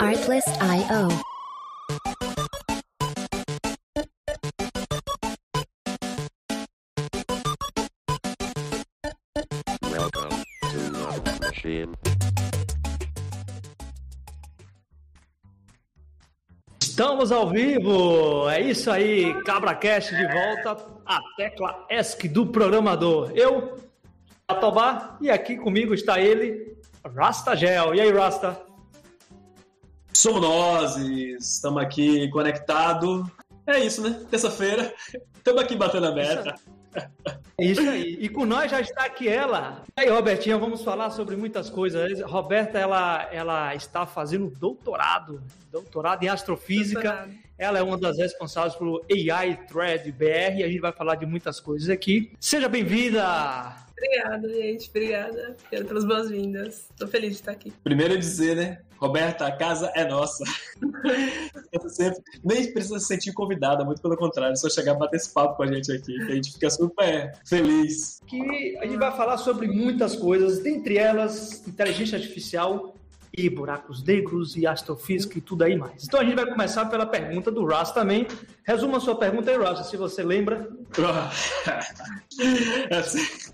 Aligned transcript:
Artlist.io. 0.00 1.08
Welcome 9.90 10.44
to 10.60 10.98
Love 10.98 11.22
Machine. 11.40 11.92
Estamos 16.80 17.32
ao 17.32 17.48
vivo! 17.48 18.48
É 18.50 18.60
isso 18.60 18.90
aí, 18.90 19.32
CabraCast 19.44 20.14
de 20.14 20.26
volta, 20.26 20.76
a 21.06 21.20
tecla 21.36 21.86
ESC 21.90 22.28
do 22.28 22.46
programador. 22.46 23.32
Eu, 23.34 23.78
Atobá, 24.46 25.16
e 25.20 25.30
aqui 25.30 25.56
comigo 25.56 25.94
está 25.94 26.20
ele, 26.20 26.76
Rasta 27.14 27.56
Gel. 27.56 27.94
E 27.94 28.00
aí, 28.00 28.12
Rasta? 28.12 28.65
Somos 30.16 30.40
nós, 30.40 30.96
estamos 30.96 31.82
aqui 31.82 32.30
conectados. 32.30 33.28
É 33.66 33.78
isso, 33.80 34.00
né? 34.00 34.18
Terça-feira, 34.30 34.94
estamos 35.36 35.60
aqui 35.60 35.76
batendo 35.76 36.06
a 36.06 36.12
meta. 36.12 36.54
É 37.58 37.64
isso 37.66 37.82
aí. 37.82 38.16
E 38.18 38.26
com 38.30 38.46
nós 38.46 38.70
já 38.70 38.80
está 38.80 39.04
aqui 39.04 39.28
ela. 39.28 39.82
E 39.94 40.00
aí, 40.00 40.08
Robertinha, 40.08 40.56
vamos 40.56 40.82
falar 40.82 41.10
sobre 41.10 41.36
muitas 41.36 41.68
coisas. 41.68 42.22
Roberta, 42.22 42.78
ela, 42.78 43.28
ela 43.30 43.74
está 43.74 44.06
fazendo 44.06 44.48
doutorado, 44.48 45.42
doutorado 45.70 46.22
em 46.22 46.28
astrofísica. 46.28 47.02
Doutorado. 47.02 47.34
Ela 47.58 47.78
é 47.78 47.82
uma 47.82 47.98
das 47.98 48.16
responsáveis 48.16 48.74
pelo 48.74 49.04
AI 49.12 49.66
Thread 49.66 50.10
BR 50.12 50.60
e 50.60 50.64
a 50.64 50.68
gente 50.68 50.80
vai 50.80 50.92
falar 50.92 51.16
de 51.16 51.26
muitas 51.26 51.60
coisas 51.60 51.90
aqui. 51.90 52.32
Seja 52.40 52.70
bem-vinda! 52.70 53.85
Obrigada, 53.96 54.48
gente. 54.48 54.88
Obrigada 54.90 55.56
pelas 55.70 56.04
boas-vindas. 56.04 56.88
Tô 56.98 57.06
feliz 57.06 57.30
de 57.30 57.36
estar 57.36 57.52
aqui. 57.52 57.72
Primeiro 57.82 58.14
é 58.14 58.16
dizer, 58.16 58.56
né? 58.56 58.78
Roberta, 58.98 59.46
a 59.46 59.52
casa 59.52 59.90
é 59.94 60.06
nossa. 60.06 60.44
Sempre, 61.88 62.22
nem 62.42 62.72
precisa 62.72 62.98
se 62.98 63.06
sentir 63.06 63.32
convidada, 63.32 63.84
muito 63.84 64.00
pelo 64.00 64.16
contrário, 64.16 64.52
é 64.52 64.56
só 64.56 64.68
chegar 64.68 64.94
e 64.94 64.98
bater 64.98 65.16
esse 65.16 65.32
papo 65.32 65.56
com 65.56 65.62
a 65.62 65.66
gente 65.66 65.92
aqui, 65.92 66.16
que 66.16 66.32
a 66.32 66.34
gente 66.34 66.52
fica 66.52 66.70
super 66.70 67.32
feliz. 67.46 68.20
que 68.26 68.76
a 68.78 68.86
gente 68.86 68.96
vai 68.96 69.14
falar 69.14 69.36
sobre 69.38 69.66
muitas 69.68 70.16
coisas, 70.16 70.58
dentre 70.60 70.96
elas 70.96 71.66
inteligência 71.66 72.16
artificial 72.16 72.96
e 73.36 73.50
buracos 73.50 74.02
negros 74.02 74.56
e 74.56 74.66
astrofísica 74.66 75.36
e 75.38 75.40
tudo 75.42 75.64
aí 75.64 75.76
mais. 75.76 76.04
Então 76.04 76.18
a 76.18 76.24
gente 76.24 76.34
vai 76.34 76.46
começar 76.46 76.86
pela 76.86 77.04
pergunta 77.04 77.50
do 77.50 77.66
Ras 77.66 77.92
também. 77.92 78.26
Resuma 78.64 78.96
a 78.96 79.00
sua 79.00 79.18
pergunta 79.18 79.50
aí, 79.50 79.58
Ras, 79.58 79.86
se 79.86 79.96
você 79.96 80.22
lembra. 80.22 80.70
Assim, 82.98 83.52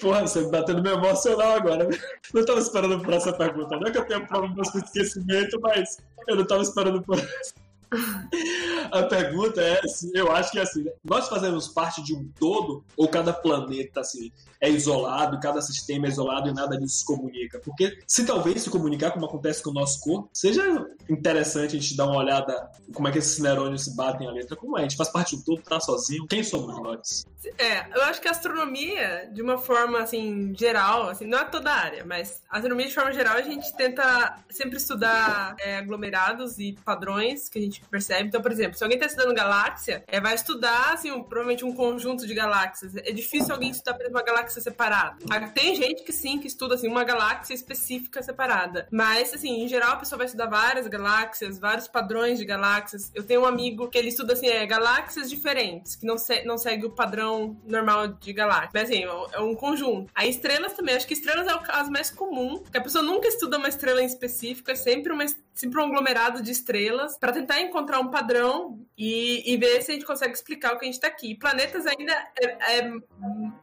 Porra, 0.00 0.26
você 0.26 0.40
me 0.40 0.50
bateu 0.50 0.76
no 0.76 0.82
meu 0.82 0.94
emocional 0.94 1.56
agora. 1.56 1.88
Não 2.34 2.44
tava 2.44 2.60
esperando 2.60 3.02
por 3.02 3.14
essa 3.14 3.32
pergunta. 3.32 3.76
Não 3.76 3.88
é 3.88 3.90
que 3.90 3.98
eu 3.98 4.04
tenha 4.04 4.26
problemas 4.26 4.70
com 4.70 4.78
esquecimento, 4.78 5.58
mas 5.60 5.98
eu 6.28 6.36
não 6.36 6.46
tava 6.46 6.62
esperando 6.62 7.02
por 7.02 7.18
essa. 7.18 7.65
A 8.90 9.02
pergunta 9.04 9.60
é, 9.60 9.80
assim, 9.84 10.10
eu 10.14 10.30
acho 10.30 10.52
que 10.52 10.58
é 10.58 10.62
assim, 10.62 10.82
né? 10.82 10.92
nós 11.04 11.28
fazemos 11.28 11.68
parte 11.68 12.02
de 12.02 12.14
um 12.14 12.28
todo 12.38 12.84
ou 12.96 13.08
cada 13.08 13.32
planeta 13.32 14.00
assim 14.00 14.30
é 14.60 14.70
isolado, 14.70 15.38
cada 15.40 15.60
sistema 15.60 16.06
é 16.06 16.08
isolado 16.08 16.48
e 16.48 16.54
nada 16.54 16.78
disso 16.78 16.98
se 16.98 17.04
comunica? 17.04 17.60
Porque 17.60 17.98
se 18.06 18.24
talvez 18.24 18.62
se 18.62 18.70
comunicar 18.70 19.10
como 19.10 19.26
acontece 19.26 19.62
com 19.62 19.70
o 19.70 19.74
nosso 19.74 20.00
corpo, 20.00 20.30
seja 20.32 20.86
interessante 21.08 21.76
a 21.76 21.80
gente 21.80 21.96
dar 21.96 22.06
uma 22.06 22.18
olhada 22.18 22.70
como 22.94 23.08
é 23.08 23.12
que 23.12 23.18
esses 23.18 23.38
neurônios 23.38 23.84
se 23.84 23.96
batem 23.96 24.26
a 24.26 24.30
letra, 24.30 24.56
como 24.56 24.76
é? 24.76 24.80
A 24.80 24.82
gente 24.82 24.96
faz 24.96 25.10
parte 25.10 25.36
um 25.36 25.42
todo, 25.42 25.62
tá 25.62 25.80
sozinho? 25.80 26.26
Quem 26.26 26.42
somos 26.42 26.80
nós? 26.80 27.26
É, 27.58 27.86
eu 27.94 28.02
acho 28.04 28.20
que 28.20 28.28
a 28.28 28.30
astronomia, 28.30 29.28
de 29.32 29.42
uma 29.42 29.58
forma 29.58 30.00
assim, 30.00 30.54
geral, 30.56 31.08
assim, 31.10 31.26
não 31.26 31.38
é 31.38 31.44
toda 31.44 31.70
a 31.70 31.76
área, 31.76 32.04
mas 32.04 32.42
a 32.50 32.56
astronomia 32.56 32.86
de 32.86 32.94
forma 32.94 33.12
geral 33.12 33.36
a 33.36 33.42
gente 33.42 33.74
tenta 33.76 34.38
sempre 34.50 34.76
estudar 34.78 35.54
é, 35.60 35.78
aglomerados 35.78 36.58
e 36.58 36.76
padrões 36.84 37.48
que 37.48 37.58
a 37.58 37.62
gente 37.62 37.75
percebe. 37.90 38.28
Então, 38.28 38.40
por 38.42 38.50
exemplo, 38.52 38.76
se 38.76 38.82
alguém 38.84 38.96
está 38.98 39.06
estudando 39.06 39.34
galáxia, 39.34 40.04
é, 40.06 40.20
vai 40.20 40.34
estudar 40.34 40.92
assim, 40.94 41.10
um- 41.10 41.22
provavelmente 41.22 41.64
um 41.64 41.72
conjunto 41.74 42.26
de 42.26 42.34
galáxias. 42.34 42.94
É 42.96 43.12
difícil 43.12 43.52
alguém 43.52 43.70
estudar, 43.70 43.94
por 43.94 44.02
exemplo, 44.02 44.18
uma 44.18 44.24
galáxia 44.24 44.60
separada. 44.60 45.16
Ah, 45.30 45.40
Tem 45.40 45.74
gente 45.74 46.02
que 46.02 46.12
sim, 46.12 46.38
que 46.38 46.46
estuda 46.46 46.74
assim, 46.74 46.88
uma 46.88 47.04
galáxia 47.04 47.54
específica 47.54 48.22
separada. 48.22 48.86
Mas, 48.90 49.32
assim, 49.34 49.62
em 49.62 49.68
geral, 49.68 49.92
a 49.92 49.96
pessoa 49.96 50.18
vai 50.18 50.26
estudar 50.26 50.46
várias 50.46 50.86
galáxias, 50.86 51.58
vários 51.58 51.88
padrões 51.88 52.38
de 52.38 52.44
galáxias. 52.44 53.10
Eu 53.14 53.22
tenho 53.24 53.42
um 53.42 53.46
amigo 53.46 53.88
que 53.88 53.96
ele 53.98 54.08
estuda 54.08 54.32
assim, 54.34 54.48
é, 54.48 54.64
galáxias 54.66 55.28
diferentes, 55.30 55.96
que 55.96 56.06
não, 56.06 56.18
se- 56.18 56.44
não 56.44 56.58
segue 56.58 56.86
o 56.86 56.90
padrão 56.90 57.56
normal 57.64 58.08
de 58.08 58.32
galáxia. 58.32 58.70
Mas 58.74 58.84
assim, 58.90 59.04
é 59.32 59.40
um 59.40 59.54
conjunto. 59.54 60.10
Aí 60.14 60.28
estrelas 60.30 60.72
também, 60.74 60.94
acho 60.94 61.06
que 61.06 61.14
estrelas 61.14 61.46
é 61.46 61.54
o 61.54 61.60
caso 61.60 61.90
mais 61.90 62.10
comum, 62.10 62.62
que 62.70 62.76
a 62.78 62.80
pessoa 62.80 63.02
nunca 63.02 63.28
estuda 63.28 63.56
uma 63.58 63.68
estrela 63.68 64.02
em 64.02 64.06
específico, 64.06 64.70
é 64.70 64.74
sempre, 64.74 65.12
uma, 65.12 65.24
es- 65.24 65.36
sempre 65.56 65.80
um 65.80 65.84
aglomerado 65.84 66.42
de 66.42 66.52
estrelas, 66.52 67.18
para 67.18 67.32
tentar 67.32 67.60
encontrar 67.62 67.98
um 67.98 68.08
padrão 68.08 68.78
e, 68.96 69.52
e 69.52 69.56
ver 69.56 69.82
se 69.82 69.90
a 69.90 69.94
gente 69.94 70.06
consegue 70.06 70.34
explicar 70.34 70.74
o 70.74 70.78
que 70.78 70.84
a 70.84 70.90
gente 70.90 71.00
tá 71.00 71.08
aqui. 71.08 71.34
Planetas 71.34 71.86
ainda 71.86 72.12
é, 72.40 72.78
é 72.78 72.92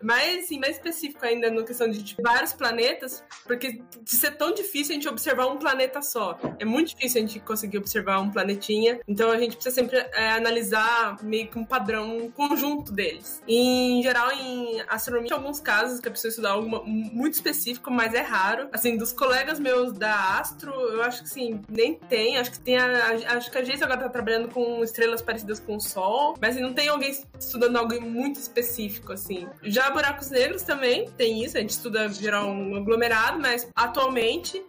mais, 0.02 0.46
assim, 0.46 0.60
mais 0.60 0.76
específico 0.76 1.24
ainda 1.26 1.52
no 1.52 1.64
questão 1.64 1.90
de 1.90 2.04
tipo, 2.04 2.22
vários 2.22 2.52
planetas, 2.52 3.24
porque 3.46 3.84
de 4.02 4.16
ser 4.16 4.32
tão 4.32 4.54
difícil 4.54 4.94
a 4.94 4.96
gente 4.96 5.08
observar 5.08 5.48
um 5.48 5.58
planeta 5.58 6.02
só. 6.02 6.38
É 6.60 6.66
muito 6.66 6.90
difícil 6.90 7.22
a 7.22 7.26
gente 7.26 7.40
conseguir 7.40 7.78
observar 7.78 8.20
um 8.20 8.32
planetinha, 8.32 9.00
então 9.08 9.30
a 9.30 9.38
gente 9.38 9.56
precisa 9.56 9.76
sempre 9.76 9.98
é, 9.98 10.32
analisar 10.32 11.24
meio 11.24 11.48
que 11.48 11.60
um 11.60 11.66
padrão, 11.66 12.18
um 12.18 12.32
conjunto 12.32 12.92
deles. 12.92 13.42
E, 13.48 14.00
em 14.00 14.02
geral, 14.02 14.32
em 14.32 14.82
astronomia, 14.88 15.30
tem 15.30 15.38
alguns 15.38 15.60
casos 15.60 16.00
que 16.00 16.08
a 16.08 16.12
pessoa 16.12 16.30
estuda 16.30 16.50
algo 16.50 16.86
muito 16.86 17.36
específico, 17.36 17.92
mas 17.92 18.14
é 18.14 18.22
raro. 18.22 18.68
Assim, 18.72 18.98
dos 18.98 19.14
colegas 19.14 19.60
meus 19.60 19.94
da 19.94 20.40
Astro, 20.40 20.72
eu 20.72 21.04
acho 21.04 21.24
que 21.24 21.30
sim, 21.30 21.62
tem. 21.92 22.38
Acho 22.38 22.52
que 22.52 22.60
tem 22.60 22.78
a, 22.78 23.10
acho 23.36 23.52
que 23.52 23.58
a 23.58 23.64
gente 23.64 23.84
agora 23.84 24.02
tá 24.02 24.10
trabalhando 24.10 24.48
com 24.50 24.84
estrelas 24.84 25.22
parecidas 25.22 25.60
com 25.60 25.76
o 25.76 25.82
Sol, 25.82 26.36
mas 26.40 26.56
não 26.56 26.74
tem 26.74 26.88
alguém 26.88 27.12
estudando 27.40 27.76
algo 27.76 28.00
muito 28.02 28.40
específico, 28.40 29.12
assim. 29.12 29.48
Já 29.64 29.90
buracos 29.90 30.30
negros 30.30 30.62
também 30.62 31.10
tem 31.18 31.44
isso, 31.44 31.58
a 31.58 31.62
gente 31.62 31.72
estuda 31.72 32.08
geral 32.10 32.48
um 32.48 32.76
aglomerado, 32.76 33.40
mas 33.40 33.68
atualmente 33.76 34.64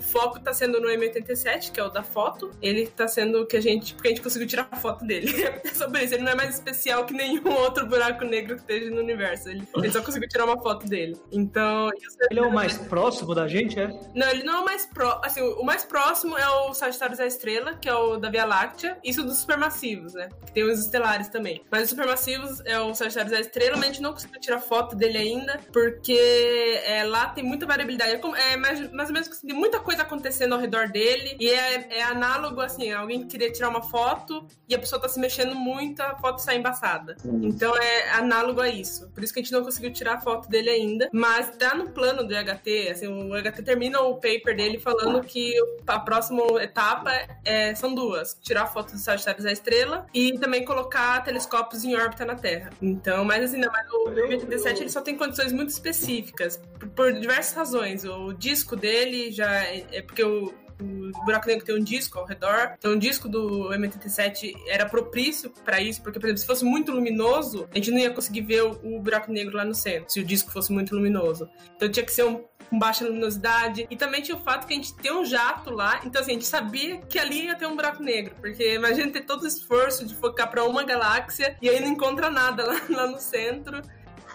o 0.00 0.02
foco 0.02 0.40
tá 0.40 0.52
sendo 0.52 0.80
no 0.80 0.88
M87, 0.88 1.70
que 1.70 1.78
é 1.78 1.84
o 1.84 1.90
da 1.90 2.02
foto. 2.02 2.50
Ele 2.62 2.86
tá 2.86 3.06
sendo 3.06 3.46
que 3.46 3.56
a 3.56 3.60
gente. 3.60 3.94
Porque 3.94 4.08
a 4.08 4.10
gente 4.10 4.22
conseguiu 4.22 4.48
tirar 4.48 4.66
a 4.70 4.76
foto 4.76 5.04
dele. 5.04 5.30
É 5.60 5.74
sobre 5.74 6.04
isso. 6.04 6.14
Ele 6.14 6.22
não 6.22 6.32
é 6.32 6.34
mais 6.34 6.54
especial 6.54 7.04
que 7.04 7.12
nenhum 7.12 7.46
outro 7.52 7.86
buraco 7.86 8.24
negro 8.24 8.56
que 8.56 8.62
esteja 8.62 8.90
no 8.90 9.00
universo. 9.00 9.50
Ele, 9.50 9.66
ele 9.76 9.92
só 9.92 10.00
conseguiu 10.00 10.28
tirar 10.28 10.46
uma 10.46 10.60
foto 10.60 10.86
dele. 10.86 11.20
Então. 11.30 11.90
Ele 12.30 12.40
é 12.40 12.42
o 12.42 12.52
mais 12.52 12.78
próximo 12.78 13.34
da 13.34 13.46
gente, 13.46 13.78
é? 13.78 13.88
não, 14.14 14.28
ele 14.28 14.42
não 14.42 14.54
é 14.54 14.60
o 14.60 14.64
mais 14.64 14.86
próximo. 14.86 15.24
Assim, 15.24 15.42
o 15.42 15.62
mais 15.62 15.84
próximo 15.84 16.38
é 16.38 16.48
o 16.48 16.72
Sagitários 16.72 17.18
da 17.18 17.26
Estrela, 17.26 17.74
que 17.74 17.88
é 17.88 17.94
o 17.94 18.16
da 18.16 18.30
Via 18.30 18.44
Láctea. 18.44 18.98
Isso 19.04 19.22
dos 19.22 19.38
supermassivos, 19.38 20.14
né? 20.14 20.28
Que 20.46 20.52
tem 20.52 20.64
os 20.64 20.80
estelares 20.80 21.28
também. 21.28 21.62
Mas 21.70 21.84
os 21.84 21.90
supermassivos 21.90 22.60
é 22.64 22.80
o 22.80 22.94
Sagitários 22.94 23.32
da 23.32 23.40
Estrela, 23.40 23.76
mas 23.76 23.84
a 23.84 23.92
gente 23.92 24.02
não 24.02 24.12
conseguiu 24.12 24.40
tirar 24.40 24.60
foto 24.60 24.96
dele 24.96 25.18
ainda, 25.18 25.60
porque 25.72 26.80
é, 26.84 27.04
lá 27.04 27.28
tem 27.28 27.44
muita 27.44 27.66
variabilidade. 27.66 28.12
É, 28.12 28.52
é 28.52 28.56
mais, 28.56 28.92
mais 28.92 29.08
ou 29.08 29.12
menos 29.12 29.28
que 29.28 29.46
tem 29.46 29.54
muita 29.54 29.78
coisa 29.78 29.89
acontecendo 29.98 30.54
ao 30.54 30.60
redor 30.60 30.88
dele. 30.88 31.36
E 31.40 31.48
é, 31.48 31.98
é 31.98 32.02
análogo, 32.02 32.60
assim, 32.60 32.92
alguém 32.92 33.26
queria 33.26 33.50
tirar 33.50 33.68
uma 33.68 33.82
foto 33.82 34.46
e 34.68 34.74
a 34.74 34.78
pessoa 34.78 35.00
tá 35.00 35.08
se 35.08 35.18
mexendo 35.18 35.54
muito, 35.54 36.00
a 36.00 36.14
foto 36.16 36.40
sai 36.40 36.58
embaçada. 36.58 37.16
Então 37.24 37.76
é 37.76 38.10
análogo 38.10 38.60
a 38.60 38.68
isso. 38.68 39.08
Por 39.10 39.24
isso 39.24 39.32
que 39.32 39.40
a 39.40 39.42
gente 39.42 39.52
não 39.52 39.64
conseguiu 39.64 39.92
tirar 39.92 40.14
a 40.14 40.20
foto 40.20 40.48
dele 40.48 40.70
ainda. 40.70 41.08
Mas 41.12 41.56
tá 41.56 41.74
no 41.74 41.90
plano 41.90 42.22
do 42.24 42.34
EHT, 42.34 42.90
assim, 42.90 43.06
o 43.06 43.36
EHT 43.36 43.62
termina 43.62 44.00
o 44.00 44.14
paper 44.14 44.56
dele 44.56 44.78
falando 44.78 45.22
que 45.22 45.54
a 45.86 45.98
próxima 45.98 46.42
etapa 46.62 47.10
é- 47.44 47.74
são 47.74 47.94
duas: 47.94 48.36
tirar 48.40 48.66
foto 48.66 48.92
dos 48.92 49.02
Sagitários 49.02 49.44
da 49.44 49.52
Estrela 49.52 50.06
e 50.14 50.38
também 50.38 50.64
colocar 50.64 51.22
telescópios 51.24 51.84
em 51.84 51.96
órbita 51.96 52.24
na 52.24 52.34
Terra. 52.34 52.70
Então, 52.80 53.24
mas 53.24 53.44
assim, 53.44 53.58
não, 53.58 53.70
mas 53.70 53.90
o 53.90 54.10
M87 54.10 54.80
ele 54.80 54.90
só 54.90 55.00
tem 55.00 55.16
condições 55.16 55.52
muito 55.52 55.70
específicas, 55.70 56.60
por, 56.78 56.88
por 56.88 57.12
diversas 57.12 57.54
razões. 57.54 58.04
O 58.04 58.32
disco 58.32 58.76
dele 58.76 59.30
já 59.32 59.69
é, 59.70 59.98
é 59.98 60.02
porque 60.02 60.22
o 60.22 60.52
o 60.82 61.24
buraco 61.24 61.46
negro 61.46 61.64
tem 61.64 61.74
um 61.74 61.84
disco 61.84 62.18
ao 62.18 62.24
redor. 62.24 62.74
Então, 62.78 62.92
o 62.92 62.98
disco 62.98 63.28
do 63.28 63.68
M87 63.70 64.54
era 64.66 64.88
propício 64.88 65.52
para 65.64 65.80
isso, 65.80 66.02
porque, 66.02 66.18
por 66.18 66.26
exemplo, 66.26 66.40
se 66.40 66.46
fosse 66.46 66.64
muito 66.64 66.90
luminoso, 66.92 67.68
a 67.70 67.76
gente 67.76 67.90
não 67.90 67.98
ia 67.98 68.10
conseguir 68.10 68.42
ver 68.42 68.62
o, 68.62 68.96
o 68.96 69.00
buraco 69.00 69.30
negro 69.30 69.56
lá 69.56 69.64
no 69.64 69.74
centro, 69.74 70.10
se 70.10 70.20
o 70.20 70.24
disco 70.24 70.50
fosse 70.50 70.72
muito 70.72 70.94
luminoso. 70.94 71.48
Então, 71.76 71.88
tinha 71.90 72.04
que 72.04 72.12
ser 72.12 72.24
um 72.24 72.44
com 72.70 72.78
baixa 72.78 73.04
luminosidade. 73.04 73.86
E 73.90 73.96
também 73.96 74.22
tinha 74.22 74.36
o 74.36 74.40
fato 74.40 74.66
que 74.66 74.72
a 74.72 74.76
gente 74.76 74.94
tem 74.94 75.12
um 75.12 75.24
jato 75.24 75.70
lá, 75.70 76.00
então 76.04 76.22
assim, 76.22 76.30
a 76.30 76.34
gente 76.34 76.46
sabia 76.46 76.98
que 76.98 77.18
ali 77.18 77.46
ia 77.46 77.56
ter 77.56 77.66
um 77.66 77.74
buraco 77.74 78.00
negro. 78.02 78.34
Porque 78.40 78.74
imagina 78.74 79.10
ter 79.10 79.22
todo 79.22 79.42
o 79.42 79.46
esforço 79.46 80.06
de 80.06 80.14
focar 80.14 80.48
para 80.48 80.64
uma 80.64 80.84
galáxia 80.84 81.56
e 81.60 81.68
aí 81.68 81.80
não 81.80 81.88
encontra 81.88 82.30
nada 82.30 82.64
lá, 82.64 82.80
lá 82.88 83.06
no 83.08 83.18
centro. 83.18 83.82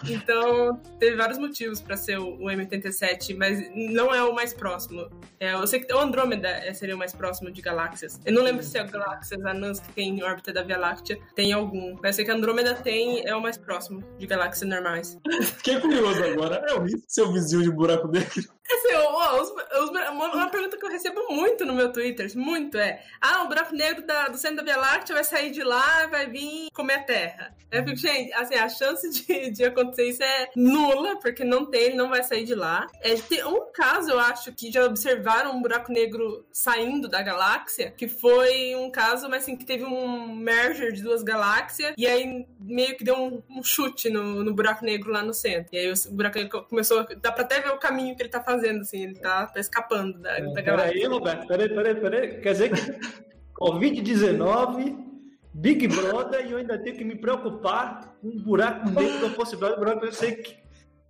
Então, 0.08 0.80
teve 0.98 1.16
vários 1.16 1.38
motivos 1.38 1.80
para 1.80 1.96
ser 1.96 2.18
o, 2.18 2.34
o 2.36 2.44
M87, 2.46 3.36
mas 3.36 3.58
não 3.74 4.14
é 4.14 4.22
o 4.22 4.34
mais 4.34 4.52
próximo. 4.54 5.08
É, 5.40 5.54
eu 5.54 5.66
sei 5.66 5.80
que 5.80 5.92
o 5.92 5.98
Andrômeda 5.98 6.48
é, 6.48 6.72
seria 6.74 6.94
o 6.94 6.98
mais 6.98 7.12
próximo 7.12 7.50
de 7.50 7.60
galáxias. 7.62 8.20
Eu 8.24 8.32
não 8.32 8.42
lembro 8.42 8.62
se 8.62 8.78
as 8.78 8.90
galáxias 8.90 9.44
anãs 9.44 9.80
que 9.80 9.92
tem 9.92 10.18
em 10.18 10.22
órbita 10.22 10.52
da 10.52 10.62
Via 10.62 10.78
Láctea 10.78 11.18
tem 11.34 11.52
algum, 11.52 11.94
mas 12.02 12.04
eu 12.04 12.12
sei 12.14 12.24
que 12.24 12.30
a 12.30 12.34
Andrômeda 12.34 12.74
tem, 12.74 13.26
é 13.26 13.34
o 13.34 13.40
mais 13.42 13.56
próximo 13.56 14.02
de 14.18 14.26
galáxias 14.26 14.68
normais. 14.68 15.18
Fiquei 15.56 15.80
curioso 15.80 16.22
agora. 16.24 16.62
É 16.68 16.74
o 16.74 16.86
seu 17.08 17.32
vizinho 17.32 17.62
de 17.62 17.70
buraco 17.70 18.08
negro. 18.08 18.28
Os- 18.36 18.84
os- 18.84 19.05
uma, 19.84 20.50
pergunta 20.50 20.76
que 20.76 20.84
eu 20.84 20.90
recebo 20.90 21.26
muito 21.30 21.64
no 21.64 21.74
meu 21.74 21.92
Twitter, 21.92 22.30
muito 22.36 22.78
é: 22.78 23.02
ah, 23.20 23.42
o 23.44 23.48
buraco 23.48 23.74
negro 23.74 24.04
da- 24.06 24.28
do 24.28 24.38
centro 24.38 24.56
da 24.56 24.62
Via 24.62 24.76
Láctea 24.76 25.14
vai 25.14 25.24
sair 25.24 25.50
de 25.50 25.62
lá 25.62 26.06
vai 26.06 26.26
vir 26.26 26.68
comer 26.72 26.94
a 26.94 27.02
Terra. 27.02 27.54
Eu 27.70 27.84
fico, 27.84 27.96
gente, 27.96 28.32
assim, 28.32 28.54
a 28.54 28.68
chance 28.68 29.08
de, 29.10 29.50
de 29.50 29.64
acontecer 29.64 30.08
isso 30.08 30.22
é 30.22 30.48
nula, 30.54 31.18
porque 31.20 31.44
não 31.44 31.66
tem, 31.66 31.82
ele 31.82 31.96
não 31.96 32.08
vai 32.08 32.22
sair 32.22 32.44
de 32.44 32.54
lá. 32.54 32.86
É, 33.02 33.14
tem 33.16 33.44
um 33.44 33.70
caso, 33.72 34.10
eu 34.10 34.18
acho, 34.20 34.52
que 34.52 34.70
já 34.70 34.84
observaram 34.84 35.56
um 35.56 35.60
buraco 35.60 35.92
negro 35.92 36.46
saindo 36.52 37.08
da 37.08 37.22
galáxia, 37.22 37.90
que 37.90 38.08
foi 38.08 38.74
um 38.76 38.90
caso, 38.90 39.28
mas 39.28 39.42
assim, 39.42 39.56
que 39.56 39.64
teve 39.64 39.84
um 39.84 40.34
merger 40.34 40.92
de 40.92 41.02
duas 41.02 41.22
galáxias, 41.22 41.92
e 41.98 42.06
aí 42.06 42.46
meio 42.60 42.96
que 42.96 43.04
deu 43.04 43.16
um, 43.16 43.42
um 43.50 43.62
chute 43.62 44.08
no, 44.08 44.44
no 44.44 44.54
buraco 44.54 44.84
negro 44.84 45.10
lá 45.10 45.22
no 45.22 45.34
centro. 45.34 45.68
E 45.72 45.78
aí 45.78 45.90
o 45.90 45.94
buraco 46.12 46.38
negro 46.38 46.64
começou. 46.68 47.06
Dá 47.20 47.32
pra 47.32 47.42
até 47.42 47.60
ver 47.60 47.70
o 47.70 47.78
caminho 47.78 48.14
que 48.14 48.22
ele 48.22 48.28
tá 48.28 48.42
fazendo, 48.42 48.80
assim, 48.80 49.04
ele 49.04 49.16
tá, 49.16 49.46
tá 49.46 49.58
escapando 49.66 50.18
da, 50.18 50.38
da 50.38 50.60
galáxia. 50.62 50.92
Peraí, 50.92 51.04
Roberto, 51.06 51.46
peraí, 51.46 51.68
peraí, 51.68 51.94
peraí. 51.94 52.40
Quer 52.40 52.52
dizer 52.52 52.70
que 52.70 52.98
Covid-19, 53.58 54.96
Big 55.54 55.88
Brother, 55.88 56.46
e 56.46 56.52
eu 56.52 56.58
ainda 56.58 56.78
tenho 56.78 56.96
que 56.96 57.04
me 57.04 57.16
preocupar 57.16 58.16
com 58.20 58.28
um 58.28 58.38
buraco 58.42 58.88
negro 58.90 59.20
da 59.28 59.34
possibilidade 59.34 59.74
do 59.74 59.78
buraco 59.84 60.00
negro 60.00 60.14
ser 60.16 60.42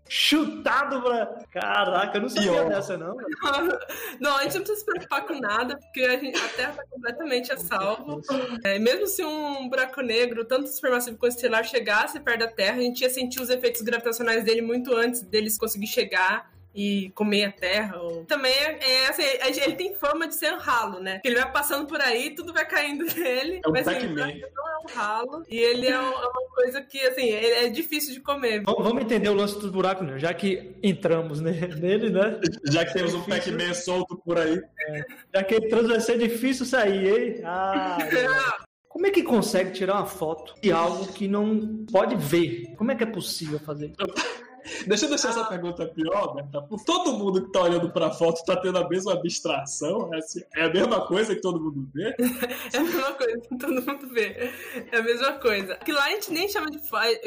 chutado 0.09 1.03
pra. 1.03 1.27
Caraca, 1.53 2.17
eu 2.17 2.23
não 2.23 2.29
sabia 2.29 2.53
Pior. 2.53 2.69
dessa, 2.69 2.97
não. 2.97 3.17
Não, 4.21 4.37
a 4.37 4.43
gente 4.45 4.55
não 4.55 4.63
precisa 4.63 4.79
se 4.79 4.85
preocupar 4.87 5.27
com 5.27 5.39
nada, 5.39 5.77
porque 5.79 6.01
a, 6.03 6.17
gente- 6.19 6.39
a 6.39 6.49
Terra 6.49 6.73
tá 6.75 6.85
completamente 6.89 7.53
a 7.53 7.57
salvo. 7.59 8.23
É, 8.65 8.79
mesmo 8.79 9.07
se 9.07 9.23
um 9.25 9.69
buraco 9.69 10.01
negro, 10.01 10.45
tanto 10.45 10.69
supermassivo 10.69 11.19
quanto 11.19 11.33
estelar, 11.35 11.65
chegasse 11.65 12.19
perto 12.21 12.41
da 12.41 12.49
Terra, 12.49 12.77
a 12.79 12.81
gente 12.81 13.01
ia 13.03 13.11
sentir 13.11 13.41
os 13.43 13.51
efeitos 13.51 13.83
gravitacionais 13.83 14.43
dele 14.45 14.63
muito 14.63 14.95
antes 14.97 15.21
deles 15.23 15.59
conseguir 15.59 15.87
chegar 15.89 16.51
e 16.77 17.11
comer 17.15 17.45
a 17.47 17.53
Terra. 17.53 18.01
ou- 18.03 18.25
Também 18.27 18.53
é, 18.53 18.79
é, 18.81 19.07
assim, 19.09 19.23
ele 19.63 19.77
tem 19.77 19.95
fama 19.95 20.29
de 20.29 20.35
ser 20.35 20.53
um 20.53 20.59
ralo, 20.59 21.01
né? 21.01 21.21
Ele 21.25 21.35
vai 21.37 21.51
passando 21.51 21.87
por 21.87 22.01
aí, 22.01 22.35
tudo 22.35 22.53
vai 22.53 22.67
caindo 22.67 23.05
nele. 23.17 23.61
É 23.65 23.69
um 23.69 23.73
mas 23.73 23.89
assim, 23.89 24.01
Pac-Man. 24.15 24.27
não 24.55 24.69
é 24.69 24.79
um 24.79 24.95
ralo. 24.95 25.43
E 25.49 25.57
ele 25.59 25.89
é, 25.89 25.99
um- 25.99 26.05
é 26.13 26.27
uma 26.29 26.49
coisa 26.55 26.83
que, 26.83 27.01
assim, 27.01 27.31
é, 27.31 27.65
é 27.65 27.69
difícil 27.71 28.13
de 28.13 28.21
comer. 28.21 28.63
Vamos 28.63 28.85
vamos 28.85 29.03
entender 29.03 29.29
o 29.31 29.35
lance 29.35 29.59
dos 29.59 29.71
buracos 29.71 30.05
negros, 30.05 30.21
já 30.23 30.35
que 30.35 30.77
entramos 30.83 31.41
ne- 31.41 31.53
nele, 31.81 32.11
né? 32.11 32.39
Já 32.71 32.85
que 32.85 32.93
temos 32.93 33.15
um 33.15 33.23
Pac-Man 33.23 33.73
solto 33.75 34.17
por 34.25 34.39
aí. 34.39 34.61
Já 35.35 35.43
que 35.43 35.55
entramos 35.57 35.89
vai 35.89 36.01
ser 36.01 36.19
difícil 36.19 36.67
sair, 36.67 37.09
hein? 37.09 37.41
Ah, 37.45 37.97
como 38.89 39.07
é 39.07 39.11
que 39.11 39.23
consegue 39.23 39.73
tirar 39.73 39.95
uma 39.95 40.07
foto 40.07 40.55
de 40.61 40.71
algo 40.73 41.13
que 41.13 41.27
não 41.27 41.85
pode 41.91 42.17
ver? 42.17 42.75
Como 42.77 42.91
é 42.91 42.95
que 42.95 43.03
é 43.03 43.07
possível 43.07 43.59
fazer? 43.59 43.93
Deixa 44.87 45.05
eu 45.07 45.09
deixar 45.09 45.31
essa 45.31 45.45
pergunta 45.45 45.87
pior, 45.87 46.35
Berta. 46.35 46.63
Por 46.63 46.83
todo 46.85 47.13
mundo 47.13 47.45
que 47.45 47.53
tá 47.53 47.63
olhando 47.63 47.91
pra 47.91 48.11
foto 48.11 48.45
tá 48.45 48.57
tendo 48.57 48.79
a 48.79 48.89
mesma 48.89 49.13
abstração? 49.13 50.13
É, 50.15 50.19
assim, 50.19 50.43
é 50.55 50.65
a 50.65 50.71
mesma 50.71 51.07
coisa 51.07 51.35
que 51.35 51.41
todo 51.41 51.61
mundo 51.61 51.89
vê? 51.95 52.15
É 52.73 52.79
a 52.79 52.83
mesma 52.83 53.13
coisa, 53.13 53.41
todo 53.59 53.73
mundo 53.83 54.09
vê. 54.11 54.51
É 54.91 54.99
a 54.99 55.03
mesma 55.03 55.33
coisa. 55.33 55.77
Que 55.77 55.93
lá 55.93 56.05
a 56.07 56.11
gente 56.11 56.33
nem 56.33 56.49
chama 56.49 56.71
de. 56.71 56.81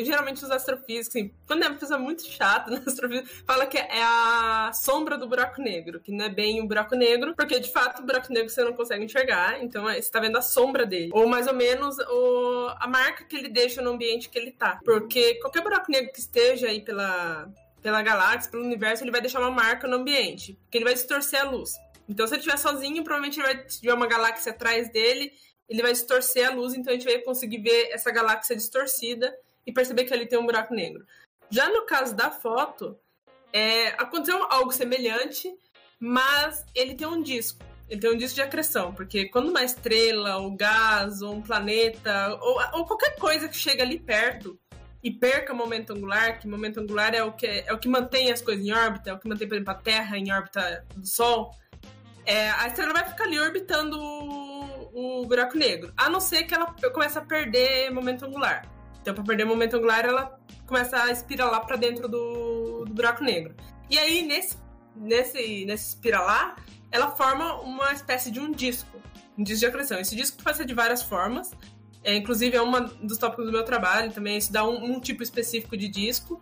Geralmente 0.03 0.43
os 0.43 0.51
astrofísicos, 0.51 1.09
assim, 1.15 1.31
quando 1.47 1.63
é 1.63 1.67
uma 1.67 1.77
pessoa 1.77 1.99
muito 1.99 2.25
chata 2.25 2.69
na 2.71 2.79
astrofísica, 2.79 3.29
fala 3.45 3.65
que 3.65 3.77
é 3.77 4.01
a 4.03 4.71
sombra 4.73 5.17
do 5.17 5.27
buraco 5.27 5.61
negro, 5.61 5.99
que 5.99 6.11
não 6.11 6.25
é 6.25 6.29
bem 6.29 6.61
um 6.61 6.67
buraco 6.67 6.95
negro, 6.95 7.33
porque 7.35 7.59
de 7.59 7.71
fato 7.71 8.01
o 8.01 8.05
buraco 8.05 8.31
negro 8.31 8.49
você 8.49 8.63
não 8.63 8.73
consegue 8.73 9.03
enxergar, 9.05 9.63
então 9.63 9.89
é- 9.89 10.01
você 10.01 10.11
tá 10.11 10.19
vendo 10.19 10.37
a 10.37 10.41
sombra 10.41 10.85
dele. 10.85 11.09
Ou 11.13 11.27
mais 11.27 11.47
ou 11.47 11.53
menos 11.53 11.97
o, 11.99 12.67
a 12.79 12.87
marca 12.87 13.23
que 13.23 13.35
ele 13.35 13.49
deixa 13.49 13.81
no 13.81 13.91
ambiente 13.91 14.29
que 14.29 14.37
ele 14.37 14.51
tá. 14.51 14.79
Porque 14.83 15.35
qualquer 15.35 15.61
buraco 15.63 15.91
negro 15.91 16.11
que 16.11 16.19
esteja 16.19 16.67
aí 16.67 16.81
pela. 16.81 17.28
Pela 17.81 18.01
galáxia, 18.01 18.51
pelo 18.51 18.63
universo, 18.63 19.03
ele 19.03 19.11
vai 19.11 19.21
deixar 19.21 19.39
uma 19.39 19.51
marca 19.51 19.87
no 19.87 19.97
ambiente, 19.97 20.53
porque 20.63 20.77
ele 20.77 20.85
vai 20.85 20.93
distorcer 20.93 21.41
a 21.41 21.49
luz. 21.49 21.71
Então, 22.09 22.27
se 22.27 22.33
ele 22.33 22.39
estiver 22.39 22.57
sozinho, 22.57 23.03
provavelmente 23.03 23.41
vai, 23.41 23.69
se 23.69 23.79
tiver 23.79 23.93
uma 23.93 24.07
galáxia 24.07 24.51
atrás 24.51 24.91
dele, 24.91 25.31
ele 25.69 25.81
vai 25.81 25.91
distorcer 25.91 26.49
a 26.49 26.53
luz, 26.53 26.73
então 26.73 26.91
a 26.91 26.95
gente 26.95 27.05
vai 27.05 27.19
conseguir 27.19 27.59
ver 27.59 27.91
essa 27.91 28.11
galáxia 28.11 28.55
distorcida 28.55 29.33
e 29.65 29.71
perceber 29.71 30.05
que 30.05 30.13
ali 30.13 30.25
tem 30.25 30.39
um 30.39 30.45
buraco 30.45 30.73
negro. 30.73 31.05
Já 31.49 31.69
no 31.69 31.85
caso 31.85 32.15
da 32.15 32.31
foto, 32.31 32.97
é, 33.53 33.89
aconteceu 33.89 34.45
algo 34.49 34.71
semelhante, 34.71 35.55
mas 35.99 36.65
ele 36.73 36.95
tem 36.95 37.07
um 37.07 37.21
disco. 37.21 37.63
Ele 37.87 37.99
tem 37.99 38.11
um 38.11 38.17
disco 38.17 38.35
de 38.35 38.41
acreção, 38.41 38.93
porque 38.93 39.29
quando 39.29 39.49
uma 39.49 39.63
estrela, 39.63 40.37
ou 40.37 40.55
gás, 40.55 41.21
ou 41.21 41.33
um 41.33 41.41
planeta, 41.41 42.37
ou, 42.41 42.59
ou 42.73 42.85
qualquer 42.85 43.15
coisa 43.15 43.47
que 43.47 43.55
chega 43.55 43.83
ali 43.83 43.99
perto 43.99 44.59
e 45.03 45.11
perca 45.11 45.53
momento 45.53 45.93
angular, 45.93 46.39
que 46.39 46.47
momento 46.47 46.79
angular 46.79 47.13
é 47.15 47.23
o 47.23 47.31
que, 47.31 47.45
é 47.45 47.73
o 47.73 47.77
que 47.77 47.87
mantém 47.87 48.31
as 48.31 48.41
coisas 48.41 48.65
em 48.65 48.71
órbita, 48.71 49.09
é 49.09 49.13
o 49.13 49.19
que 49.19 49.27
mantém, 49.27 49.47
por 49.47 49.55
exemplo, 49.55 49.71
a 49.71 49.75
Terra 49.77 50.17
em 50.17 50.31
órbita 50.31 50.85
do 50.95 51.07
Sol, 51.07 51.55
é, 52.25 52.49
a 52.51 52.67
estrela 52.67 52.93
vai 52.93 53.05
ficar 53.05 53.23
ali 53.23 53.39
orbitando 53.39 53.97
o, 53.97 55.21
o 55.21 55.25
buraco 55.25 55.57
negro. 55.57 55.93
A 55.97 56.09
não 56.09 56.19
ser 56.19 56.43
que 56.43 56.53
ela 56.53 56.75
comece 56.93 57.17
a 57.17 57.21
perder 57.21 57.91
momento 57.91 58.25
angular. 58.25 58.67
Então, 59.01 59.13
para 59.13 59.23
perder 59.23 59.45
momento 59.45 59.77
angular, 59.77 60.05
ela 60.05 60.39
começa 60.67 61.01
a 61.01 61.11
espiralar 61.11 61.61
para 61.61 61.77
dentro 61.77 62.07
do, 62.07 62.85
do 62.85 62.93
buraco 62.93 63.23
negro. 63.23 63.55
E 63.89 63.97
aí, 63.97 64.21
nesse, 64.21 64.57
nesse, 64.95 65.65
nesse 65.65 65.89
espiralar, 65.89 66.57
ela 66.91 67.11
forma 67.11 67.61
uma 67.61 67.93
espécie 67.93 68.29
de 68.29 68.39
um 68.39 68.51
disco. 68.51 69.01
Um 69.37 69.43
disco 69.43 69.61
de 69.61 69.65
acreção. 69.65 69.99
Esse 69.99 70.15
disco 70.15 70.43
pode 70.43 70.57
ser 70.57 70.65
de 70.65 70.73
várias 70.73 71.01
formas. 71.01 71.51
É, 72.03 72.15
inclusive, 72.15 72.55
é 72.55 72.61
um 72.61 72.71
dos 73.03 73.17
tópicos 73.17 73.45
do 73.45 73.51
meu 73.51 73.63
trabalho 73.63 74.11
também, 74.11 74.35
é 74.35 74.37
estudar 74.37 74.65
um, 74.67 74.83
um 74.83 74.99
tipo 74.99 75.21
específico 75.21 75.75
de 75.75 75.87
disco. 75.87 76.41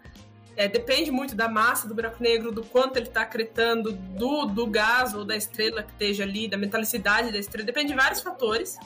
É, 0.55 0.67
depende 0.67 1.11
muito 1.11 1.35
da 1.35 1.47
massa 1.47 1.87
do 1.87 1.93
buraco 1.93 2.21
negro, 2.21 2.51
do 2.51 2.63
quanto 2.63 2.97
ele 2.97 3.07
está 3.07 3.21
acretando, 3.21 3.91
do, 3.91 4.45
do 4.45 4.65
gás 4.65 5.13
ou 5.13 5.23
da 5.23 5.35
estrela 5.35 5.83
que 5.83 5.91
esteja 5.91 6.23
ali, 6.23 6.47
da 6.47 6.57
metalicidade 6.57 7.31
da 7.31 7.37
estrela. 7.37 7.65
Depende 7.65 7.89
de 7.89 7.95
vários 7.95 8.21
fatores. 8.21 8.77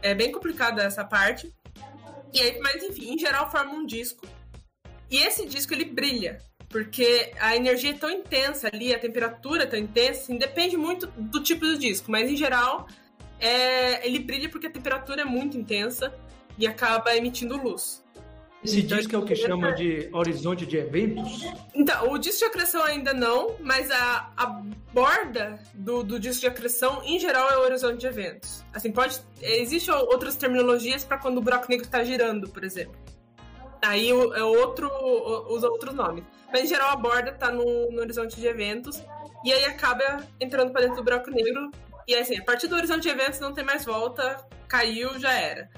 É 0.00 0.14
bem 0.14 0.32
complicada 0.32 0.82
essa 0.82 1.04
parte. 1.04 1.52
E 2.32 2.40
aí, 2.40 2.58
mas 2.58 2.82
enfim, 2.82 3.12
em 3.12 3.18
geral 3.18 3.50
forma 3.50 3.72
um 3.72 3.86
disco. 3.86 4.26
E 5.10 5.18
esse 5.18 5.46
disco 5.46 5.72
ele 5.74 5.84
brilha, 5.84 6.38
porque 6.68 7.32
a 7.38 7.54
energia 7.54 7.90
é 7.90 7.94
tão 7.94 8.10
intensa 8.10 8.68
ali, 8.72 8.94
a 8.94 8.98
temperatura 8.98 9.62
é 9.62 9.66
tão 9.66 9.78
intensa, 9.78 10.22
assim, 10.22 10.36
depende 10.36 10.76
muito 10.76 11.06
do 11.06 11.42
tipo 11.42 11.64
do 11.64 11.78
disco, 11.78 12.10
mas 12.10 12.28
em 12.28 12.36
geral 12.36 12.88
é, 13.40 14.06
ele 14.06 14.18
brilha 14.18 14.48
porque 14.48 14.66
a 14.66 14.70
temperatura 14.70 15.22
é 15.22 15.24
muito 15.24 15.56
intensa 15.56 16.14
e 16.58 16.66
acaba 16.66 17.16
emitindo 17.16 17.56
luz. 17.56 18.04
Esse 18.64 18.80
disco 18.80 19.14
é 19.14 19.18
o 19.18 19.24
que 19.26 19.36
chama 19.36 19.72
de 19.72 20.08
horizonte 20.10 20.64
de 20.64 20.78
eventos? 20.78 21.44
Então, 21.74 22.10
o 22.10 22.16
disco 22.16 22.40
de 22.40 22.44
acreção 22.46 22.82
ainda 22.82 23.12
não, 23.12 23.56
mas 23.60 23.90
a, 23.90 24.32
a 24.34 24.46
borda 24.90 25.58
do, 25.74 26.02
do 26.02 26.18
disco 26.18 26.40
de 26.40 26.46
acreção, 26.46 27.02
em 27.04 27.18
geral, 27.18 27.50
é 27.50 27.58
o 27.58 27.60
horizonte 27.60 28.00
de 28.00 28.06
eventos. 28.06 28.64
Assim, 28.72 28.90
pode. 28.90 29.20
Existem 29.42 29.92
outras 29.94 30.36
terminologias 30.36 31.04
para 31.04 31.18
quando 31.18 31.36
o 31.38 31.42
buraco 31.42 31.66
negro 31.68 31.84
está 31.84 32.02
girando, 32.02 32.48
por 32.48 32.64
exemplo. 32.64 32.96
Aí 33.82 34.08
é 34.08 34.42
outro, 34.42 34.90
usa 35.50 35.68
outros 35.68 35.94
nomes. 35.94 36.24
Mas 36.50 36.62
em 36.62 36.66
geral 36.66 36.90
a 36.90 36.96
borda 36.96 37.30
está 37.32 37.50
no, 37.50 37.90
no 37.90 38.00
horizonte 38.00 38.40
de 38.40 38.46
eventos 38.46 39.02
e 39.44 39.52
aí 39.52 39.66
acaba 39.66 40.24
entrando 40.40 40.72
para 40.72 40.82
dentro 40.82 40.96
do 40.96 41.04
buraco 41.04 41.30
negro. 41.30 41.70
E 42.06 42.14
assim, 42.14 42.38
a 42.38 42.44
partir 42.44 42.68
do 42.68 42.76
horizonte 42.76 43.02
de 43.02 43.08
eventos 43.08 43.40
não 43.40 43.52
tem 43.52 43.64
mais 43.64 43.84
volta, 43.84 44.46
caiu, 44.68 45.18
já 45.18 45.32
era. 45.32 45.70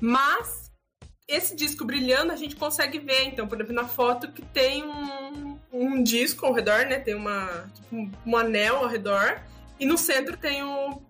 Mas 0.00 0.70
esse 1.28 1.56
disco 1.56 1.84
brilhando 1.84 2.32
a 2.32 2.36
gente 2.36 2.56
consegue 2.56 2.98
ver, 2.98 3.24
então, 3.24 3.48
por 3.48 3.56
exemplo, 3.56 3.74
na 3.74 3.88
foto 3.88 4.30
que 4.30 4.42
tem 4.42 4.84
um, 4.84 5.58
um 5.72 6.02
disco 6.02 6.46
ao 6.46 6.52
redor, 6.52 6.86
né? 6.86 7.00
Tem 7.00 7.14
uma, 7.14 7.70
tipo, 7.74 7.96
um, 7.96 8.10
um 8.24 8.36
anel 8.36 8.76
ao 8.76 8.86
redor, 8.86 9.40
e 9.78 9.86
no 9.86 9.98
centro 9.98 10.36
tem 10.36 10.62
um 10.62 11.00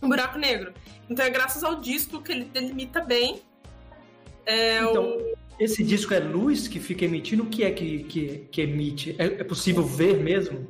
buraco 0.00 0.38
negro. 0.38 0.72
Então 1.08 1.24
é 1.24 1.30
graças 1.30 1.64
ao 1.64 1.80
disco 1.80 2.22
que 2.22 2.32
ele 2.32 2.44
delimita 2.44 3.00
bem. 3.00 3.42
É, 4.44 4.78
Então, 4.78 5.04
o, 5.04 5.34
esse 5.58 5.82
disco 5.82 6.12
é 6.14 6.20
luz 6.20 6.68
que 6.68 6.78
fica 6.78 7.04
emitindo? 7.04 7.42
O 7.42 7.46
que 7.46 7.64
é 7.64 7.70
que, 7.70 8.04
que, 8.04 8.48
que 8.50 8.60
emite? 8.60 9.16
É, 9.18 9.24
é 9.24 9.44
possível 9.44 9.82
ver 9.82 10.22
mesmo? 10.22 10.66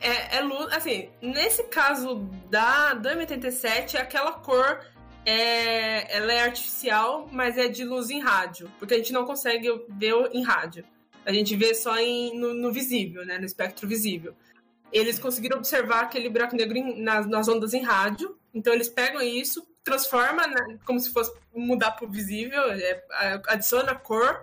É, 0.00 0.36
é 0.36 0.40
luz. 0.40 0.72
Assim, 0.72 1.08
nesse 1.20 1.64
caso 1.64 2.16
da, 2.50 2.94
do 2.94 3.08
M87, 3.08 3.96
aquela 3.96 4.32
cor 4.32 4.80
é, 5.26 6.16
ela 6.16 6.32
é 6.32 6.40
artificial, 6.42 7.28
mas 7.30 7.58
é 7.58 7.68
de 7.68 7.84
luz 7.84 8.08
em 8.10 8.20
rádio, 8.20 8.70
porque 8.78 8.94
a 8.94 8.96
gente 8.96 9.12
não 9.12 9.24
consegue 9.24 9.68
ver 9.90 10.14
em 10.32 10.42
rádio. 10.42 10.84
A 11.26 11.32
gente 11.32 11.54
vê 11.56 11.74
só 11.74 11.98
em, 11.98 12.38
no, 12.38 12.54
no 12.54 12.72
visível, 12.72 13.24
né, 13.26 13.38
no 13.38 13.44
espectro 13.44 13.86
visível. 13.86 14.34
Eles 14.90 15.18
conseguiram 15.18 15.58
observar 15.58 16.04
aquele 16.04 16.30
buraco 16.30 16.56
negro 16.56 16.78
em- 16.78 17.02
nas, 17.02 17.26
nas 17.26 17.46
ondas 17.48 17.74
em 17.74 17.82
rádio, 17.82 18.38
então 18.54 18.72
eles 18.72 18.88
pegam 18.88 19.20
isso, 19.20 19.66
transforma 19.84 20.46
na- 20.46 20.78
como 20.86 20.98
se 20.98 21.12
fosse 21.12 21.30
mudar 21.54 21.90
para 21.90 22.06
o 22.06 22.10
visível, 22.10 22.72
é, 22.72 23.04
a- 23.10 23.42
adiciona 23.48 23.94
cor, 23.94 24.42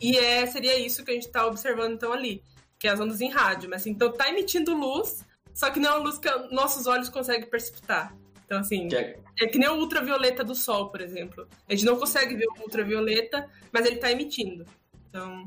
e 0.00 0.18
é, 0.18 0.44
seria 0.46 0.76
isso 0.78 1.04
que 1.04 1.12
a 1.12 1.14
gente 1.14 1.26
está 1.26 1.46
observando 1.46 1.92
então 1.92 2.12
ali, 2.12 2.42
que 2.78 2.86
é 2.86 2.90
as 2.90 3.00
ondas 3.00 3.20
em 3.20 3.30
rádio. 3.30 3.68
Mas 3.68 3.82
assim, 3.82 3.90
então 3.90 4.12
tá 4.12 4.28
emitindo 4.28 4.74
luz, 4.74 5.24
só 5.54 5.70
que 5.70 5.80
não 5.80 5.90
é 5.90 5.92
uma 5.94 6.04
luz 6.04 6.18
que 6.18 6.28
nossos 6.52 6.86
olhos 6.86 7.08
conseguem 7.08 7.48
perceptar. 7.48 8.14
Então, 8.44 8.60
assim, 8.60 8.88
é- 8.94 9.18
é 9.40 9.46
que 9.46 9.58
nem 9.58 9.68
o 9.68 9.74
ultravioleta 9.74 10.42
do 10.42 10.54
sol, 10.54 10.88
por 10.90 11.00
exemplo. 11.00 11.46
A 11.68 11.72
gente 11.72 11.84
não 11.84 11.96
consegue 11.98 12.34
ver 12.34 12.46
o 12.46 12.62
ultravioleta, 12.62 13.48
mas 13.72 13.84
ele 13.84 13.96
tá 13.96 14.10
emitindo. 14.10 14.64
Então, 15.08 15.44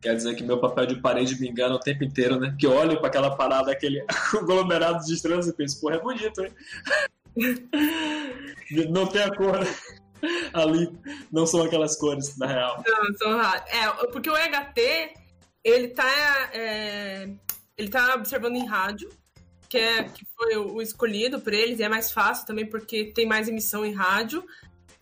Quer 0.00 0.14
dizer 0.14 0.36
que 0.36 0.44
meu 0.44 0.60
papel 0.60 0.86
de 0.86 1.00
parede 1.00 1.40
me 1.40 1.48
engana 1.48 1.74
o 1.74 1.80
tempo 1.80 2.04
inteiro, 2.04 2.38
né? 2.38 2.54
Que 2.56 2.68
olho 2.68 2.98
para 2.98 3.08
aquela 3.08 3.34
parada, 3.36 3.72
aquele 3.72 4.04
conglomerado 4.30 5.04
de 5.04 5.12
estrelas 5.12 5.48
e 5.48 5.52
penso, 5.52 5.80
porra, 5.80 5.96
é 5.96 6.00
bonito, 6.00 6.40
hein? 6.44 6.52
Não 8.90 9.06
tem 9.08 9.22
a 9.22 9.34
cor, 9.34 9.58
né? 9.58 9.66
Ali 10.52 10.88
não 11.32 11.46
são 11.46 11.62
aquelas 11.62 11.96
cores, 11.96 12.36
na 12.36 12.46
real. 12.46 12.82
Não, 12.86 13.16
são 13.16 13.36
raros. 13.36 13.62
É, 13.70 14.06
porque 14.12 14.28
o 14.28 14.36
EHT, 14.36 15.14
ele 15.62 15.88
tá, 15.88 16.50
é, 16.52 17.28
ele 17.76 17.88
tá 17.88 18.14
observando 18.14 18.56
em 18.56 18.66
rádio, 18.66 19.08
que, 19.68 19.78
é, 19.78 20.04
que 20.04 20.24
foi 20.34 20.56
o 20.56 20.80
escolhido 20.80 21.40
por 21.40 21.52
eles, 21.52 21.78
e 21.78 21.82
é 21.82 21.88
mais 21.88 22.10
fácil 22.10 22.46
também 22.46 22.66
porque 22.66 23.12
tem 23.14 23.26
mais 23.26 23.48
emissão 23.48 23.84
em 23.84 23.92
rádio. 23.92 24.44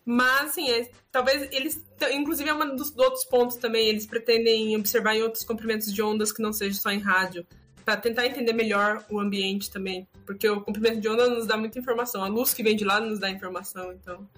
Mas, 0.09 0.51
assim, 0.51 0.69
é, 0.69 0.89
talvez 1.11 1.49
eles. 1.51 1.83
Inclusive, 2.13 2.49
é 2.49 2.53
um 2.53 2.75
dos 2.77 2.95
outros 2.97 3.25
pontos 3.25 3.57
também. 3.57 3.89
Eles 3.89 4.05
pretendem 4.05 4.73
observar 4.77 5.15
em 5.15 5.21
outros 5.21 5.43
comprimentos 5.43 5.93
de 5.93 6.01
ondas 6.01 6.31
que 6.31 6.41
não 6.41 6.53
seja 6.53 6.79
só 6.79 6.91
em 6.91 6.99
rádio. 6.99 7.45
para 7.83 7.97
tentar 7.97 8.25
entender 8.25 8.53
melhor 8.53 9.05
o 9.09 9.19
ambiente 9.19 9.69
também. 9.69 10.07
Porque 10.25 10.47
o 10.49 10.61
comprimento 10.61 11.01
de 11.01 11.09
onda 11.09 11.29
nos 11.29 11.45
dá 11.45 11.57
muita 11.57 11.77
informação. 11.77 12.23
A 12.23 12.27
luz 12.27 12.53
que 12.53 12.63
vem 12.63 12.75
de 12.75 12.85
lá 12.85 13.01
nos 13.01 13.19
dá 13.19 13.29
informação. 13.29 13.91
Então, 13.91 14.29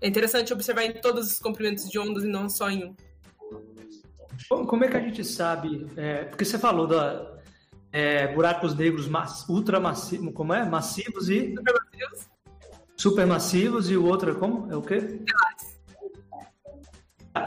é 0.00 0.06
interessante 0.06 0.52
observar 0.52 0.84
em 0.84 0.92
todos 0.92 1.32
os 1.32 1.38
comprimentos 1.40 1.88
de 1.88 1.98
ondas 1.98 2.22
e 2.22 2.28
não 2.28 2.48
só 2.48 2.70
em 2.70 2.84
um. 2.84 2.96
Como 4.48 4.84
é 4.84 4.88
que 4.88 4.96
a 4.96 5.00
gente 5.00 5.24
sabe? 5.24 5.86
É, 5.96 6.24
porque 6.24 6.44
você 6.44 6.58
falou 6.58 6.86
da 6.86 7.38
é, 7.92 8.28
buracos 8.28 8.74
negros 8.74 9.06
mass, 9.06 9.46
ultramassivos, 9.48 10.32
como 10.34 10.54
é? 10.54 10.64
Massivos 10.64 11.28
e. 11.28 11.54
Supermassivos. 11.54 12.30
Supermassivos 12.96 13.90
e 13.90 13.96
o 13.96 14.06
outro 14.06 14.32
é 14.32 14.34
como? 14.34 14.72
É 14.72 14.76
o 14.76 14.82
quê? 14.82 15.20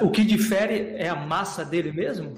O 0.01 0.10
que 0.10 0.24
difere 0.24 0.96
é 0.98 1.08
a 1.08 1.15
massa 1.15 1.63
dele 1.63 1.92
mesmo? 1.92 2.34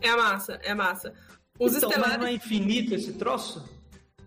É 0.00 0.08
a 0.08 0.16
massa, 0.16 0.58
é 0.62 0.70
a 0.70 0.74
massa. 0.74 1.12
Os 1.58 1.76
então, 1.76 1.88
estelares. 1.88 2.18
não 2.18 2.26
é 2.26 2.32
infinito 2.32 2.94
esse 2.94 3.12
troço? 3.12 3.64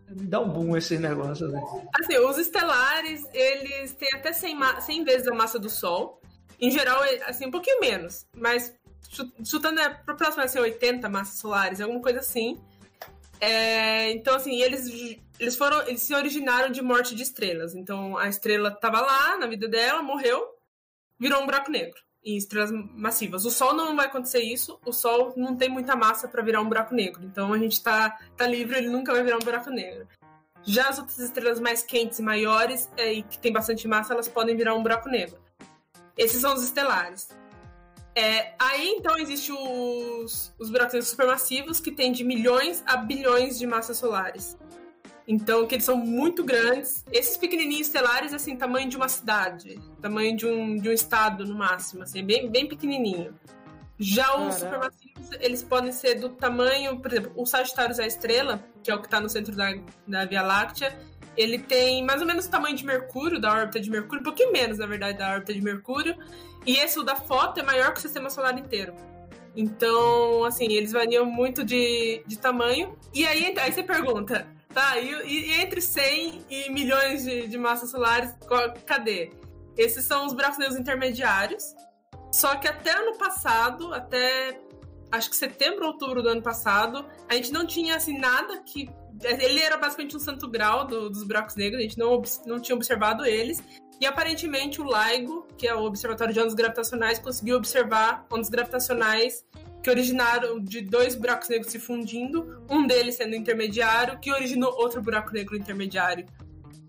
Me 0.09 0.25
dá 0.25 0.39
um 0.39 0.49
boom 0.49 0.77
esse 0.77 0.97
negócio, 0.97 1.47
né? 1.49 1.61
Assim, 1.99 2.17
os 2.17 2.37
estelares, 2.37 3.23
eles 3.33 3.93
têm 3.93 4.09
até 4.13 4.31
100, 4.31 4.57
100 4.81 5.03
vezes 5.03 5.27
a 5.27 5.33
massa 5.33 5.59
do 5.59 5.69
Sol. 5.69 6.21
Em 6.59 6.71
geral, 6.71 7.03
é, 7.03 7.23
assim, 7.23 7.45
um 7.45 7.51
pouquinho 7.51 7.79
menos. 7.81 8.25
Mas 8.35 8.73
chutando 9.43 9.79
é 9.79 9.89
pro 9.89 10.15
próximo 10.15 10.37
vai 10.37 10.47
ser 10.47 10.59
80 10.59 11.09
massas 11.09 11.39
solares, 11.39 11.81
alguma 11.81 12.01
coisa 12.01 12.19
assim. 12.19 12.59
É, 13.39 14.11
então, 14.11 14.35
assim, 14.35 14.61
eles, 14.61 14.87
eles 15.39 15.55
foram. 15.55 15.81
Eles 15.87 16.01
se 16.01 16.13
originaram 16.13 16.71
de 16.71 16.81
morte 16.81 17.15
de 17.15 17.23
estrelas. 17.23 17.75
Então, 17.75 18.17
a 18.17 18.27
estrela 18.27 18.69
estava 18.69 18.99
lá 19.01 19.37
na 19.37 19.47
vida 19.47 19.67
dela, 19.67 20.01
morreu, 20.01 20.43
virou 21.19 21.41
um 21.41 21.45
buraco 21.45 21.71
negro 21.71 21.99
em 22.23 22.35
estrelas 22.35 22.71
massivas. 22.71 23.45
O 23.45 23.51
Sol 23.51 23.73
não 23.73 23.95
vai 23.95 24.07
acontecer 24.07 24.41
isso. 24.41 24.79
O 24.85 24.91
Sol 24.91 25.33
não 25.37 25.55
tem 25.55 25.69
muita 25.69 25.95
massa 25.95 26.27
para 26.27 26.43
virar 26.43 26.61
um 26.61 26.67
buraco 26.67 26.93
negro. 26.93 27.23
Então, 27.23 27.53
a 27.53 27.57
gente 27.57 27.81
tá, 27.81 28.17
tá 28.35 28.45
livre, 28.45 28.77
ele 28.77 28.89
nunca 28.89 29.13
vai 29.13 29.23
virar 29.23 29.37
um 29.37 29.45
buraco 29.45 29.69
negro. 29.69 30.07
Já 30.63 30.89
as 30.89 30.99
outras 30.99 31.19
estrelas 31.19 31.59
mais 31.61 31.81
quentes 31.81 32.19
e 32.19 32.21
maiores, 32.21 32.89
é, 32.97 33.13
e 33.13 33.23
que 33.23 33.39
tem 33.39 33.53
bastante 33.53 33.87
massa, 33.87 34.13
elas 34.13 34.27
podem 34.27 34.57
virar 34.57 34.75
um 34.75 34.83
buraco 34.83 35.07
negro. 35.07 35.39
Esses 36.17 36.41
são 36.41 36.53
os 36.53 36.63
estelares. 36.63 37.29
É, 38.17 38.55
aí 38.57 38.95
então 38.97 39.15
existem 39.15 39.55
os, 39.55 40.51
os 40.57 40.71
buracos 40.71 40.93
negros 40.93 41.09
supermassivos 41.11 41.79
que 41.79 41.91
têm 41.91 42.11
de 42.11 42.23
milhões 42.23 42.83
a 42.87 42.97
bilhões 42.97 43.59
de 43.59 43.67
massas 43.67 43.97
solares. 43.97 44.57
Então, 45.27 45.67
que 45.67 45.75
eles 45.75 45.85
são 45.85 45.97
muito 45.97 46.43
grandes. 46.43 47.05
Esses 47.11 47.37
pequenininhos 47.37 47.87
estelares, 47.87 48.33
assim, 48.33 48.55
tamanho 48.55 48.89
de 48.89 48.97
uma 48.97 49.07
cidade, 49.07 49.79
tamanho 50.01 50.35
de 50.35 50.47
um, 50.47 50.77
de 50.77 50.89
um 50.89 50.91
estado 50.91 51.45
no 51.45 51.53
máximo, 51.53 52.01
assim, 52.01 52.23
bem, 52.23 52.49
bem 52.49 52.67
pequenininho. 52.67 53.35
Já 53.99 54.35
os 54.35 54.55
supermassivos, 54.55 55.29
eles 55.39 55.61
podem 55.61 55.91
ser 55.91 56.15
do 56.15 56.29
tamanho, 56.29 56.99
por 56.99 57.11
exemplo, 57.11 57.33
o 57.35 57.45
Sagitário 57.45 57.99
é 57.99 58.03
a 58.03 58.07
estrela, 58.07 58.63
que 58.81 58.89
é 58.89 58.95
o 58.95 58.99
que 58.99 59.05
está 59.05 59.19
no 59.19 59.29
centro 59.29 59.55
da, 59.55 59.75
da 60.07 60.25
Via 60.25 60.41
Láctea, 60.41 60.97
ele 61.37 61.59
tem 61.59 62.03
mais 62.03 62.19
ou 62.19 62.27
menos 62.27 62.45
o 62.45 62.49
tamanho 62.49 62.75
de 62.75 62.83
Mercúrio, 62.83 63.39
da 63.39 63.53
órbita 63.53 63.79
de 63.79 63.89
Mercúrio, 63.89 64.21
um 64.21 64.23
pouquinho 64.23 64.51
menos, 64.51 64.79
na 64.79 64.87
verdade, 64.87 65.17
da 65.17 65.33
órbita 65.33 65.53
de 65.53 65.61
Mercúrio. 65.61 66.17
E 66.65 66.75
esse, 66.77 66.99
o 66.99 67.03
da 67.03 67.15
foto, 67.15 67.59
é 67.59 67.63
maior 67.63 67.93
que 67.93 67.99
o 67.99 68.01
sistema 68.01 68.29
solar 68.29 68.57
inteiro. 68.57 68.93
Então, 69.55 70.43
assim, 70.43 70.71
eles 70.71 70.91
variam 70.91 71.25
muito 71.25 71.63
de, 71.63 72.23
de 72.25 72.37
tamanho. 72.37 72.97
E 73.13 73.25
aí, 73.25 73.55
aí 73.57 73.71
você 73.71 73.83
pergunta, 73.83 74.47
tá, 74.73 74.99
e, 74.99 75.09
e 75.25 75.53
entre 75.61 75.79
100 75.79 76.45
e 76.49 76.71
milhões 76.71 77.23
de, 77.23 77.47
de 77.47 77.57
massas 77.57 77.91
solares, 77.91 78.35
cadê? 78.85 79.31
Esses 79.77 80.05
são 80.05 80.25
os 80.25 80.33
buracos 80.33 80.57
negros 80.57 80.79
intermediários. 80.79 81.75
Só 82.31 82.55
que 82.55 82.67
até 82.67 82.91
ano 82.91 83.17
passado, 83.17 83.93
até 83.93 84.59
acho 85.11 85.29
que 85.29 85.35
setembro 85.35 85.85
ou 85.85 85.93
outubro 85.93 86.21
do 86.21 86.29
ano 86.29 86.41
passado, 86.41 87.05
a 87.29 87.35
gente 87.35 87.51
não 87.51 87.65
tinha 87.65 87.95
assim 87.95 88.17
nada 88.17 88.61
que 88.63 88.89
ele 89.23 89.59
era 89.59 89.77
basicamente 89.77 90.15
um 90.15 90.19
santo 90.19 90.47
grau 90.47 90.85
do, 90.85 91.09
dos 91.09 91.23
buracos 91.23 91.55
negros, 91.55 91.79
a 91.79 91.83
gente 91.83 91.97
não, 91.97 92.21
não 92.45 92.59
tinha 92.59 92.75
observado 92.75 93.25
eles. 93.25 93.61
E 93.99 94.05
aparentemente 94.05 94.79
o 94.79 94.85
LIGO, 94.85 95.47
que 95.57 95.67
é 95.67 95.73
o 95.73 95.83
Observatório 95.83 96.33
de 96.33 96.39
Ondas 96.39 96.53
Gravitacionais, 96.53 97.17
conseguiu 97.17 97.57
observar 97.57 98.27
ondas 98.31 98.47
gravitacionais 98.47 99.43
que 99.81 99.89
originaram 99.89 100.59
de 100.59 100.81
dois 100.81 101.15
buracos 101.15 101.49
negros 101.49 101.71
se 101.71 101.79
fundindo, 101.79 102.63
um 102.69 102.85
deles 102.85 103.15
sendo 103.15 103.35
intermediário, 103.35 104.19
que 104.19 104.31
originou 104.31 104.71
outro 104.77 105.01
buraco 105.01 105.33
negro 105.33 105.55
intermediário. 105.55 106.25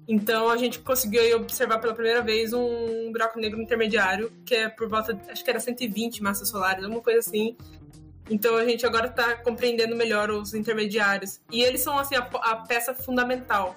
Então 0.06 0.48
a 0.48 0.56
gente 0.56 0.78
conseguiu 0.80 1.36
observar 1.36 1.78
pela 1.78 1.94
primeira 1.94 2.22
vez 2.22 2.52
um 2.52 3.12
buraco 3.12 3.38
negro 3.38 3.60
intermediário, 3.60 4.32
que 4.44 4.54
é 4.54 4.68
por 4.68 4.88
volta, 4.88 5.18
acho 5.30 5.44
que 5.44 5.50
era 5.50 5.60
120 5.60 6.22
massas 6.22 6.48
solares, 6.48 6.82
alguma 6.82 7.02
coisa 7.02 7.20
assim, 7.20 7.56
então 8.30 8.56
a 8.56 8.64
gente 8.64 8.84
agora 8.84 9.06
está 9.06 9.36
compreendendo 9.36 9.96
melhor 9.96 10.30
os 10.30 10.54
intermediários. 10.54 11.40
E 11.50 11.62
eles 11.62 11.80
são 11.80 11.98
assim 11.98 12.16
a, 12.16 12.20
a, 12.20 12.56
peça 12.56 12.94
fundamental. 12.94 13.76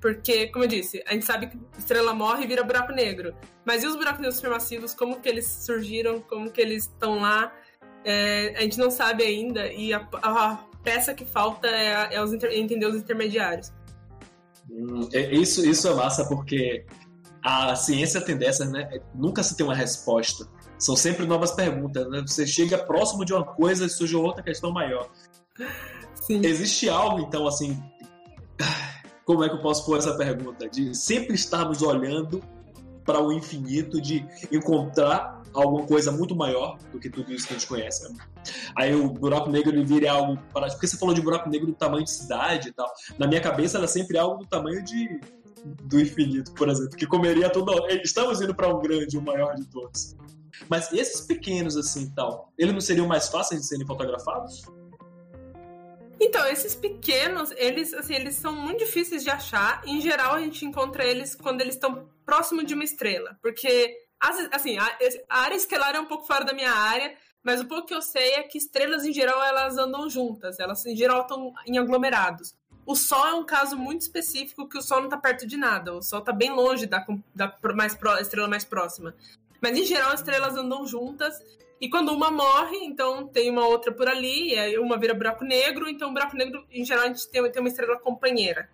Porque, 0.00 0.46
como 0.46 0.64
eu 0.64 0.68
disse, 0.68 1.02
a 1.06 1.12
gente 1.12 1.26
sabe 1.26 1.48
que 1.48 1.58
estrela 1.78 2.14
morre 2.14 2.44
e 2.44 2.46
vira 2.46 2.64
buraco 2.64 2.92
negro. 2.92 3.34
Mas 3.66 3.82
e 3.82 3.86
os 3.86 3.96
buracos 3.96 4.20
negros 4.20 4.36
supermassivos? 4.36 4.94
Como 4.94 5.20
que 5.20 5.28
eles 5.28 5.46
surgiram? 5.46 6.20
Como 6.20 6.50
que 6.50 6.60
eles 6.60 6.84
estão 6.84 7.20
lá? 7.20 7.52
É, 8.02 8.54
a 8.56 8.62
gente 8.62 8.78
não 8.78 8.90
sabe 8.90 9.22
ainda. 9.24 9.70
E 9.70 9.92
a, 9.92 10.08
a 10.22 10.64
peça 10.82 11.12
que 11.12 11.26
falta 11.26 11.68
é, 11.68 12.14
é 12.14 12.22
os 12.22 12.32
inter, 12.32 12.50
entender 12.52 12.86
os 12.86 12.96
intermediários. 12.96 13.70
Hum, 14.70 15.06
é, 15.12 15.34
isso, 15.34 15.66
isso 15.66 15.86
é 15.86 15.94
massa 15.94 16.26
porque 16.26 16.86
a 17.42 17.74
ciência 17.74 18.20
tem 18.22 18.36
dessas, 18.36 18.70
né? 18.70 18.88
Nunca 19.14 19.42
se 19.42 19.54
tem 19.56 19.66
uma 19.66 19.74
resposta. 19.74 20.46
São 20.80 20.96
sempre 20.96 21.26
novas 21.26 21.52
perguntas, 21.52 22.08
né? 22.10 22.22
Você 22.26 22.46
chega 22.46 22.78
próximo 22.78 23.24
de 23.24 23.32
uma 23.34 23.44
coisa 23.44 23.84
e 23.84 23.90
surge 23.90 24.16
outra 24.16 24.42
questão 24.42 24.72
maior. 24.72 25.10
Sim. 26.14 26.40
Existe 26.44 26.88
algo, 26.88 27.20
então, 27.20 27.46
assim. 27.46 27.80
Como 29.24 29.44
é 29.44 29.48
que 29.48 29.54
eu 29.54 29.60
posso 29.60 29.84
pôr 29.86 29.98
essa 29.98 30.16
pergunta? 30.16 30.68
De 30.68 30.92
sempre 30.96 31.34
estarmos 31.34 31.82
olhando 31.82 32.42
para 33.04 33.22
o 33.22 33.32
infinito, 33.32 34.00
de 34.00 34.26
encontrar 34.50 35.42
alguma 35.52 35.86
coisa 35.86 36.10
muito 36.10 36.34
maior 36.34 36.78
do 36.92 36.98
que 36.98 37.08
tudo 37.08 37.32
isso 37.32 37.46
que 37.46 37.54
a 37.54 37.58
gente 37.58 37.68
conhece. 37.68 38.12
Aí 38.74 38.94
o 38.94 39.08
buraco 39.08 39.50
negro 39.50 39.70
ele 39.70 39.84
vira 39.84 40.12
algo. 40.12 40.36
Para... 40.52 40.68
Porque 40.68 40.86
você 40.86 40.96
falou 40.96 41.14
de 41.14 41.20
buraco 41.20 41.48
negro 41.48 41.66
do 41.66 41.74
tamanho 41.74 42.04
de 42.04 42.10
cidade 42.10 42.70
e 42.70 42.72
tal. 42.72 42.90
Na 43.18 43.26
minha 43.26 43.40
cabeça 43.40 43.78
era 43.78 43.86
sempre 43.86 44.18
algo 44.18 44.38
do 44.38 44.46
tamanho 44.46 44.82
de 44.82 45.20
do 45.64 46.00
infinito, 46.00 46.52
por 46.52 46.68
exemplo, 46.68 46.96
que 46.96 47.06
comeria 47.06 47.50
todo. 47.50 47.72
Estamos 48.02 48.40
indo 48.40 48.54
para 48.54 48.74
um 48.74 48.80
grande, 48.80 49.18
o 49.18 49.22
maior 49.22 49.54
de 49.54 49.66
todos. 49.66 50.16
Mas 50.68 50.92
esses 50.92 51.20
pequenos, 51.20 51.76
assim, 51.76 52.10
tal, 52.10 52.52
eles 52.56 52.72
não 52.72 52.80
seriam 52.80 53.06
mais 53.06 53.28
fáceis 53.28 53.60
de 53.60 53.66
serem 53.66 53.86
fotografados? 53.86 54.64
Então, 56.20 56.46
esses 56.46 56.74
pequenos, 56.74 57.50
eles, 57.52 57.94
assim, 57.94 58.14
eles 58.14 58.36
são 58.36 58.52
muito 58.54 58.84
difíceis 58.84 59.22
de 59.22 59.30
achar. 59.30 59.80
Em 59.86 60.00
geral, 60.02 60.34
a 60.34 60.40
gente 60.40 60.66
encontra 60.66 61.02
eles 61.02 61.34
quando 61.34 61.62
eles 61.62 61.74
estão 61.74 62.10
próximo 62.26 62.62
de 62.62 62.74
uma 62.74 62.84
estrela. 62.84 63.38
Porque, 63.40 63.96
assim, 64.20 64.76
a, 64.76 64.86
área 65.30 65.56
estelar 65.56 65.96
é 65.96 66.00
um 66.00 66.04
pouco 66.04 66.26
fora 66.26 66.44
da 66.44 66.52
minha 66.52 66.70
área, 66.70 67.16
mas 67.42 67.58
o 67.58 67.64
pouco 67.64 67.86
que 67.86 67.94
eu 67.94 68.02
sei 68.02 68.34
é 68.34 68.42
que 68.42 68.58
estrelas, 68.58 69.06
em 69.06 69.14
geral, 69.14 69.42
elas 69.42 69.78
andam 69.78 70.10
juntas. 70.10 70.60
Elas, 70.60 70.84
em 70.84 70.94
geral, 70.94 71.22
estão 71.22 71.54
em 71.66 71.78
aglomerados. 71.78 72.54
O 72.84 72.94
Sol 72.94 73.26
é 73.26 73.34
um 73.34 73.44
caso 73.44 73.78
muito 73.78 74.02
específico 74.02 74.68
que 74.68 74.76
o 74.76 74.82
Sol 74.82 74.98
não 74.98 75.04
está 75.06 75.16
perto 75.16 75.46
de 75.46 75.56
nada. 75.56 75.94
O 75.94 76.02
Sol 76.02 76.18
está 76.18 76.32
bem 76.32 76.50
longe 76.50 76.86
da, 76.86 77.06
da 77.34 77.56
mais 77.74 77.94
pro, 77.94 78.18
estrela 78.18 78.46
mais 78.46 78.64
próxima. 78.64 79.14
Mas 79.60 79.76
em 79.76 79.84
geral 79.84 80.12
as 80.12 80.20
estrelas 80.20 80.56
andam 80.56 80.86
juntas. 80.86 81.38
E 81.80 81.88
quando 81.88 82.12
uma 82.12 82.30
morre, 82.30 82.76
então 82.82 83.26
tem 83.26 83.50
uma 83.50 83.66
outra 83.66 83.90
por 83.90 84.06
ali, 84.06 84.52
e 84.52 84.58
aí 84.58 84.78
uma 84.78 84.98
vira 84.98 85.14
buraco 85.14 85.44
negro, 85.44 85.88
então 85.88 86.12
buraco 86.12 86.36
negro, 86.36 86.66
em 86.70 86.84
geral, 86.84 87.04
a 87.04 87.06
gente 87.06 87.26
tem, 87.28 87.50
tem 87.50 87.60
uma 87.60 87.68
estrela 87.68 87.98
companheira. 87.98 88.68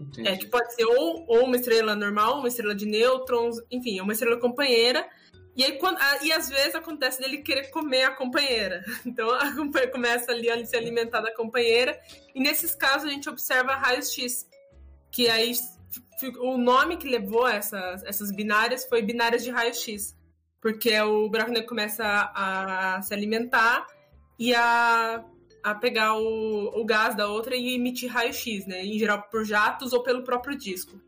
Entendi. 0.00 0.28
É, 0.28 0.36
que 0.36 0.46
pode 0.46 0.74
ser 0.74 0.84
ou, 0.84 1.24
ou 1.28 1.44
uma 1.44 1.56
estrela 1.56 1.94
normal, 1.94 2.38
uma 2.38 2.48
estrela 2.48 2.74
de 2.74 2.86
nêutrons, 2.86 3.58
enfim, 3.70 3.98
é 3.98 4.02
uma 4.02 4.12
estrela 4.12 4.36
companheira. 4.36 5.08
E 5.54 5.62
aí, 5.62 5.78
quando, 5.78 5.98
e 6.22 6.32
às 6.32 6.48
vezes 6.48 6.74
acontece 6.74 7.20
dele 7.20 7.38
querer 7.38 7.70
comer 7.70 8.04
a 8.04 8.10
companheira. 8.12 8.82
Então 9.04 9.30
a 9.30 9.54
companheira 9.54 9.92
começa 9.92 10.32
ali 10.32 10.50
a 10.50 10.64
se 10.64 10.76
alimentar 10.76 11.20
da 11.20 11.34
companheira. 11.34 12.00
E 12.34 12.40
nesses 12.40 12.74
casos 12.74 13.08
a 13.08 13.12
gente 13.12 13.28
observa 13.28 13.74
raios 13.74 14.12
X. 14.12 14.48
Que 15.12 15.28
aí 15.28 15.52
o 16.38 16.56
nome 16.56 16.96
que 16.96 17.08
levou 17.08 17.46
essas, 17.46 18.02
essas 18.04 18.32
binárias 18.32 18.86
foi 18.86 19.02
binárias 19.02 19.44
de 19.44 19.50
raio 19.50 19.74
X 19.74 20.18
porque 20.60 20.98
o 21.00 21.28
buraco 21.28 21.50
negro 21.50 21.68
começa 21.68 22.04
a, 22.04 22.96
a 22.96 23.02
se 23.02 23.14
alimentar 23.14 23.86
e 24.38 24.54
a, 24.54 25.24
a 25.62 25.74
pegar 25.74 26.16
o, 26.16 26.80
o 26.80 26.84
gás 26.84 27.16
da 27.16 27.28
outra 27.28 27.56
e 27.56 27.74
emitir 27.74 28.10
raio-x, 28.10 28.66
né? 28.66 28.84
Em 28.84 28.98
geral 28.98 29.22
por 29.30 29.44
jatos 29.44 29.92
ou 29.92 30.02
pelo 30.02 30.22
próprio 30.22 30.56
disco. 30.56 31.00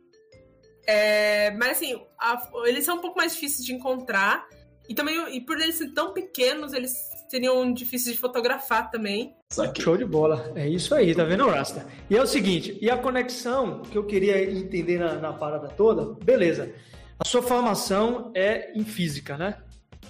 É, 0.87 1.50
mas 1.52 1.73
assim, 1.73 2.00
a, 2.18 2.42
eles 2.64 2.85
são 2.85 2.97
um 2.97 3.00
pouco 3.00 3.16
mais 3.16 3.32
difíceis 3.35 3.64
de 3.64 3.73
encontrar. 3.73 4.47
E 4.88 4.94
também, 4.94 5.37
e 5.37 5.40
por 5.40 5.61
eles 5.61 5.76
serem 5.76 5.94
tão 5.94 6.12
pequenos, 6.12 6.73
eles 6.73 6.92
seriam 7.28 7.73
difíceis 7.73 8.16
de 8.16 8.21
fotografar 8.21 8.90
também. 8.90 9.35
Show 9.78 9.97
de 9.97 10.04
bola. 10.04 10.52
É 10.54 10.68
isso 10.68 10.94
aí, 10.94 11.14
tá 11.14 11.25
vendo, 11.25 11.47
Rasta? 11.47 11.87
E 12.11 12.16
é 12.16 12.23
o 12.23 12.26
seguinte, 12.26 12.76
e 12.80 12.90
a 12.90 12.99
conexão 12.99 13.80
que 13.82 13.97
eu 13.97 14.04
queria 14.04 14.42
entender 14.50 14.99
na, 14.99 15.14
na 15.14 15.32
parada 15.32 15.68
toda, 15.68 16.14
beleza. 16.25 16.75
A 17.19 17.25
sua 17.25 17.42
formação 17.42 18.33
é 18.35 18.73
em 18.78 18.85
física, 18.85 19.37
né? 19.37 19.57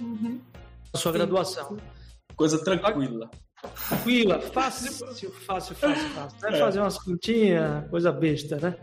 Uhum. 0.01 0.41
A 0.93 0.99
sua 0.99 1.13
Sim. 1.13 1.19
graduação. 1.19 1.77
Coisa 2.35 2.63
tranquila. 2.63 3.31
Tranquila, 3.89 4.41
fácil, 4.41 4.93
fácil, 4.93 5.31
fácil, 5.31 5.75
fácil. 5.77 6.41
Vai 6.41 6.55
é. 6.55 6.59
fazer 6.59 6.81
umas 6.81 6.99
continhas, 6.99 7.89
coisa 7.89 8.11
besta, 8.11 8.57
né? 8.57 8.77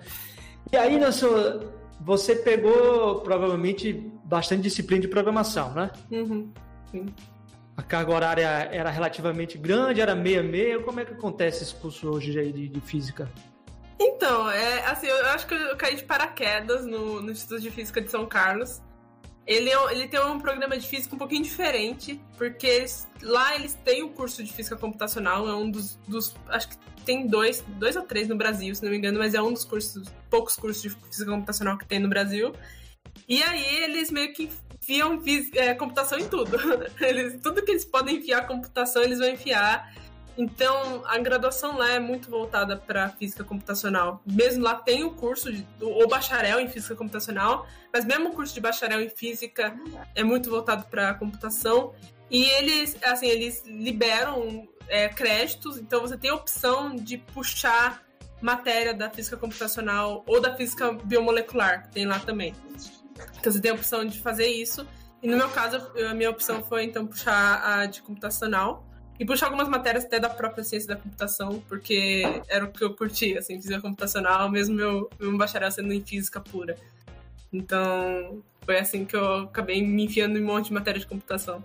E 0.71 0.77
aí, 0.77 0.97
na 0.97 1.11
sua, 1.11 1.73
você 1.99 2.35
pegou 2.35 3.19
provavelmente 3.21 3.93
bastante 4.23 4.63
disciplina 4.63 5.01
de 5.01 5.07
programação, 5.07 5.73
né? 5.73 5.91
Uhum. 6.11 6.51
Sim. 6.91 7.07
A 7.75 7.81
carga 7.81 8.13
horária 8.13 8.47
era 8.71 8.89
relativamente 8.89 9.57
grande, 9.57 10.01
era 10.01 10.15
meia-meia. 10.15 10.81
Como 10.81 10.99
é 10.99 11.05
que 11.05 11.13
acontece 11.13 11.63
esse 11.63 11.75
curso 11.75 12.09
hoje 12.09 12.31
de, 12.51 12.67
de 12.67 12.81
física? 12.81 13.29
Então, 13.99 14.49
é, 14.49 14.85
assim, 14.85 15.07
eu 15.07 15.25
acho 15.27 15.45
que 15.45 15.53
eu 15.53 15.75
caí 15.75 15.95
de 15.95 16.03
paraquedas 16.03 16.85
no, 16.85 17.21
no 17.21 17.31
Instituto 17.31 17.61
de 17.61 17.69
Física 17.69 18.01
de 18.01 18.09
São 18.09 18.25
Carlos. 18.25 18.81
Ele, 19.45 19.69
é, 19.69 19.91
ele 19.91 20.07
tem 20.07 20.19
um 20.21 20.39
programa 20.39 20.77
de 20.77 20.87
física 20.87 21.15
um 21.15 21.17
pouquinho 21.17 21.43
diferente, 21.43 22.21
porque 22.37 22.67
eles, 22.67 23.07
lá 23.21 23.55
eles 23.55 23.73
têm 23.73 24.03
o 24.03 24.09
curso 24.09 24.43
de 24.43 24.53
física 24.53 24.77
computacional, 24.77 25.49
é 25.49 25.55
um 25.55 25.69
dos, 25.69 25.95
dos, 26.07 26.35
Acho 26.47 26.69
que 26.69 26.77
tem 27.03 27.25
dois, 27.27 27.63
dois 27.67 27.95
ou 27.95 28.03
três 28.03 28.27
no 28.27 28.35
Brasil, 28.35 28.73
se 28.75 28.83
não 28.83 28.91
me 28.91 28.97
engano, 28.97 29.17
mas 29.17 29.33
é 29.33 29.41
um 29.41 29.51
dos 29.51 29.65
cursos, 29.65 30.07
poucos 30.29 30.55
cursos 30.55 30.81
de 30.81 30.89
física 30.89 31.31
computacional 31.31 31.77
que 31.77 31.85
tem 31.85 31.99
no 31.99 32.07
Brasil. 32.07 32.53
E 33.27 33.41
aí 33.41 33.83
eles 33.83 34.11
meio 34.11 34.31
que 34.33 34.49
enfiam 34.81 35.21
é, 35.55 35.73
computação 35.73 36.19
em 36.19 36.27
tudo. 36.27 36.57
Eles, 37.01 37.41
tudo 37.41 37.61
que 37.63 37.71
eles 37.71 37.85
podem 37.85 38.17
enfiar 38.17 38.47
computação, 38.47 39.03
eles 39.03 39.19
vão 39.19 39.29
enfiar. 39.29 39.93
Então, 40.37 41.03
a 41.05 41.17
graduação 41.17 41.77
lá 41.77 41.91
é 41.91 41.99
muito 41.99 42.29
voltada 42.29 42.77
para 42.77 43.09
física 43.09 43.43
computacional. 43.43 44.21
Mesmo 44.25 44.63
lá 44.63 44.75
tem 44.75 45.03
o 45.03 45.11
curso, 45.11 45.51
de, 45.51 45.65
o 45.81 46.07
bacharel 46.07 46.59
em 46.59 46.67
física 46.67 46.95
computacional, 46.95 47.67
mas 47.91 48.05
mesmo 48.05 48.29
o 48.29 48.31
curso 48.33 48.53
de 48.53 48.61
bacharel 48.61 49.01
em 49.01 49.09
física 49.09 49.75
é 50.15 50.23
muito 50.23 50.49
voltado 50.49 50.85
para 50.85 51.13
computação. 51.13 51.93
E 52.31 52.45
eles, 52.45 52.95
assim, 53.03 53.27
eles 53.27 53.63
liberam 53.65 54.67
é, 54.87 55.09
créditos, 55.09 55.77
então 55.77 56.01
você 56.01 56.17
tem 56.17 56.29
a 56.29 56.35
opção 56.35 56.95
de 56.95 57.17
puxar 57.17 58.03
matéria 58.41 58.93
da 58.93 59.09
física 59.09 59.35
computacional 59.35 60.23
ou 60.25 60.39
da 60.39 60.55
física 60.55 60.93
biomolecular, 61.03 61.83
que 61.83 61.93
tem 61.93 62.05
lá 62.05 62.19
também. 62.19 62.55
Então 63.39 63.51
você 63.51 63.59
tem 63.59 63.71
a 63.71 63.73
opção 63.73 64.05
de 64.05 64.19
fazer 64.19 64.47
isso. 64.47 64.87
E 65.21 65.27
no 65.27 65.35
meu 65.35 65.49
caso, 65.49 65.91
a 66.09 66.13
minha 66.13 66.29
opção 66.29 66.63
foi 66.63 66.85
então 66.85 67.05
puxar 67.05 67.61
a 67.61 67.85
de 67.85 68.01
computacional 68.01 68.85
e 69.19 69.25
puxar 69.25 69.47
algumas 69.47 69.67
matérias 69.67 70.05
até 70.05 70.17
da 70.17 70.29
própria 70.29 70.63
ciência 70.63 70.87
da 70.87 70.95
computação, 70.95 71.61
porque 71.67 72.23
era 72.47 72.63
o 72.63 72.71
que 72.71 72.83
eu 72.83 72.93
curtia, 72.95 73.39
assim, 73.39 73.57
física 73.57 73.81
computacional, 73.81 74.49
mesmo 74.49 74.75
meu, 74.75 75.09
meu 75.19 75.37
bacharel 75.37 75.69
sendo 75.69 75.91
em 75.91 76.01
física 76.01 76.39
pura. 76.39 76.77
Então, 77.51 78.41
foi 78.65 78.79
assim 78.79 79.03
que 79.03 79.15
eu 79.15 79.41
acabei 79.41 79.85
me 79.85 80.05
enfiando 80.05 80.37
em 80.37 80.43
um 80.43 80.45
monte 80.45 80.67
de 80.67 80.73
matéria 80.73 80.99
de 80.99 81.05
computação. 81.05 81.61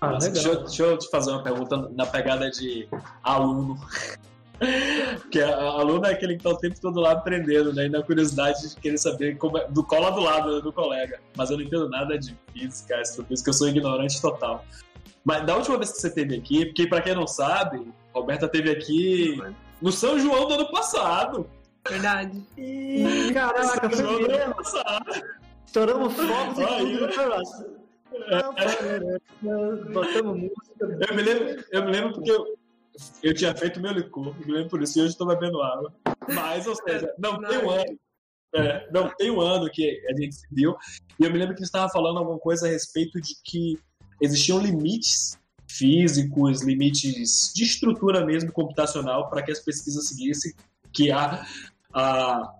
Ah, 0.00 0.10
Nossa, 0.10 0.30
deixa, 0.30 0.48
eu, 0.48 0.64
deixa 0.64 0.82
eu 0.82 0.98
te 0.98 1.08
fazer 1.08 1.30
uma 1.30 1.42
pergunta 1.42 1.88
na 1.92 2.04
pegada 2.04 2.50
de 2.50 2.86
aluno. 3.22 3.78
Porque 5.20 5.40
a, 5.40 5.54
a 5.54 5.80
aluna 5.80 6.08
é 6.08 6.12
aquele 6.12 6.36
que 6.36 6.42
tá 6.42 6.50
o 6.50 6.56
tempo 6.56 6.78
todo 6.80 7.00
lá 7.00 7.12
aprendendo, 7.12 7.74
né? 7.74 7.86
E 7.86 7.88
na 7.88 8.02
curiosidade 8.02 8.68
de 8.68 8.76
querer 8.76 8.98
saber 8.98 9.36
como 9.36 9.58
é, 9.58 9.68
do 9.68 9.84
cola 9.84 10.10
do 10.10 10.20
lado 10.20 10.62
do 10.62 10.72
colega. 10.72 11.20
Mas 11.36 11.50
eu 11.50 11.58
não 11.58 11.64
entendo 11.64 11.88
nada 11.88 12.18
de 12.18 12.34
física, 12.52 13.02
que 13.02 13.48
eu 13.48 13.52
sou 13.52 13.68
ignorante 13.68 14.20
total. 14.20 14.64
Mas 15.26 15.44
da 15.44 15.56
última 15.56 15.76
vez 15.76 15.90
que 15.90 16.00
você 16.00 16.08
teve 16.08 16.36
aqui, 16.36 16.66
porque 16.66 16.86
para 16.86 17.02
quem 17.02 17.12
não 17.12 17.26
sabe, 17.26 17.92
Roberta 18.14 18.46
teve 18.46 18.70
aqui 18.70 19.36
no 19.82 19.90
São 19.90 20.20
João 20.20 20.46
do 20.46 20.54
ano 20.54 20.70
passado. 20.70 21.50
Verdade. 21.88 22.46
Ih, 22.56 23.32
caraca, 23.34 23.90
São 23.90 24.06
João 24.06 24.22
do 24.22 24.30
ano 24.30 24.54
passado. 24.54 25.04
Estouramos 25.66 26.14
fogos 26.14 26.58
e 26.58 26.66
tudo, 26.96 27.12
Botamos 29.92 30.38
música. 30.38 31.06
Eu 31.08 31.16
me 31.16 31.22
lembro, 31.22 31.64
eu 31.72 31.84
me 31.84 31.90
lembro 31.90 32.12
porque 32.12 32.30
eu, 32.30 32.56
eu 33.24 33.34
tinha 33.34 33.52
feito 33.56 33.80
meu 33.80 33.90
licor, 33.90 34.32
me 34.38 34.52
lembro 34.52 34.70
por 34.70 34.80
isso, 34.80 34.96
e 34.96 35.02
hoje 35.02 35.10
estou 35.10 35.26
bebendo 35.26 35.60
água. 35.60 35.92
Mas, 36.32 36.68
ou 36.68 36.76
seja, 36.76 37.12
não, 37.18 37.32
não 37.32 37.48
tem 37.48 37.58
um 37.58 37.70
ano. 37.70 37.98
É, 38.54 38.88
não 38.92 39.08
tem 39.16 39.28
um 39.32 39.40
ano 39.40 39.68
que 39.72 40.00
a 40.08 40.16
gente 40.16 40.36
se 40.36 40.46
viu. 40.52 40.76
E 41.18 41.24
eu 41.24 41.32
me 41.32 41.38
lembro 41.38 41.52
que 41.56 41.62
você 41.62 41.66
estava 41.66 41.90
falando 41.90 42.18
alguma 42.18 42.38
coisa 42.38 42.68
a 42.68 42.70
respeito 42.70 43.20
de 43.20 43.34
que 43.44 43.76
existiam 44.20 44.58
limites 44.58 45.38
físicos, 45.68 46.62
limites 46.62 47.52
de 47.54 47.64
estrutura 47.64 48.24
mesmo 48.24 48.52
computacional 48.52 49.28
para 49.28 49.42
que 49.42 49.52
as 49.52 49.60
pesquisas 49.60 50.08
seguissem, 50.08 50.52
que 50.92 51.10
a, 51.10 51.44
a, 51.92 52.52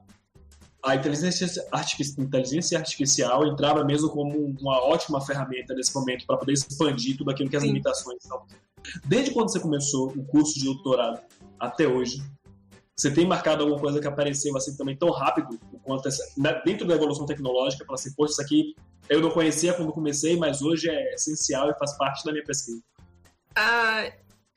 a 0.85 0.95
inteligência, 0.95 1.47
artificial, 1.73 2.25
inteligência 2.25 2.79
artificial 2.79 3.47
entrava 3.47 3.85
mesmo 3.85 4.11
como 4.11 4.55
uma 4.61 4.83
ótima 4.85 5.21
ferramenta 5.25 5.75
nesse 5.75 5.95
momento 5.95 6.27
para 6.27 6.37
poder 6.37 6.53
expandir 6.53 7.17
tudo 7.17 7.31
aquilo 7.31 7.49
que 7.49 7.57
as 7.57 7.63
limitações 7.63 8.23
são. 8.23 8.43
Desde 9.05 9.33
quando 9.33 9.51
você 9.51 9.59
começou 9.59 10.09
o 10.09 10.25
curso 10.25 10.55
de 10.59 10.65
doutorado 10.65 11.21
até 11.59 11.89
hoje, 11.89 12.23
você 12.97 13.11
tem 13.11 13.27
marcado 13.27 13.63
alguma 13.63 13.79
coisa 13.79 14.01
que 14.01 14.07
apareceu 14.07 14.57
assim 14.57 14.75
também 14.77 14.97
tão 14.97 15.11
rápido 15.11 15.59
quanto 15.83 16.09
essa, 16.09 16.23
dentro 16.65 16.87
da 16.87 16.95
evolução 16.95 17.27
tecnológica 17.27 17.85
para 17.85 17.95
assim, 17.95 18.13
poxa, 18.15 18.33
isso 18.33 18.43
aqui 18.43 18.75
eu 19.09 19.21
não 19.21 19.31
conhecia 19.31 19.75
quando 19.75 19.93
comecei, 19.93 20.37
mas 20.37 20.63
hoje 20.63 20.89
é 20.89 21.15
essencial 21.15 21.71
e 21.71 21.79
faz 21.79 21.97
parte 21.97 22.25
da 22.25 22.33
minha 22.33 22.45
pesquisa. 22.45 22.83
Ah, 23.55 24.11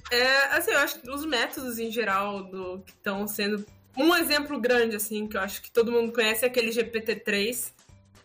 é, 0.09 0.37
assim, 0.55 0.71
eu 0.71 0.79
acho 0.79 0.99
que 1.01 1.09
os 1.09 1.25
métodos 1.25 1.77
em 1.77 1.91
geral 1.91 2.43
do 2.43 2.79
que 2.79 2.91
estão 2.91 3.27
sendo 3.27 3.65
um 3.97 4.15
exemplo 4.15 4.59
grande 4.59 4.95
assim 4.95 5.27
que 5.27 5.35
eu 5.35 5.41
acho 5.41 5.61
que 5.61 5.71
todo 5.71 5.91
mundo 5.91 6.13
conhece 6.13 6.45
é 6.45 6.47
aquele 6.47 6.69
GPT-3 6.69 7.73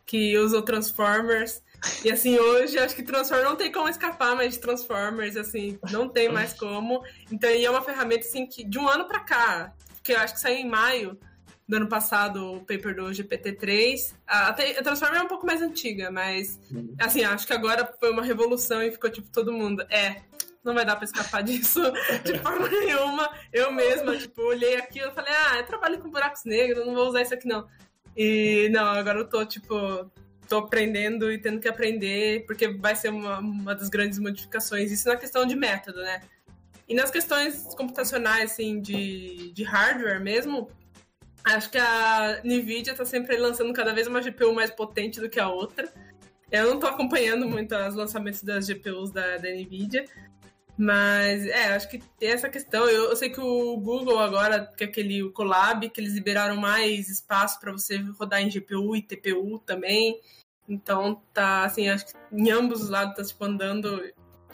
que 0.06 0.38
usou 0.38 0.62
Transformers 0.62 1.60
e 2.04 2.10
assim, 2.10 2.38
hoje 2.38 2.78
acho 2.78 2.94
que 2.94 3.02
Transformers 3.02 3.48
não 3.48 3.56
tem 3.56 3.70
como 3.70 3.88
escapar 3.88 4.34
mais 4.34 4.54
de 4.54 4.60
Transformers, 4.60 5.36
assim, 5.36 5.78
não 5.90 6.08
tem 6.08 6.30
mais 6.30 6.52
como. 6.52 7.02
Então, 7.30 7.50
e 7.50 7.64
é 7.64 7.70
uma 7.70 7.82
ferramenta 7.82 8.26
assim 8.26 8.46
que 8.46 8.64
de 8.64 8.78
um 8.78 8.88
ano 8.88 9.06
para 9.06 9.20
cá, 9.20 9.72
que 10.04 10.12
eu 10.12 10.18
acho 10.18 10.34
que 10.34 10.40
saiu 10.40 10.58
em 10.58 10.68
maio 10.68 11.18
do 11.66 11.76
ano 11.76 11.88
passado 11.88 12.56
o 12.56 12.60
paper 12.60 12.94
do 12.94 13.04
GPT-3. 13.04 14.14
A, 14.26 14.48
a 14.48 14.52
Transformers 14.52 15.20
é 15.20 15.22
um 15.22 15.28
pouco 15.28 15.46
mais 15.46 15.62
antiga, 15.62 16.10
mas 16.10 16.60
assim, 17.00 17.24
acho 17.24 17.46
que 17.46 17.54
agora 17.54 17.90
foi 17.98 18.10
uma 18.10 18.22
revolução 18.22 18.82
e 18.82 18.92
ficou 18.92 19.10
tipo 19.10 19.30
todo 19.30 19.52
mundo, 19.52 19.82
é, 19.88 20.20
não 20.62 20.74
vai 20.74 20.84
dar 20.84 20.96
pra 20.96 21.04
escapar 21.06 21.42
disso 21.44 21.80
de 22.22 22.38
forma 22.38 22.68
nenhuma. 22.68 23.30
Eu 23.52 23.72
mesma, 23.72 24.16
tipo, 24.16 24.42
olhei 24.42 24.76
aquilo 24.76 25.10
e 25.10 25.14
falei, 25.14 25.32
ah, 25.32 25.58
eu 25.58 25.66
trabalho 25.66 25.98
com 25.98 26.10
buracos 26.10 26.44
negros, 26.44 26.86
não 26.86 26.94
vou 26.94 27.08
usar 27.08 27.22
isso 27.22 27.34
aqui 27.34 27.48
não. 27.48 27.66
E 28.16 28.68
não, 28.70 28.86
agora 28.86 29.18
eu 29.18 29.28
tô, 29.28 29.44
tipo, 29.44 29.74
tô 30.48 30.58
aprendendo 30.58 31.32
e 31.32 31.38
tendo 31.38 31.60
que 31.60 31.68
aprender, 31.68 32.44
porque 32.46 32.68
vai 32.68 32.94
ser 32.94 33.08
uma, 33.08 33.38
uma 33.38 33.74
das 33.74 33.88
grandes 33.88 34.18
modificações. 34.18 34.92
Isso 34.92 35.08
na 35.08 35.16
questão 35.16 35.46
de 35.46 35.56
método, 35.56 36.00
né? 36.02 36.20
E 36.88 36.94
nas 36.94 37.10
questões 37.10 37.74
computacionais, 37.74 38.52
assim, 38.52 38.80
de, 38.80 39.52
de 39.52 39.62
hardware 39.62 40.20
mesmo, 40.20 40.68
acho 41.42 41.70
que 41.70 41.78
a 41.78 42.40
NVIDIA 42.44 42.92
está 42.92 43.04
sempre 43.04 43.36
lançando 43.36 43.72
cada 43.72 43.92
vez 43.94 44.06
uma 44.06 44.20
GPU 44.20 44.52
mais 44.52 44.70
potente 44.70 45.20
do 45.20 45.28
que 45.28 45.40
a 45.40 45.48
outra. 45.48 45.92
Eu 46.50 46.66
não 46.66 46.74
estou 46.74 46.90
acompanhando 46.90 47.48
muito 47.48 47.74
os 47.74 47.94
lançamentos 47.94 48.42
das 48.42 48.66
GPUs 48.66 49.10
da, 49.10 49.38
da 49.38 49.48
NVIDIA, 49.50 50.04
mas 50.76 51.46
é, 51.46 51.74
acho 51.74 51.88
que 51.88 51.98
tem 52.18 52.30
essa 52.30 52.48
questão. 52.48 52.88
Eu, 52.88 53.10
eu 53.10 53.16
sei 53.16 53.30
que 53.30 53.40
o 53.40 53.76
Google 53.78 54.18
agora, 54.18 54.66
que 54.76 54.84
é 54.84 54.86
aquele 54.86 55.22
o 55.22 55.32
Colab, 55.32 55.88
que 55.88 56.00
eles 56.00 56.14
liberaram 56.14 56.56
mais 56.56 57.08
espaço 57.08 57.58
para 57.60 57.72
você 57.72 57.96
rodar 58.18 58.40
em 58.40 58.50
GPU 58.50 58.94
e 58.94 59.02
TPU 59.02 59.58
também. 59.60 60.20
Então 60.68 61.20
tá 61.32 61.64
assim, 61.64 61.88
acho 61.88 62.06
que 62.06 62.12
em 62.32 62.50
ambos 62.50 62.82
os 62.82 62.90
lados 62.90 63.16
tá 63.16 63.24
tipo 63.24 63.44
andando 63.44 64.02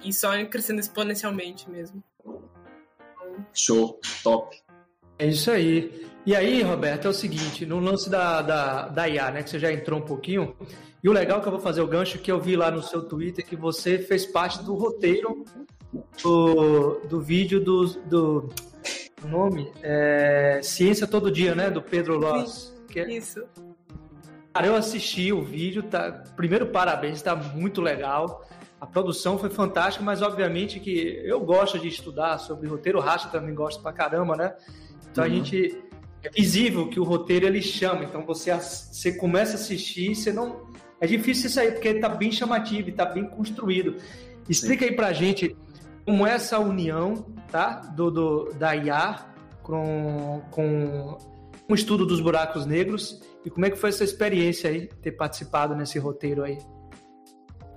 e 0.02 0.12
só 0.12 0.30
crescendo 0.46 0.80
exponencialmente 0.80 1.68
mesmo. 1.70 2.02
Show, 3.52 4.00
top. 4.22 4.56
É 5.18 5.26
isso 5.26 5.50
aí. 5.50 6.08
E 6.24 6.36
aí, 6.36 6.62
Roberto, 6.62 7.06
é 7.06 7.10
o 7.10 7.14
seguinte, 7.14 7.64
no 7.64 7.80
lance 7.80 8.10
da, 8.10 8.42
da, 8.42 8.88
da 8.88 9.08
IA, 9.08 9.30
né, 9.30 9.42
que 9.42 9.50
você 9.50 9.58
já 9.58 9.72
entrou 9.72 9.98
um 9.98 10.04
pouquinho, 10.04 10.54
e 11.02 11.08
o 11.08 11.12
legal 11.12 11.38
é 11.38 11.40
que 11.40 11.48
eu 11.48 11.52
vou 11.52 11.60
fazer 11.60 11.80
o 11.80 11.86
gancho 11.86 12.18
que 12.18 12.30
eu 12.30 12.40
vi 12.40 12.56
lá 12.56 12.70
no 12.70 12.82
seu 12.82 13.02
Twitter 13.02 13.44
que 13.44 13.56
você 13.56 13.98
fez 13.98 14.26
parte 14.26 14.62
do 14.62 14.74
roteiro 14.74 15.44
do, 16.22 17.00
do 17.08 17.20
vídeo 17.20 17.58
do, 17.58 17.86
do 18.02 18.48
nome 19.24 19.72
é, 19.82 20.60
Ciência 20.62 21.06
Todo 21.06 21.30
Dia, 21.30 21.54
né? 21.54 21.70
Do 21.70 21.80
Pedro 21.80 22.18
Loss. 22.18 22.74
Que 22.88 23.00
é... 23.00 23.10
Isso. 23.12 23.42
Cara, 24.52 24.66
eu 24.66 24.74
assisti 24.74 25.32
o 25.32 25.42
vídeo, 25.42 25.82
tá? 25.84 26.24
Primeiro, 26.36 26.66
parabéns, 26.66 27.22
tá 27.22 27.34
muito 27.34 27.80
legal. 27.80 28.44
A 28.80 28.86
produção 28.86 29.38
foi 29.38 29.50
fantástica, 29.50 30.02
mas 30.02 30.22
obviamente 30.22 30.80
que 30.80 31.20
eu 31.22 31.38
gosto 31.40 31.78
de 31.78 31.88
estudar 31.88 32.38
sobre 32.38 32.66
roteiro, 32.66 32.98
o 32.98 33.02
Racha 33.02 33.28
também 33.28 33.54
gosta 33.54 33.82
pra 33.82 33.92
caramba, 33.92 34.34
né? 34.36 34.56
Então 35.10 35.22
uhum. 35.22 35.30
a 35.30 35.34
gente 35.34 35.84
é 36.22 36.30
visível 36.30 36.88
que 36.88 36.98
o 36.98 37.04
roteiro 37.04 37.46
ele 37.46 37.60
chama, 37.60 38.04
então 38.04 38.24
você 38.24 38.52
você 38.54 39.12
começa 39.12 39.52
a 39.52 39.54
assistir, 39.56 40.14
você 40.14 40.32
não 40.32 40.70
é 40.98 41.06
difícil 41.06 41.48
isso 41.48 41.60
aí 41.60 41.72
porque 41.72 41.88
ele 41.88 42.00
tá 42.00 42.08
bem 42.08 42.32
chamativo, 42.32 42.88
está 42.88 43.04
bem 43.04 43.26
construído. 43.26 43.96
Explica 44.48 44.84
Sim. 44.84 44.90
aí 44.90 44.96
pra 44.96 45.12
gente 45.12 45.54
como 46.06 46.26
é 46.26 46.32
essa 46.32 46.58
união, 46.58 47.26
tá? 47.50 47.80
Do, 47.94 48.10
do 48.10 48.52
da 48.54 48.74
IA 48.74 49.26
com 49.62 50.42
com 50.50 51.18
o 51.68 51.74
estudo 51.74 52.06
dos 52.06 52.20
buracos 52.20 52.64
negros 52.64 53.20
e 53.44 53.50
como 53.50 53.66
é 53.66 53.70
que 53.70 53.76
foi 53.76 53.90
essa 53.90 54.04
experiência 54.04 54.70
aí 54.70 54.88
ter 55.02 55.12
participado 55.12 55.74
nesse 55.76 55.98
roteiro 55.98 56.42
aí? 56.42 56.58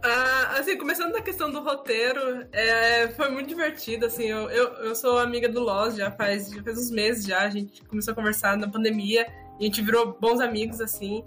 Ah, 0.05 0.57
assim, 0.59 0.77
começando 0.77 1.13
da 1.13 1.21
questão 1.21 1.49
do 1.49 1.61
roteiro, 1.61 2.45
é, 2.51 3.07
foi 3.11 3.29
muito 3.29 3.47
divertido, 3.47 4.05
assim, 4.05 4.25
eu, 4.25 4.49
eu, 4.49 4.67
eu 4.83 4.95
sou 4.95 5.17
amiga 5.17 5.47
do 5.47 5.61
Loz 5.61 5.95
já 5.95 6.11
faz, 6.11 6.49
já 6.49 6.61
faz 6.61 6.77
uns 6.77 6.91
meses 6.91 7.25
já, 7.25 7.39
a 7.43 7.49
gente 7.49 7.81
começou 7.83 8.11
a 8.11 8.15
conversar 8.15 8.57
na 8.57 8.67
pandemia, 8.67 9.25
a 9.57 9.63
gente 9.63 9.81
virou 9.81 10.17
bons 10.19 10.41
amigos, 10.41 10.81
assim, 10.81 11.23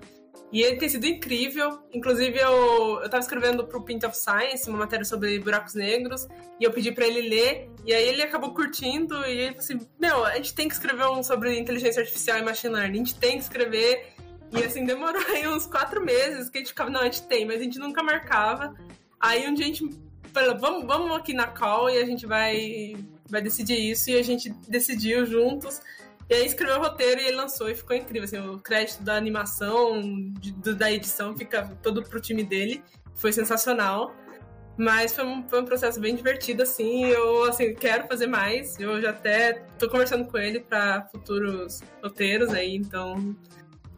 e 0.53 0.61
ele 0.61 0.77
tem 0.77 0.91
sido 0.91 1.07
incrível, 1.07 1.81
inclusive 1.91 2.39
eu, 2.39 3.01
eu 3.01 3.09
tava 3.09 3.23
escrevendo 3.23 3.67
pro 3.67 3.83
Pint 3.83 4.05
of 4.05 4.15
Science, 4.15 4.69
uma 4.69 4.81
matéria 4.81 5.07
sobre 5.07 5.39
buracos 5.39 5.73
negros, 5.73 6.29
e 6.61 6.65
eu 6.65 6.71
pedi 6.71 6.93
para 6.93 7.07
ele 7.07 7.31
ler, 7.31 7.71
e 7.87 7.95
aí 7.95 8.07
ele 8.07 8.21
acabou 8.21 8.53
curtindo, 8.53 9.15
e 9.25 9.31
ele 9.31 9.47
falou 9.55 9.59
assim, 9.59 9.89
meu, 9.99 10.23
a 10.23 10.37
gente 10.37 10.55
tem 10.55 10.69
que 10.69 10.75
escrever 10.75 11.07
um 11.07 11.23
sobre 11.23 11.59
inteligência 11.59 12.03
artificial 12.03 12.37
e 12.39 12.43
machine 12.43 12.75
learning, 12.75 12.93
a 12.93 13.05
gente 13.05 13.15
tem 13.19 13.39
que 13.39 13.45
escrever, 13.45 14.12
e 14.53 14.65
assim, 14.65 14.85
demorou 14.85 15.23
aí 15.29 15.47
uns 15.49 15.67
quatro 15.67 16.05
meses 16.05 16.49
que 16.49 16.59
a 16.59 16.61
gente 16.61 16.69
ficava, 16.69 16.91
não, 16.91 17.01
a 17.01 17.05
gente 17.05 17.23
tem, 17.23 17.45
mas 17.45 17.61
a 17.61 17.65
gente 17.65 17.79
nunca 17.79 18.03
marcava. 18.03 18.75
Aí 19.21 19.49
um 19.49 19.55
dia 19.55 19.65
a 19.65 19.69
gente 19.69 19.91
falou, 20.33 20.59
vamos, 20.59 20.87
vamos 20.87 21.17
aqui 21.17 21.33
na 21.33 21.47
call 21.47 21.91
e 21.91 21.99
a 21.99 22.05
gente 22.05 22.27
vai, 22.27 22.97
vai 23.29 23.41
decidir 23.41 23.79
isso. 23.79 24.11
E 24.11 24.19
a 24.19 24.23
gente 24.23 24.51
decidiu 24.69 25.27
juntos. 25.27 25.81
E 26.29 26.35
aí 26.35 26.47
escreveu 26.47 26.77
o 26.77 26.83
roteiro 26.83 27.21
e 27.21 27.27
ele 27.27 27.37
lançou 27.37 27.71
e 27.71 27.75
ficou 27.75 27.97
incrível. 27.97 28.25
Assim, 28.25 28.39
o 28.39 28.59
crédito 28.59 29.03
da 29.03 29.17
animação, 29.17 30.03
de, 30.33 30.53
da 30.75 30.91
edição, 30.91 31.37
fica 31.37 31.65
todo 31.83 32.03
pro 32.03 32.21
time 32.21 32.45
dele. 32.45 32.83
Foi 33.15 33.33
sensacional. 33.33 34.15
Mas 34.79 35.15
foi 35.15 35.25
um, 35.25 35.49
foi 35.49 35.63
um 35.63 35.65
processo 35.65 35.99
bem 35.99 36.15
divertido, 36.15 36.63
assim. 36.63 37.07
Eu, 37.07 37.45
assim, 37.45 37.75
quero 37.75 38.07
fazer 38.07 38.27
mais. 38.27 38.79
Eu 38.79 39.01
já 39.01 39.11
até 39.11 39.55
tô 39.79 39.89
conversando 39.89 40.27
com 40.27 40.37
ele 40.37 40.61
para 40.61 41.09
futuros 41.11 41.81
roteiros 42.03 42.53
aí, 42.53 42.77
então 42.77 43.35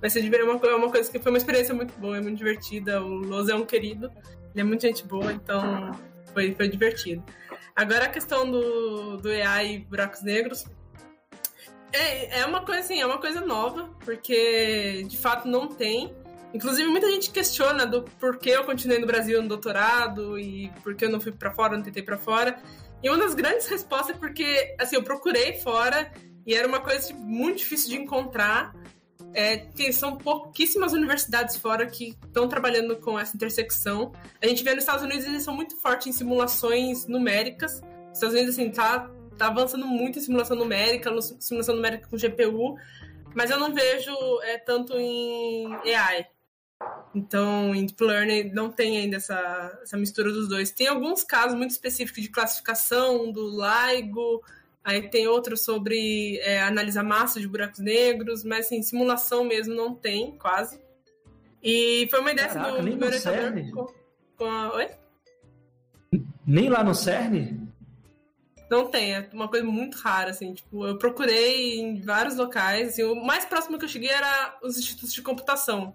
Vai 0.01 0.09
ser 0.11 0.33
é 0.33 0.43
uma, 0.45 0.55
é 0.55 0.75
uma 0.75 0.91
coisa 0.91 1.11
que 1.11 1.19
foi 1.19 1.33
uma 1.33 1.39
experiência 1.39 1.75
muito 1.75 1.93
boa, 1.99 2.17
é 2.17 2.21
muito 2.21 2.39
divertida. 2.39 3.03
O 3.03 3.09
Loz 3.09 3.49
é 3.49 3.55
um 3.55 3.65
querido, 3.65 4.11
ele 4.53 4.61
é 4.61 4.65
muito 4.65 4.83
gente 4.83 5.05
boa, 5.05 5.33
então 5.33 5.93
foi, 6.33 6.55
foi 6.55 6.69
divertido. 6.69 7.25
Agora 7.75 8.05
a 8.05 8.09
questão 8.09 8.49
do, 8.51 9.17
do 9.17 9.31
EA 9.31 9.65
e 9.65 9.79
buracos 9.79 10.23
negros. 10.23 10.65
É, 11.93 12.41
é 12.41 12.47
uma 12.47 12.65
coisa 12.65 12.81
assim, 12.81 13.01
é 13.01 13.07
uma 13.07 13.19
coisa 13.19 13.41
nova, 13.41 13.89
porque 14.05 15.05
de 15.09 15.17
fato 15.17 15.49
não 15.49 15.69
tem. 15.69 16.15
Inclusive, 16.53 16.89
muita 16.89 17.11
gente 17.11 17.31
questiona 17.31 17.87
do 17.87 18.03
porquê 18.03 18.51
eu 18.51 18.65
continuei 18.65 18.99
no 18.99 19.07
Brasil 19.07 19.43
no 19.43 19.49
doutorado 19.49 20.39
e 20.39 20.71
por 20.83 20.95
que 20.95 21.05
eu 21.05 21.11
não 21.11 21.21
fui 21.21 21.33
para 21.33 21.51
fora, 21.51 21.77
não 21.77 21.83
tentei 21.83 22.03
para 22.03 22.17
fora. 22.17 22.59
E 23.03 23.09
uma 23.09 23.19
das 23.19 23.35
grandes 23.35 23.67
respostas 23.67 24.17
é 24.17 24.19
porque, 24.19 24.75
assim, 24.79 24.97
eu 24.97 25.03
procurei 25.03 25.55
fora 25.61 26.11
e 26.47 26.55
era 26.55 26.67
uma 26.67 26.81
coisa 26.81 27.07
tipo, 27.07 27.21
muito 27.21 27.59
difícil 27.59 27.91
de 27.91 27.97
encontrar. 27.97 28.75
É, 29.35 29.69
são 29.93 30.17
pouquíssimas 30.17 30.93
universidades 30.93 31.57
fora 31.57 31.87
que 31.87 32.17
estão 32.27 32.49
trabalhando 32.49 32.97
com 32.97 33.19
essa 33.19 33.37
intersecção. 33.37 34.12
A 34.43 34.47
gente 34.47 34.64
vê 34.64 34.75
nos 34.75 34.83
Estados 34.83 35.05
Unidos 35.05 35.25
eles 35.27 35.43
são 35.43 35.55
muito 35.55 35.77
fortes 35.77 36.07
em 36.07 36.12
simulações 36.12 37.07
numéricas. 37.07 37.83
Os 38.07 38.14
Estados 38.14 38.35
Unidos 38.35 38.55
assim 38.55 38.71
tá, 38.71 39.11
tá 39.37 39.47
avançando 39.49 39.87
muito 39.87 40.19
em 40.19 40.23
simulação 40.23 40.57
numérica, 40.57 41.11
simulação 41.38 41.77
numérica 41.77 42.09
com 42.09 42.17
GPU, 42.17 42.77
mas 43.35 43.51
eu 43.51 43.59
não 43.59 43.73
vejo 43.73 44.12
é, 44.43 44.59
tanto 44.59 44.97
em 44.99 45.73
AI. 45.95 46.27
Então, 47.14 47.75
em 47.75 47.85
Deep 47.85 48.03
Learning 48.03 48.53
não 48.53 48.71
tem 48.71 48.99
ainda 48.99 49.17
essa, 49.17 49.79
essa 49.83 49.97
mistura 49.97 50.31
dos 50.31 50.49
dois. 50.49 50.71
Tem 50.71 50.87
alguns 50.87 51.25
casos 51.25 51.57
muito 51.57 51.73
específicos 51.73 52.23
de 52.23 52.29
classificação 52.29 53.33
do 53.33 53.51
LIGO, 53.51 54.43
Aí 54.85 55.09
tem 55.09 55.29
outro 55.29 55.57
sobre 55.57 56.38
é, 56.38 56.62
analisar 56.62 57.03
massa 57.03 57.41
de 57.41 57.49
buracos 57.49 57.81
negros, 57.81 58.45
mas 58.45 58.67
assim, 58.67 58.83
simulação 58.83 59.45
mesmo 59.45 59.75
não 59.75 59.95
tem, 59.95 60.37
quase. 60.38 60.81
E 61.62 62.07
foi 62.11 62.21
uma 62.21 62.33
ideia 62.33 62.49
Caraca, 62.49 62.83
do, 62.83 62.91
do 62.91 62.97
meu 62.97 63.09
orientador 63.09 63.71
com, 63.73 63.87
com 64.37 64.45
a... 64.45 64.75
Oi? 64.75 64.88
Nem 66.47 66.69
lá 66.69 66.83
no 66.83 66.95
CERN? 66.95 67.69
Não 68.71 68.87
tem, 68.87 69.14
é 69.14 69.29
uma 69.33 69.49
coisa 69.49 69.64
muito 69.64 69.97
rara, 69.97 70.31
assim, 70.31 70.53
tipo, 70.53 70.87
eu 70.87 70.99
procurei 70.99 71.81
em 71.81 72.01
vários 72.01 72.37
locais, 72.37 72.88
assim, 72.88 73.03
o 73.03 73.14
mais 73.14 73.45
próximo 73.47 73.79
que 73.79 73.85
eu 73.85 73.88
cheguei 73.88 74.11
era 74.11 74.59
os 74.62 74.79
institutos 74.79 75.12
de 75.14 75.23
computação. 75.23 75.95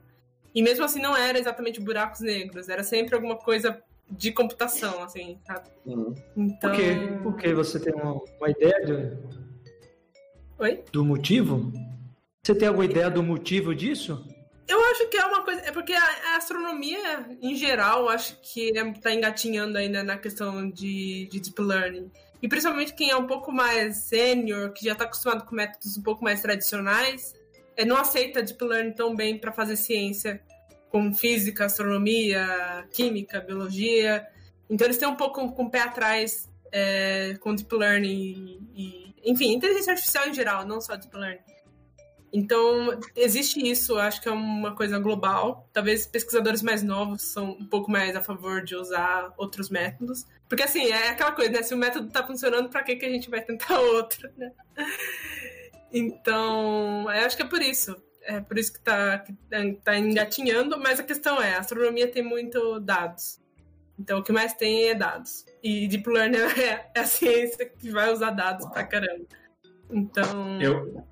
E 0.56 0.62
mesmo 0.62 0.84
assim 0.84 1.00
não 1.02 1.15
era 1.15 1.38
exatamente 1.38 1.80
buracos 1.80 2.22
negros, 2.22 2.69
era 2.69 2.84
sempre 2.84 3.15
alguma 3.15 3.38
coisa 3.38 3.82
de 4.10 4.32
computação, 4.32 5.04
assim, 5.04 5.39
sabe? 5.46 5.70
Uhum. 5.86 6.13
Então... 6.38 6.72
Por 6.72 6.80
quê? 6.80 7.20
Por 7.24 7.36
que 7.38 7.54
você 7.54 7.80
tem 7.80 7.94
uma, 7.94 8.13
uma 8.13 8.50
ideia 8.50 8.86
de... 8.86 9.18
Oi? 10.60 10.84
do 10.92 11.04
motivo? 11.04 11.72
Você 12.44 12.54
tem 12.54 12.68
alguma 12.68 12.86
ideia 12.86 13.10
do 13.10 13.24
motivo 13.24 13.74
disso? 13.74 14.26
Eu 14.68 14.82
acho 14.86 15.08
que 15.10 15.18
é 15.18 15.26
uma 15.26 15.42
coisa. 15.44 15.62
É 15.62 15.72
porque 15.72 15.94
a, 15.94 16.38
astronomia, 16.38 17.38
em 17.42 17.56
geral, 17.56 18.08
acho 18.10 18.39
que 18.42 18.70
está 18.70 19.12
é, 19.12 19.16
engatinhando 19.16 19.78
ainda 19.78 20.04
na 20.04 20.18
questão 20.18 20.70
de, 20.70 21.28
de 21.28 21.39
deep 21.39 21.62
learning. 21.62 22.12
E 22.42 22.48
principalmente 22.48 22.94
quem 22.94 23.10
é 23.10 23.16
um 23.16 23.28
pouco 23.28 23.52
mais 23.52 23.98
sênior, 23.98 24.72
que 24.72 24.86
já 24.86 24.94
está 24.94 25.06
acostumado 25.06 25.46
com 25.46 25.56
métodos 25.56 25.98
um 25.98 26.04
pouco 26.04 26.24
mais 26.24 26.42
tradicionais, 26.42 27.34
é, 27.76 27.86
não 27.86 27.98
aceita 27.98 28.44
deep 28.44 28.63
learning 28.63 28.92
tão 28.92 29.16
bem 29.16 29.38
para 29.38 29.52
fazer 29.52 29.76
ciência 29.76 30.42
como 30.93 31.12
física, 31.12 31.65
astronomia, 31.65 32.88
química, 32.91 33.41
biologia. 33.41 34.27
Então 34.69 34.86
eles 34.86 34.97
têm 34.99 35.08
um 35.08 35.15
pouco 35.15 35.51
com 35.53 35.63
o 35.63 35.69
pé 35.71 35.82
atrás 35.82 36.47
é, 36.71 37.36
com 37.39 37.56
deep 37.56 37.75
learning 37.75 38.69
e, 38.75 39.15
enfim, 39.25 39.53
inteligência 39.53 39.93
artificial 39.93 40.27
em 40.27 40.34
geral, 40.36 40.67
não 40.67 40.79
só 40.79 40.95
deep 40.95 41.17
learning. 41.17 41.41
Então, 42.32 42.99
existe 43.15 43.60
isso, 43.60 43.97
acho 43.97 44.21
que 44.21 44.29
é 44.29 44.32
uma 44.32 44.75
coisa 44.75 44.99
global. 44.99 45.67
Talvez 45.73 46.06
pesquisadores 46.06 46.62
mais 46.62 46.84
novos 46.84 47.23
são 47.23 47.51
um 47.51 47.65
pouco 47.65 47.89
mais 47.89 48.15
a 48.15 48.21
favor 48.21 48.63
de 48.63 48.75
usar 48.75 49.34
outros 49.36 49.69
métodos. 49.69 50.25
Porque, 50.47 50.62
assim, 50.62 50.91
é 50.91 51.10
aquela 51.10 51.32
coisa, 51.32 51.51
né? 51.51 51.63
Se 51.63 51.73
o 51.73 51.77
método 51.77 52.08
está 52.08 52.25
funcionando, 52.25 52.69
para 52.69 52.84
que, 52.84 52.95
que 52.95 53.06
a 53.06 53.10
gente 53.10 53.32
vai 53.32 53.41
tentar 53.41 53.77
outro, 53.82 54.29
né? 54.38 54.51
Então, 55.91 57.03
eu 57.12 57.25
acho 57.25 57.36
que 57.36 57.43
é 57.43 57.47
por 57.47 57.62
isso. 57.62 57.95
É 58.26 58.40
por 58.40 58.58
isso 58.58 58.72
que 58.72 58.80
está 58.80 59.20
que 59.20 59.34
tá, 59.84 59.98
engatinhando, 59.98 60.80
mas 60.80 61.00
a 61.00 61.04
questão 61.04 61.42
é, 61.42 61.56
a 61.56 61.60
astronomia 61.60 62.08
tem 62.08 62.24
muito 62.24 62.80
dados. 62.80 63.40
Então 64.00 64.20
o 64.20 64.24
que 64.24 64.32
mais 64.32 64.54
tem 64.54 64.90
é 64.90 64.96
dados. 64.96 65.46
E 65.62 65.88
Deep 65.88 66.10
Learning 66.10 66.38
é, 66.60 66.92
é 66.96 67.00
a 67.00 67.06
ciência 67.06 67.66
que 67.66 67.90
vai 67.90 68.12
usar 68.12 68.32
dados 68.32 68.68
pra 68.70 68.86
caramba. 68.86 69.26
Então. 69.90 70.62
Eu. 70.62 71.06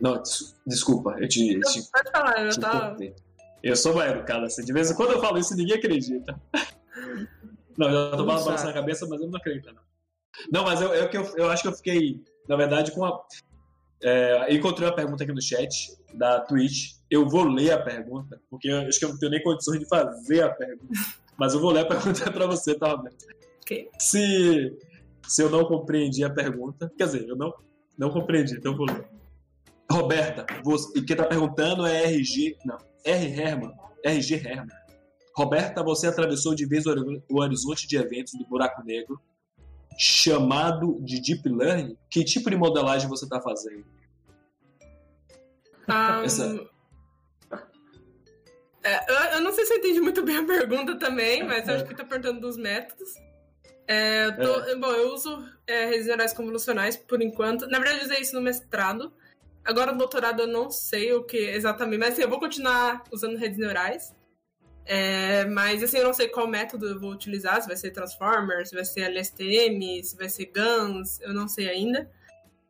Não, 0.00 0.20
desculpa, 0.66 1.16
eu 1.20 1.28
te. 1.28 1.58
Não, 1.58 1.72
te 1.72 1.82
pode 1.90 2.10
falar, 2.10 2.44
eu 2.44 2.60
tava. 2.60 2.96
Eu 3.62 3.76
sou 3.76 3.94
mais 3.94 4.10
educado 4.10 4.46
assim. 4.46 4.64
De 4.64 4.72
vez 4.72 4.90
em 4.90 4.94
quando 4.94 5.12
eu 5.12 5.20
falo 5.20 5.38
isso 5.38 5.54
ninguém 5.54 5.76
acredita. 5.76 6.40
Não, 7.78 7.88
eu 7.88 8.10
tô 8.14 8.24
balançando 8.24 8.68
a 8.68 8.74
cabeça, 8.74 9.06
mas 9.08 9.22
eu 9.22 9.28
não 9.28 9.38
acredito, 9.38 9.72
não. 9.72 9.82
Não, 10.52 10.64
mas 10.64 10.82
eu, 10.82 10.92
eu, 10.92 11.08
eu, 11.10 11.36
eu 11.36 11.50
acho 11.50 11.62
que 11.62 11.68
eu 11.68 11.72
fiquei, 11.72 12.22
na 12.46 12.54
verdade, 12.54 12.92
com 12.92 13.02
a. 13.04 13.24
É, 14.02 14.54
encontrei 14.54 14.88
uma 14.88 14.94
pergunta 14.94 15.24
aqui 15.24 15.32
no 15.32 15.42
chat 15.42 15.96
da 16.14 16.40
Twitch. 16.40 16.94
Eu 17.10 17.28
vou 17.28 17.44
ler 17.44 17.72
a 17.72 17.82
pergunta, 17.82 18.40
porque 18.48 18.68
eu 18.68 18.80
acho 18.80 18.98
que 18.98 19.04
eu 19.04 19.10
não 19.10 19.18
tenho 19.18 19.32
nem 19.32 19.42
condições 19.42 19.80
de 19.80 19.88
fazer 19.88 20.42
a 20.42 20.50
pergunta. 20.50 20.92
Mas 21.38 21.54
eu 21.54 21.60
vou 21.60 21.70
ler 21.70 21.80
a 21.80 21.86
pergunta 21.86 22.28
para 22.32 22.46
você, 22.46 22.74
tá, 22.74 22.90
Roberto? 22.90 23.26
Okay. 23.62 23.88
Se, 23.98 24.76
se 25.26 25.42
eu 25.42 25.50
não 25.50 25.64
compreendi 25.64 26.24
a 26.24 26.30
pergunta, 26.30 26.90
quer 26.96 27.04
dizer, 27.04 27.28
eu 27.28 27.36
não, 27.36 27.52
não 27.96 28.10
compreendi, 28.10 28.54
então 28.54 28.72
eu 28.72 28.78
vou 28.78 28.86
ler. 28.86 29.08
Roberta, 29.90 30.46
você, 30.62 31.02
quem 31.02 31.16
tá 31.16 31.24
perguntando 31.24 31.84
é 31.84 32.04
RG, 32.04 32.56
não, 32.64 32.78
R. 33.04 33.40
Herman, 33.40 33.72
RG 34.04 34.34
Herman. 34.34 34.76
Roberta, 35.36 35.82
você 35.82 36.06
atravessou 36.06 36.54
de 36.54 36.66
vez 36.66 36.84
o 36.86 37.40
horizonte 37.40 37.86
de 37.86 37.96
eventos 37.96 38.34
do 38.34 38.46
buraco 38.46 38.84
negro 38.84 39.20
chamado 39.98 40.98
de 41.00 41.20
Deep 41.20 41.48
Learning, 41.48 41.96
que 42.08 42.24
tipo 42.24 42.48
de 42.50 42.56
modelagem 42.56 43.08
você 43.08 43.24
está 43.24 43.40
fazendo? 43.40 43.84
Um, 45.88 46.22
Essa... 46.24 46.66
é, 48.82 49.36
eu 49.36 49.40
não 49.40 49.52
sei 49.52 49.66
se 49.66 49.74
eu 49.74 49.78
entendi 49.78 50.00
muito 50.00 50.22
bem 50.22 50.38
a 50.38 50.46
pergunta 50.46 50.98
também, 50.98 51.42
mas 51.44 51.68
eu 51.68 51.74
acho 51.74 51.84
que 51.84 51.92
está 51.92 52.04
perguntando 52.04 52.40
dos 52.40 52.56
métodos. 52.56 53.14
É, 53.86 54.26
eu 54.26 54.36
tô, 54.36 54.60
é. 54.66 54.76
Bom, 54.76 54.92
eu 54.92 55.12
uso 55.12 55.44
é, 55.66 55.86
redes 55.86 56.06
neurais 56.06 56.32
convolucionais 56.32 56.96
por 56.96 57.20
enquanto. 57.20 57.66
Na 57.66 57.78
verdade, 57.78 57.98
eu 57.98 58.04
usei 58.04 58.20
isso 58.20 58.36
no 58.36 58.40
mestrado. 58.40 59.12
Agora, 59.64 59.90
no 59.92 59.98
doutorado, 59.98 60.42
eu 60.42 60.46
não 60.46 60.70
sei 60.70 61.12
o 61.12 61.24
que 61.24 61.36
exatamente, 61.36 61.98
mas 61.98 62.12
assim, 62.12 62.22
eu 62.22 62.30
vou 62.30 62.38
continuar 62.38 63.02
usando 63.10 63.36
redes 63.36 63.58
neurais. 63.58 64.14
É, 64.92 65.44
mas 65.44 65.84
assim, 65.84 65.98
eu 65.98 66.04
não 66.04 66.12
sei 66.12 66.26
qual 66.26 66.48
método 66.48 66.88
eu 66.88 66.98
vou 66.98 67.12
utilizar, 67.12 67.62
se 67.62 67.68
vai 67.68 67.76
ser 67.76 67.92
Transformer, 67.92 68.66
se 68.66 68.74
vai 68.74 68.84
ser 68.84 69.02
LSTM, 69.02 70.02
se 70.02 70.16
vai 70.16 70.28
ser 70.28 70.46
GANs, 70.46 71.20
eu 71.20 71.32
não 71.32 71.46
sei 71.46 71.68
ainda. 71.68 72.10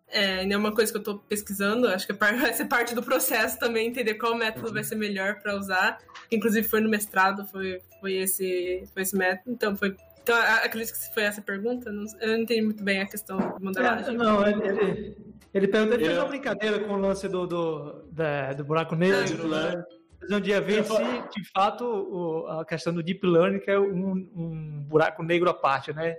É, 0.06 0.40
ainda 0.40 0.54
é 0.54 0.58
uma 0.58 0.74
coisa 0.74 0.92
que 0.92 0.98
eu 0.98 1.00
estou 1.00 1.18
pesquisando, 1.20 1.88
acho 1.88 2.06
que 2.06 2.12
vai 2.12 2.52
ser 2.52 2.66
parte 2.66 2.94
do 2.94 3.02
processo 3.02 3.58
também, 3.58 3.88
entender 3.88 4.16
qual 4.16 4.34
método 4.34 4.70
vai 4.70 4.84
ser 4.84 4.96
melhor 4.96 5.40
para 5.40 5.56
usar. 5.56 5.96
Inclusive 6.30 6.68
foi 6.68 6.82
no 6.82 6.90
mestrado, 6.90 7.46
foi, 7.46 7.80
foi, 7.98 8.16
esse, 8.16 8.86
foi 8.92 9.00
esse 9.00 9.16
método, 9.16 9.52
então 9.54 9.74
foi 9.74 9.96
então, 10.22 10.36
acredito 10.36 10.92
que 10.92 11.14
foi 11.14 11.22
essa 11.22 11.40
pergunta. 11.40 11.88
eu 11.88 11.94
não 12.28 12.36
entendi 12.36 12.60
muito 12.60 12.84
bem 12.84 13.00
a 13.00 13.06
questão 13.06 13.38
do 13.38 13.64
modelagem. 13.64 14.14
É, 14.14 14.18
não, 14.18 14.46
ele, 14.46 14.68
ele, 14.68 15.16
ele 15.54 15.68
perguntou, 15.68 15.94
ele 15.94 16.04
fez 16.04 16.18
uma 16.18 16.28
brincadeira 16.28 16.80
com 16.80 16.92
o 16.92 17.00
lance 17.00 17.26
do, 17.26 17.46
do, 17.46 18.04
da, 18.12 18.52
do 18.52 18.62
buraco 18.62 18.94
negro. 18.94 19.48
Né? 19.48 19.82
Um 20.30 20.40
dia 20.40 20.60
ver 20.60 20.84
se, 20.84 20.92
de 20.92 21.50
fato, 21.52 21.84
o, 21.84 22.46
a 22.46 22.64
questão 22.64 22.92
do 22.92 23.02
deep 23.02 23.26
learning 23.26 23.62
é 23.66 23.78
um, 23.78 24.12
um 24.34 24.84
buraco 24.88 25.22
negro 25.22 25.50
à 25.50 25.54
parte, 25.54 25.92
né? 25.92 26.16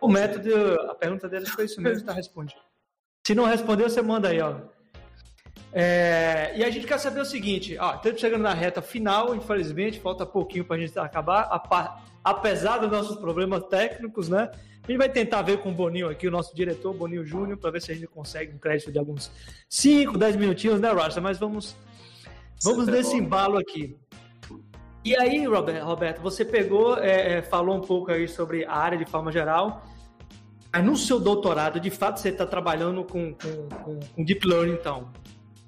O 0.00 0.08
método, 0.08 0.50
a 0.90 0.94
pergunta 0.94 1.28
dele 1.28 1.46
foi 1.46 1.64
isso 1.64 1.80
mesmo, 1.80 2.00
está 2.00 2.12
respondido. 2.12 2.60
Se 3.26 3.34
não 3.34 3.44
respondeu, 3.44 3.88
você 3.88 4.02
manda 4.02 4.28
aí, 4.28 4.40
ó. 4.40 4.56
É, 5.72 6.52
e 6.54 6.62
a 6.62 6.70
gente 6.70 6.86
quer 6.86 6.98
saber 6.98 7.20
o 7.20 7.24
seguinte, 7.24 7.78
ó, 7.78 7.94
estamos 7.94 8.20
chegando 8.20 8.42
na 8.42 8.52
reta 8.52 8.82
final, 8.82 9.34
infelizmente, 9.34 10.00
falta 10.00 10.26
pouquinho 10.26 10.64
para 10.64 10.76
a 10.76 10.78
gente 10.78 10.98
acabar, 10.98 11.48
apesar 12.22 12.78
dos 12.78 12.90
nossos 12.90 13.16
problemas 13.16 13.64
técnicos, 13.64 14.28
né? 14.28 14.50
A 14.82 14.90
gente 14.90 14.98
vai 14.98 15.08
tentar 15.08 15.42
ver 15.42 15.58
com 15.58 15.70
o 15.70 15.72
Boninho 15.72 16.08
aqui, 16.08 16.26
o 16.26 16.30
nosso 16.30 16.54
diretor, 16.54 16.92
Boninho 16.92 17.24
Júnior, 17.24 17.56
para 17.56 17.70
ver 17.70 17.80
se 17.80 17.92
a 17.92 17.94
gente 17.94 18.08
consegue 18.08 18.52
um 18.52 18.58
crédito 18.58 18.90
de 18.90 18.98
alguns 18.98 19.30
5, 19.68 20.18
10 20.18 20.36
minutinhos, 20.36 20.80
né, 20.80 20.90
Rasta? 20.90 21.20
Mas 21.20 21.38
vamos, 21.38 21.76
vamos 22.64 22.86
nesse 22.86 23.16
embalo 23.16 23.58
aqui. 23.58 23.96
E 25.04 25.16
aí, 25.16 25.44
Roberto, 25.46 26.22
você 26.22 26.44
pegou, 26.44 26.96
é, 26.96 27.38
é, 27.38 27.42
falou 27.42 27.76
um 27.76 27.80
pouco 27.80 28.12
aí 28.12 28.28
sobre 28.28 28.64
a 28.64 28.74
área 28.74 28.96
de 28.96 29.04
forma 29.04 29.32
geral, 29.32 29.82
mas 30.72 30.84
no 30.84 30.96
seu 30.96 31.20
doutorado, 31.20 31.78
de 31.78 31.90
fato, 31.90 32.18
você 32.18 32.30
está 32.30 32.46
trabalhando 32.46 33.04
com, 33.04 33.34
com, 33.34 33.68
com, 33.84 34.00
com, 34.00 34.24
Deep 34.24 34.46
Learning, 34.46 34.72
então. 34.72 35.10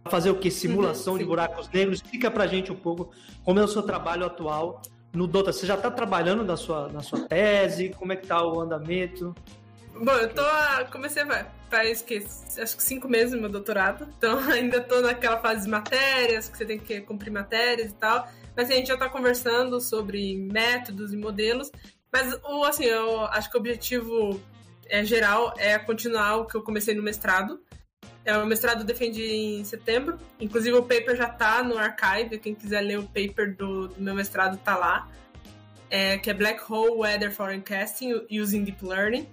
Fazer 0.08 0.30
o 0.30 0.36
que? 0.36 0.50
Simulação 0.50 1.14
uhum, 1.14 1.18
de 1.18 1.24
buracos 1.24 1.68
negros. 1.68 1.96
Explica 2.00 2.30
pra 2.30 2.46
gente 2.46 2.72
um 2.72 2.76
pouco 2.76 3.10
como 3.42 3.58
é 3.58 3.64
o 3.64 3.68
seu 3.68 3.82
trabalho 3.82 4.24
atual 4.24 4.80
no 5.12 5.26
Dota. 5.26 5.52
Você 5.52 5.66
já 5.66 5.74
está 5.74 5.90
trabalhando 5.90 6.42
na 6.44 6.56
sua, 6.56 6.88
na 6.88 7.00
sua 7.00 7.26
tese? 7.26 7.90
Como 7.90 8.12
é 8.12 8.16
que 8.16 8.26
tá 8.26 8.42
o 8.46 8.60
andamento? 8.60 9.34
Bom, 9.94 10.12
eu 10.12 10.28
tô. 10.28 10.42
Comecei 10.90 11.22
faz 11.70 12.02
que, 12.02 12.24
acho 12.58 12.76
que 12.76 12.82
cinco 12.82 13.08
meses 13.08 13.32
no 13.32 13.40
meu 13.40 13.50
doutorado. 13.50 14.08
Então 14.18 14.38
ainda 14.50 14.80
tô 14.80 15.00
naquela 15.00 15.38
fase 15.38 15.64
de 15.64 15.70
matérias, 15.70 16.48
que 16.48 16.56
você 16.56 16.64
tem 16.64 16.78
que 16.78 17.00
cumprir 17.00 17.30
matérias 17.30 17.90
e 17.90 17.94
tal. 17.94 18.28
Mas 18.56 18.70
a 18.70 18.74
gente 18.74 18.88
já 18.88 18.96
tá 18.96 19.08
conversando 19.08 19.80
sobre 19.80 20.36
métodos 20.36 21.12
e 21.12 21.16
modelos. 21.16 21.70
Mas 22.12 22.34
o 22.44 22.64
assim, 22.64 22.84
eu 22.84 23.24
acho 23.26 23.50
que 23.50 23.56
o 23.56 23.60
objetivo 23.60 24.40
é, 24.88 25.04
geral 25.04 25.54
é 25.58 25.78
continuar 25.78 26.36
o 26.36 26.46
que 26.46 26.56
eu 26.56 26.62
comecei 26.62 26.94
no 26.94 27.02
mestrado. 27.02 27.60
É, 28.24 28.36
o 28.38 28.46
mestrado 28.46 28.84
defendi 28.84 29.24
em 29.24 29.64
setembro. 29.64 30.18
Inclusive, 30.40 30.76
o 30.76 30.82
paper 30.82 31.16
já 31.16 31.28
está 31.28 31.62
no 31.62 31.76
archive. 31.76 32.38
Quem 32.38 32.54
quiser 32.54 32.80
ler 32.80 32.98
o 32.98 33.04
paper 33.04 33.54
do, 33.56 33.88
do 33.88 34.00
meu 34.00 34.14
mestrado 34.14 34.54
está 34.56 34.76
lá. 34.76 35.08
É, 35.90 36.18
que 36.18 36.30
é 36.30 36.34
Black 36.34 36.60
Hole 36.68 36.98
Weather 36.98 37.32
Forecasting 37.32 38.26
Using 38.30 38.64
Deep 38.64 38.84
Learning. 38.84 39.28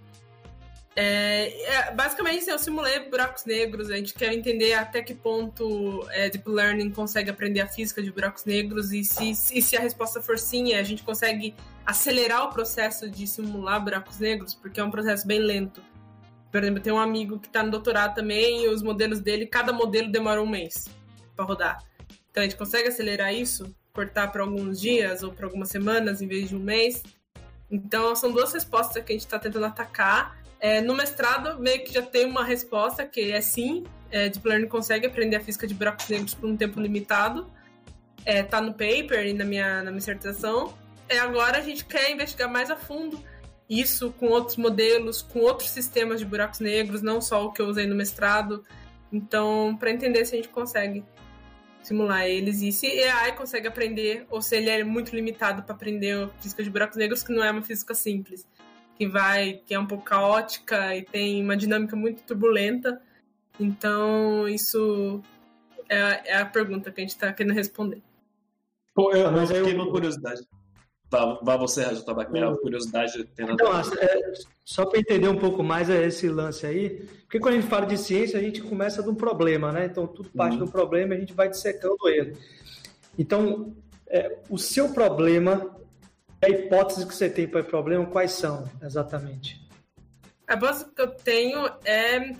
É, 0.96 1.64
é, 1.74 1.92
basicamente, 1.94 2.50
eu 2.50 2.60
simulei 2.60 3.00
buracos 3.10 3.46
negros. 3.46 3.90
A 3.90 3.96
gente 3.96 4.14
quer 4.14 4.34
entender 4.34 4.74
até 4.74 5.02
que 5.02 5.14
ponto 5.14 6.06
é, 6.12 6.30
Deep 6.30 6.50
Learning 6.50 6.92
consegue 6.92 7.30
aprender 7.30 7.62
a 7.62 7.68
física 7.68 8.02
de 8.02 8.12
buracos 8.12 8.46
negros 8.46 8.92
e 8.92 9.04
se, 9.04 9.34
se 9.34 9.78
a 9.78 9.80
resposta 9.80 10.22
for 10.22 10.38
sim, 10.38 10.74
a 10.74 10.84
gente 10.84 11.04
consegue 11.04 11.56
acelerar 11.86 12.46
o 12.46 12.50
processo 12.50 13.10
de 13.10 13.26
simular 13.26 13.84
buracos 13.84 14.20
negros, 14.20 14.54
porque 14.54 14.80
é 14.80 14.84
um 14.84 14.92
processo 14.92 15.26
bem 15.26 15.40
lento. 15.40 15.82
Por 16.52 16.62
exemplo, 16.62 16.82
tem 16.82 16.92
um 16.92 17.00
amigo 17.00 17.40
que 17.40 17.48
está 17.48 17.64
no 17.64 17.72
doutorado 17.72 18.14
também 18.14 18.66
e 18.66 18.68
os 18.68 18.84
modelos 18.84 19.22
dele, 19.22 19.46
cada 19.46 19.72
modelo 19.72 20.12
demora 20.12 20.42
um 20.42 20.48
mês 20.48 20.90
para 21.36 21.46
rodar. 21.46 21.84
Então 22.30 22.42
a 22.42 22.44
gente 22.44 22.58
consegue 22.58 22.90
acelerar 22.90 23.34
isso, 23.34 23.74
cortar 23.94 24.32
para 24.32 24.42
alguns 24.42 24.80
dias 24.80 25.24
ou 25.24 25.32
para 25.32 25.46
algumas 25.46 25.70
semanas 25.70 26.22
em 26.22 26.28
vez 26.28 26.50
de 26.50 26.56
um 26.56 26.60
mês. 26.60 27.02
Então 27.70 28.14
são 28.18 28.32
duas 28.32 28.52
respostas 28.52 29.02
que 29.04 29.14
a 29.14 29.16
gente 29.16 29.26
está 29.26 29.40
tentando 29.40 29.66
atacar. 29.66 30.41
É, 30.62 30.80
no 30.80 30.96
mestrado, 30.96 31.60
meio 31.60 31.84
que 31.84 31.92
já 31.92 32.02
tem 32.02 32.26
uma 32.26 32.46
resposta 32.46 33.06
que 33.06 33.32
é 33.32 33.42
sim, 33.42 33.84
é, 34.10 34.30
Deep 34.30 34.48
Learning 34.48 34.68
consegue 34.68 35.08
aprender 35.08 35.36
a 35.36 35.42
física 35.42 35.68
de 35.68 35.74
buracos 35.74 36.08
negros 36.08 36.34
por 36.34 36.48
um 36.48 36.56
tempo 36.56 36.80
limitado. 36.80 37.52
É, 38.24 38.44
tá 38.44 38.62
no 38.62 38.72
paper 38.72 39.26
e 39.26 39.34
na 39.34 39.44
minha, 39.44 39.78
na 39.78 39.90
minha 39.90 39.98
dissertação 39.98 40.74
é, 41.12 41.20
agora 41.20 41.58
a 41.58 41.62
gente 41.62 41.84
quer 41.84 42.10
investigar 42.10 42.50
mais 42.50 42.72
a 42.72 42.76
fundo 42.78 43.22
isso 43.70 44.12
com 44.14 44.28
outros 44.28 44.56
modelos, 44.56 45.22
com 45.22 45.40
outros 45.40 45.70
sistemas 45.70 46.20
de 46.20 46.26
buracos 46.26 46.60
negros, 46.60 47.02
não 47.02 47.20
só 47.20 47.46
o 47.46 47.52
que 47.52 47.62
eu 47.62 47.68
usei 47.68 47.86
no 47.86 47.96
mestrado. 47.96 48.66
Então, 49.12 49.76
para 49.78 49.92
entender 49.92 50.26
se 50.26 50.34
a 50.34 50.38
gente 50.38 50.50
consegue 50.50 51.04
simular 51.84 52.26
eles 52.26 52.62
e 52.62 52.72
se 52.72 52.88
AI 53.04 53.36
consegue 53.36 53.68
aprender 53.68 54.26
ou 54.30 54.42
se 54.42 54.56
ele 54.56 54.70
é 54.70 54.84
muito 54.84 55.14
limitado 55.16 55.64
para 55.64 55.74
aprender 55.74 56.30
física 56.40 56.64
de 56.64 56.70
buracos 56.70 56.98
negros, 56.98 57.24
que 57.24 57.34
não 57.34 57.44
é 57.44 57.52
uma 57.52 57.62
física 57.62 57.94
simples, 57.94 58.48
que 59.02 59.08
vai, 59.08 59.60
que 59.66 59.74
é 59.74 59.80
um 59.80 59.88
pouco 59.88 60.04
caótica 60.04 60.96
e 60.96 61.02
tem 61.02 61.44
uma 61.44 61.58
dinâmica 61.58 61.96
muito 61.96 62.22
turbulenta. 62.22 63.02
Então, 63.60 64.48
isso 64.48 65.24
é, 65.90 66.34
é 66.34 66.38
a 66.38 66.46
pergunta 66.46 66.92
que 66.92 67.02
a 67.02 67.04
gente 67.04 67.10
está 67.10 67.34
querendo 67.34 67.56
responder. 67.56 68.00
Pô, 68.94 69.12
eu, 69.12 69.32
mas 69.32 69.50
eu 69.50 69.66
fiquei 69.66 69.74
uma 69.74 69.90
curiosidade. 69.90 70.44
Vá, 71.10 71.40
vá 71.42 71.58
você, 71.58 71.84
Rádio 71.84 72.06
Tabaco, 72.06 72.32
minha 72.32 72.56
curiosidade 72.58 73.24
tendo 73.36 73.54
então, 73.54 73.74
é, 73.76 74.34
Só 74.64 74.86
para 74.86 75.00
entender 75.00 75.30
um 75.30 75.40
pouco 75.40 75.64
mais 75.64 75.90
esse 75.90 76.30
lance 76.30 76.68
aí, 76.68 77.04
porque 77.24 77.40
quando 77.40 77.56
a 77.56 77.60
gente 77.60 77.70
fala 77.70 77.88
de 77.88 77.98
ciência, 77.98 78.38
a 78.38 78.44
gente 78.44 78.62
começa 78.62 79.02
de 79.02 79.10
um 79.10 79.16
problema, 79.16 79.72
né? 79.72 79.86
Então, 79.86 80.06
tudo 80.06 80.30
parte 80.30 80.60
uhum. 80.60 80.66
do 80.66 80.72
problema 80.72 81.16
e 81.16 81.18
a 81.18 81.20
gente 81.22 81.34
vai 81.34 81.50
dissecando 81.50 82.08
ele. 82.08 82.38
Então, 83.18 83.76
é, 84.08 84.38
o 84.48 84.60
seu 84.60 84.94
problema, 84.94 85.76
a 86.42 86.50
hipótese 86.50 87.06
que 87.06 87.14
você 87.14 87.30
tem 87.30 87.48
para 87.48 87.62
o 87.62 87.64
problema, 87.64 88.06
quais 88.06 88.32
são 88.32 88.70
exatamente? 88.82 89.62
A 90.48 90.56
hipótese 90.56 90.86
que 90.94 91.02
eu 91.02 91.12
tenho 91.12 91.66
é. 91.86 92.36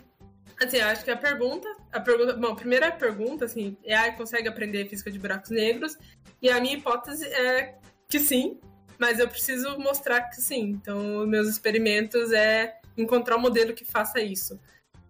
Assim, 0.62 0.80
acho 0.80 1.04
que 1.04 1.12
a 1.12 1.18
pergunta. 1.18 1.68
A 1.92 2.00
pergunta 2.00 2.34
bom, 2.34 2.48
a 2.48 2.56
primeira 2.56 2.92
pergunta, 2.92 3.46
assim, 3.46 3.78
é 3.84 3.96
a 3.96 4.12
consegue 4.14 4.48
aprender 4.48 4.88
física 4.88 5.12
de 5.12 5.20
buracos 5.20 5.52
negros. 5.52 5.98
E 6.42 6.50
a 6.50 6.60
minha 6.60 6.76
hipótese 6.76 7.26
é 7.26 7.76
que 8.10 8.20
sim, 8.20 8.60
mas 8.98 9.20
eu 9.20 9.28
preciso 9.28 9.78
mostrar 9.78 10.22
que 10.30 10.42
sim. 10.42 10.70
Então, 10.70 11.26
meus 11.28 11.48
experimentos 11.48 12.32
é 12.32 12.80
encontrar 12.98 13.38
um 13.38 13.42
modelo 13.42 13.74
que 13.74 13.86
faça 13.86 14.20
isso. 14.20 14.60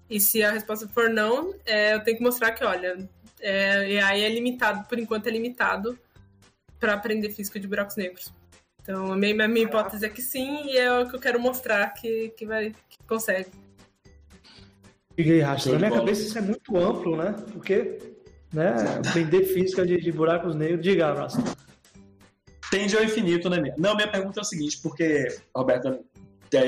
E 0.10 0.19
se 0.19 0.43
a 0.43 0.51
resposta 0.51 0.88
for 0.89 1.10
não, 1.10 1.56
é, 1.65 1.93
eu 1.93 2.04
tenho 2.04 2.17
que 2.17 2.23
mostrar 2.23 2.51
que, 2.51 2.63
olha, 2.65 2.97
é, 3.39 4.01
AI 4.01 4.23
é 4.23 4.30
limitado, 4.30 4.88
por 4.88 4.99
enquanto 4.99 5.27
é 5.27 5.32
limitado 5.32 5.97
para 6.80 6.93
aprender 6.93 7.30
física 7.30 7.60
de 7.60 7.67
buracos 7.67 7.95
negros. 7.95 8.34
Então, 8.82 9.12
a 9.12 9.15
minha, 9.15 9.46
a 9.46 9.48
minha 9.48 9.65
hipótese 9.65 10.06
é 10.06 10.10
que 10.10 10.22
sim, 10.22 10.65
e 10.65 10.78
é 10.78 11.02
o 11.02 11.08
que 11.08 11.15
eu 11.15 11.20
quero 11.20 11.39
mostrar 11.39 11.88
que, 11.94 12.30
que, 12.36 12.46
vai, 12.46 12.72
que 12.89 12.98
consegue. 13.08 13.50
Aí, 15.17 15.39
Racha, 15.39 15.72
na 15.74 15.78
minha 15.78 15.91
cabeça 15.91 16.22
isso 16.22 16.38
é 16.38 16.41
muito 16.41 16.76
amplo, 16.78 17.15
né? 17.15 17.36
Porque 17.54 18.00
né, 18.52 18.74
aprender 19.08 19.44
física 19.46 19.86
de, 19.86 19.98
de 19.98 20.12
buracos 20.12 20.56
negros, 20.56 20.82
diga, 20.82 21.13
Rasta 21.13 21.41
tende 22.72 22.96
ao 22.96 23.04
infinito, 23.04 23.50
né? 23.50 23.62
Não, 23.78 23.96
minha 23.96 24.10
pergunta 24.10 24.39
é 24.39 24.41
o 24.41 24.46
seguinte, 24.46 24.80
porque, 24.82 25.28
Roberta, 25.56 26.00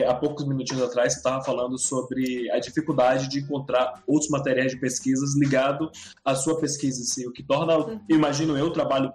há 0.07 0.13
poucos 0.13 0.45
minutinhos 0.45 0.83
atrás 0.83 1.13
você 1.13 1.19
estava 1.19 1.43
falando 1.43 1.79
sobre 1.79 2.51
a 2.51 2.59
dificuldade 2.59 3.29
de 3.29 3.39
encontrar 3.39 4.03
outros 4.05 4.29
materiais 4.29 4.73
de 4.73 4.79
pesquisas 4.79 5.35
ligado 5.35 5.89
à 6.23 6.35
sua 6.35 6.59
pesquisa, 6.59 7.01
assim, 7.01 7.25
o 7.25 7.31
que 7.31 7.41
torna, 7.41 7.77
uhum. 7.77 8.01
imagino 8.09 8.57
eu, 8.57 8.65
o 8.65 8.73
trabalho 8.73 9.11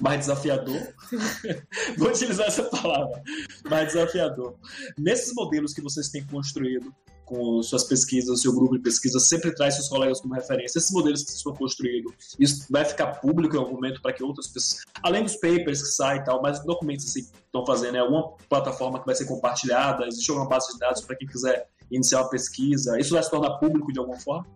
mais 0.00 0.20
desafiador. 0.20 0.94
Vou 1.96 2.08
utilizar 2.08 2.46
essa 2.46 2.64
palavra, 2.64 3.22
mais 3.68 3.92
desafiador. 3.92 4.56
Nesses 4.98 5.32
modelos 5.34 5.72
que 5.72 5.80
vocês 5.80 6.08
têm 6.08 6.24
construído, 6.26 6.92
com 7.26 7.60
suas 7.60 7.82
pesquisas, 7.84 8.40
seu 8.40 8.54
grupo 8.54 8.76
de 8.76 8.82
pesquisa, 8.82 9.18
sempre 9.18 9.52
traz 9.52 9.74
seus 9.74 9.88
colegas 9.88 10.20
como 10.20 10.32
referência. 10.32 10.78
Esses 10.78 10.92
modelos 10.92 11.24
que 11.24 11.32
estão 11.32 11.52
construídos, 11.54 12.36
isso 12.38 12.66
vai 12.70 12.84
ficar 12.84 13.20
público 13.20 13.56
em 13.56 13.58
algum 13.58 13.74
momento 13.74 14.00
para 14.00 14.12
que 14.12 14.22
outras 14.22 14.46
pessoas, 14.46 14.84
além 15.02 15.24
dos 15.24 15.34
papers 15.34 15.82
que 15.82 15.88
saem 15.88 16.20
e 16.20 16.24
tal, 16.24 16.40
mas 16.40 16.64
documentos 16.64 17.12
que 17.12 17.20
estão 17.20 17.66
fazendo, 17.66 17.96
é 17.96 18.00
alguma 18.00 18.32
plataforma 18.48 19.00
que 19.00 19.06
vai 19.06 19.14
ser 19.14 19.26
compartilhada, 19.26 20.06
existe 20.06 20.30
alguma 20.30 20.48
base 20.48 20.72
de 20.72 20.78
dados 20.78 21.02
para 21.02 21.16
quem 21.16 21.26
quiser 21.26 21.68
iniciar 21.90 22.22
uma 22.22 22.30
pesquisa, 22.30 22.98
isso 22.98 23.12
vai 23.12 23.22
se 23.22 23.30
tornar 23.30 23.58
público 23.58 23.92
de 23.92 23.98
alguma 23.98 24.18
forma? 24.18 24.46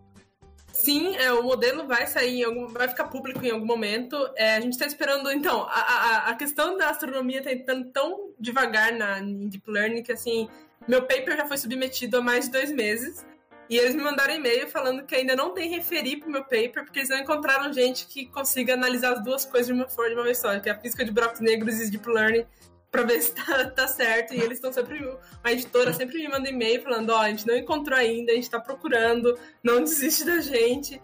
Sim, 0.73 1.15
é, 1.17 1.31
o 1.33 1.43
modelo 1.43 1.85
vai 1.85 2.07
sair, 2.07 2.43
algum, 2.43 2.67
vai 2.67 2.87
ficar 2.87 3.05
público 3.05 3.45
em 3.45 3.51
algum 3.51 3.65
momento. 3.65 4.15
É, 4.35 4.55
a 4.55 4.61
gente 4.61 4.73
está 4.73 4.85
esperando, 4.85 5.31
então, 5.31 5.63
a, 5.63 5.79
a, 5.79 6.29
a, 6.29 6.35
questão 6.35 6.77
da 6.77 6.89
astronomia 6.89 7.39
está 7.39 7.51
entrando 7.51 7.91
tão 7.91 8.31
devagar 8.39 8.93
na, 8.93 9.19
em 9.19 9.47
Deep 9.47 9.69
Learning 9.69 10.01
que, 10.01 10.11
assim, 10.11 10.49
meu 10.87 11.01
paper 11.01 11.37
já 11.37 11.45
foi 11.45 11.57
submetido 11.57 12.17
há 12.17 12.21
mais 12.21 12.45
de 12.45 12.51
dois 12.51 12.71
meses 12.71 13.25
E 13.69 13.77
eles 13.77 13.95
me 13.95 14.01
mandaram 14.01 14.33
e-mail 14.33 14.67
falando 14.67 15.05
que 15.05 15.15
ainda 15.15 15.35
não 15.35 15.53
tem 15.53 15.69
referi 15.69 16.17
pro 16.17 16.29
meu 16.29 16.43
paper, 16.43 16.83
porque 16.83 16.99
eles 16.99 17.09
não 17.09 17.19
encontraram 17.19 17.71
gente 17.71 18.05
que 18.05 18.25
consiga 18.25 18.73
analisar 18.73 19.13
as 19.13 19.23
duas 19.23 19.45
coisas 19.45 19.67
de 19.67 19.73
uma 19.73 19.87
forma 19.87 20.09
de 20.09 20.15
uma 20.15 20.23
vez 20.23 20.39
só, 20.39 20.59
que 20.59 20.67
é 20.67 20.73
a 20.73 20.77
física 20.77 21.05
de 21.05 21.11
buracos 21.11 21.39
negros 21.39 21.79
e 21.79 21.89
deep 21.89 22.05
learning, 22.09 22.45
pra 22.91 23.03
ver 23.03 23.19
se 23.23 23.33
tá, 23.33 23.65
tá 23.71 23.87
certo. 23.87 24.33
E 24.33 24.39
eles 24.39 24.57
estão 24.57 24.71
sempre. 24.71 25.17
A 25.43 25.51
editora 25.51 25.93
sempre 25.93 26.17
me 26.17 26.27
manda 26.27 26.49
e-mail 26.49 26.83
falando: 26.83 27.09
ó, 27.11 27.17
oh, 27.17 27.21
a 27.21 27.29
gente 27.29 27.47
não 27.47 27.55
encontrou 27.55 27.97
ainda, 27.97 28.31
a 28.31 28.35
gente 28.35 28.49
tá 28.49 28.59
procurando, 28.59 29.37
não 29.63 29.79
desiste 29.81 30.25
da 30.25 30.39
gente. 30.41 31.01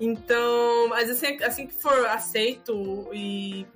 Então, 0.00 0.88
mas 0.88 1.10
assim, 1.10 1.42
assim 1.42 1.66
que 1.66 1.74
for 1.74 2.06
aceito 2.06 3.08
e 3.12 3.66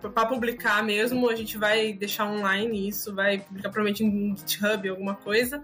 para 0.00 0.26
publicar 0.26 0.82
mesmo, 0.84 1.28
a 1.28 1.34
gente 1.34 1.58
vai 1.58 1.92
deixar 1.92 2.26
online 2.26 2.88
isso, 2.88 3.14
vai 3.14 3.38
publicar 3.38 3.70
provavelmente 3.70 4.04
em 4.04 4.36
GitHub, 4.36 4.88
alguma 4.88 5.14
coisa, 5.16 5.62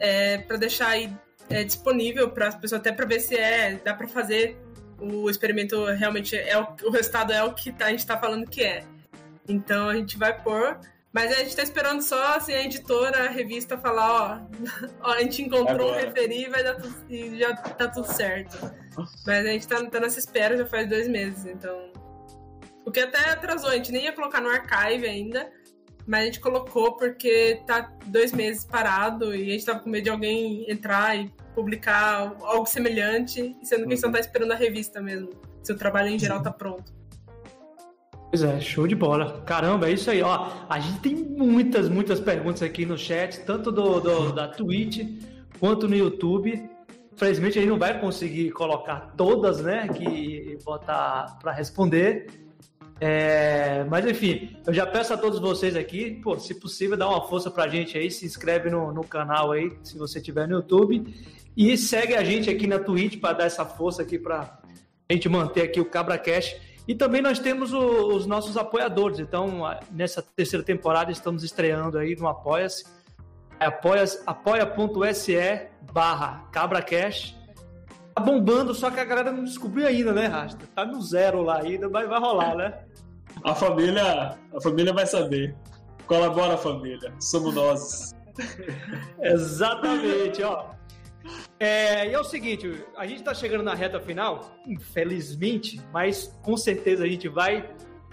é, 0.00 0.38
para 0.38 0.56
deixar 0.56 0.88
aí 0.88 1.12
é, 1.50 1.64
disponível 1.64 2.30
para 2.30 2.48
as 2.48 2.54
pessoas, 2.54 2.80
até 2.80 2.92
para 2.92 3.06
ver 3.06 3.20
se 3.20 3.36
é 3.36 3.80
dá 3.84 3.94
para 3.94 4.08
fazer 4.08 4.56
o 5.00 5.30
experimento 5.30 5.84
realmente 5.84 6.36
é 6.36 6.58
o, 6.58 6.66
o 6.84 6.90
resultado 6.90 7.32
é 7.32 7.42
o 7.42 7.52
que 7.52 7.72
tá, 7.72 7.86
a 7.86 7.90
gente 7.90 8.00
está 8.00 8.18
falando 8.18 8.48
que 8.48 8.62
é. 8.62 8.84
Então 9.48 9.88
a 9.88 9.94
gente 9.94 10.18
vai 10.18 10.40
pôr. 10.40 10.78
Mas 11.10 11.32
a 11.32 11.36
gente 11.36 11.48
está 11.48 11.62
esperando 11.62 12.02
só 12.02 12.36
assim, 12.36 12.52
a 12.52 12.62
editora, 12.62 13.24
a 13.24 13.30
revista 13.30 13.78
falar, 13.78 14.46
ó, 15.02 15.08
ó 15.08 15.12
a 15.14 15.22
gente 15.22 15.42
encontrou 15.42 15.88
Agora. 15.88 16.04
um 16.04 16.06
referi 16.06 16.48
vai 16.48 16.62
dar 16.62 16.74
tudo, 16.74 16.94
e 17.08 17.38
já 17.38 17.56
tá 17.56 17.88
tudo 17.88 18.06
certo. 18.12 18.58
Mas 19.26 19.46
a 19.46 19.48
gente 19.48 19.66
tá, 19.66 19.84
tá 19.86 20.00
nessa 20.00 20.18
espera 20.18 20.56
já 20.56 20.66
faz 20.66 20.88
dois 20.88 21.08
meses, 21.08 21.46
então. 21.46 21.90
O 22.84 22.90
que 22.90 23.00
até 23.00 23.30
atrasou, 23.30 23.70
a 23.70 23.74
gente 23.74 23.90
nem 23.90 24.04
ia 24.04 24.12
colocar 24.12 24.40
no 24.40 24.50
archive 24.50 25.06
ainda, 25.06 25.50
mas 26.06 26.22
a 26.22 26.24
gente 26.26 26.40
colocou 26.40 26.96
porque 26.96 27.62
tá 27.66 27.92
dois 28.06 28.32
meses 28.32 28.64
parado 28.64 29.34
e 29.34 29.42
a 29.42 29.52
gente 29.52 29.64
tava 29.64 29.80
com 29.80 29.90
medo 29.90 30.04
de 30.04 30.10
alguém 30.10 30.70
entrar 30.70 31.16
e 31.16 31.30
publicar 31.54 32.34
algo 32.42 32.66
semelhante, 32.66 33.56
sendo 33.62 33.80
que 33.80 33.92
a 33.92 33.96
gente 33.96 34.00
só 34.00 34.10
tá 34.10 34.20
esperando 34.20 34.52
a 34.52 34.56
revista 34.56 35.00
mesmo. 35.00 35.30
Se 35.62 35.72
o 35.72 35.76
trabalho 35.76 36.08
em 36.08 36.18
geral 36.18 36.42
tá 36.42 36.52
pronto. 36.52 36.98
Pois 38.30 38.42
é, 38.42 38.60
show 38.60 38.86
de 38.86 38.94
bola. 38.94 39.40
Caramba, 39.46 39.88
é 39.88 39.92
isso 39.92 40.10
aí, 40.10 40.22
ó. 40.22 40.50
A 40.68 40.78
gente 40.78 41.00
tem 41.00 41.14
muitas, 41.14 41.88
muitas 41.88 42.20
perguntas 42.20 42.62
aqui 42.62 42.84
no 42.84 42.98
chat, 42.98 43.40
tanto 43.40 43.72
do, 43.72 44.00
do 44.00 44.32
da 44.32 44.46
Twitch 44.48 45.00
quanto 45.58 45.88
no 45.88 45.96
YouTube. 45.96 46.62
Infelizmente 47.12 47.58
a 47.58 47.62
gente 47.62 47.70
não 47.70 47.78
vai 47.78 47.98
conseguir 47.98 48.50
colocar 48.52 49.12
todas, 49.16 49.60
né, 49.60 49.88
que 49.88 50.58
botar 50.64 51.38
para 51.40 51.52
responder. 51.52 52.26
É, 53.00 53.84
mas 53.84 54.06
enfim, 54.06 54.56
eu 54.66 54.74
já 54.74 54.84
peço 54.84 55.14
a 55.14 55.16
todos 55.16 55.38
vocês 55.38 55.74
aqui, 55.74 56.20
pô, 56.22 56.38
se 56.38 56.54
possível, 56.54 56.96
dá 56.96 57.08
uma 57.08 57.26
força 57.26 57.50
pra 57.50 57.68
gente 57.68 57.96
aí, 57.96 58.10
se 58.10 58.26
inscreve 58.26 58.70
no, 58.70 58.92
no 58.92 59.04
canal 59.04 59.52
aí, 59.52 59.72
se 59.82 59.96
você 59.96 60.20
tiver 60.20 60.48
no 60.48 60.56
YouTube, 60.56 61.04
e 61.56 61.76
segue 61.76 62.14
a 62.14 62.22
gente 62.22 62.50
aqui 62.50 62.66
na 62.66 62.78
Twitch 62.78 63.20
para 63.20 63.38
dar 63.38 63.44
essa 63.44 63.64
força 63.64 64.02
aqui 64.02 64.18
pra 64.18 64.60
gente 65.10 65.28
manter 65.28 65.62
aqui 65.62 65.80
o 65.80 65.84
Cabra 65.84 66.18
Cash. 66.18 66.54
E 66.88 66.94
também 66.94 67.20
nós 67.20 67.38
temos 67.38 67.74
o, 67.74 68.08
os 68.16 68.24
nossos 68.24 68.56
apoiadores. 68.56 69.18
Então, 69.18 69.60
nessa 69.90 70.22
terceira 70.22 70.64
temporada, 70.64 71.12
estamos 71.12 71.44
estreando 71.44 71.98
aí 71.98 72.16
no 72.16 72.26
Apoia-se. 72.26 72.86
Apoia.se 73.60 74.22
apoia 74.26 75.70
barra 75.92 76.48
CabraCash. 76.50 77.36
Tá 78.14 78.22
bombando, 78.22 78.74
só 78.74 78.90
que 78.90 78.98
a 78.98 79.04
galera 79.04 79.30
não 79.30 79.44
descobriu 79.44 79.86
ainda, 79.86 80.12
né, 80.12 80.26
Rasta? 80.26 80.66
Tá 80.74 80.86
no 80.86 81.02
zero 81.02 81.42
lá 81.42 81.60
ainda, 81.60 81.88
mas 81.90 82.08
vai 82.08 82.18
rolar, 82.18 82.56
né? 82.56 82.80
A 83.44 83.54
família, 83.54 84.38
a 84.54 84.60
família 84.60 84.92
vai 84.92 85.06
saber. 85.06 85.54
Colabora, 86.06 86.56
família. 86.56 87.12
Somos 87.20 87.54
nós. 87.54 88.14
Exatamente, 89.20 90.42
ó. 90.42 90.77
É, 91.58 92.08
e 92.08 92.12
é 92.12 92.20
o 92.20 92.24
seguinte, 92.24 92.84
a 92.96 93.06
gente 93.06 93.18
está 93.18 93.34
chegando 93.34 93.62
na 93.62 93.74
reta 93.74 94.00
final, 94.00 94.56
infelizmente, 94.66 95.80
mas 95.92 96.38
com 96.42 96.56
certeza 96.56 97.04
a 97.04 97.08
gente 97.08 97.28
vai 97.28 97.68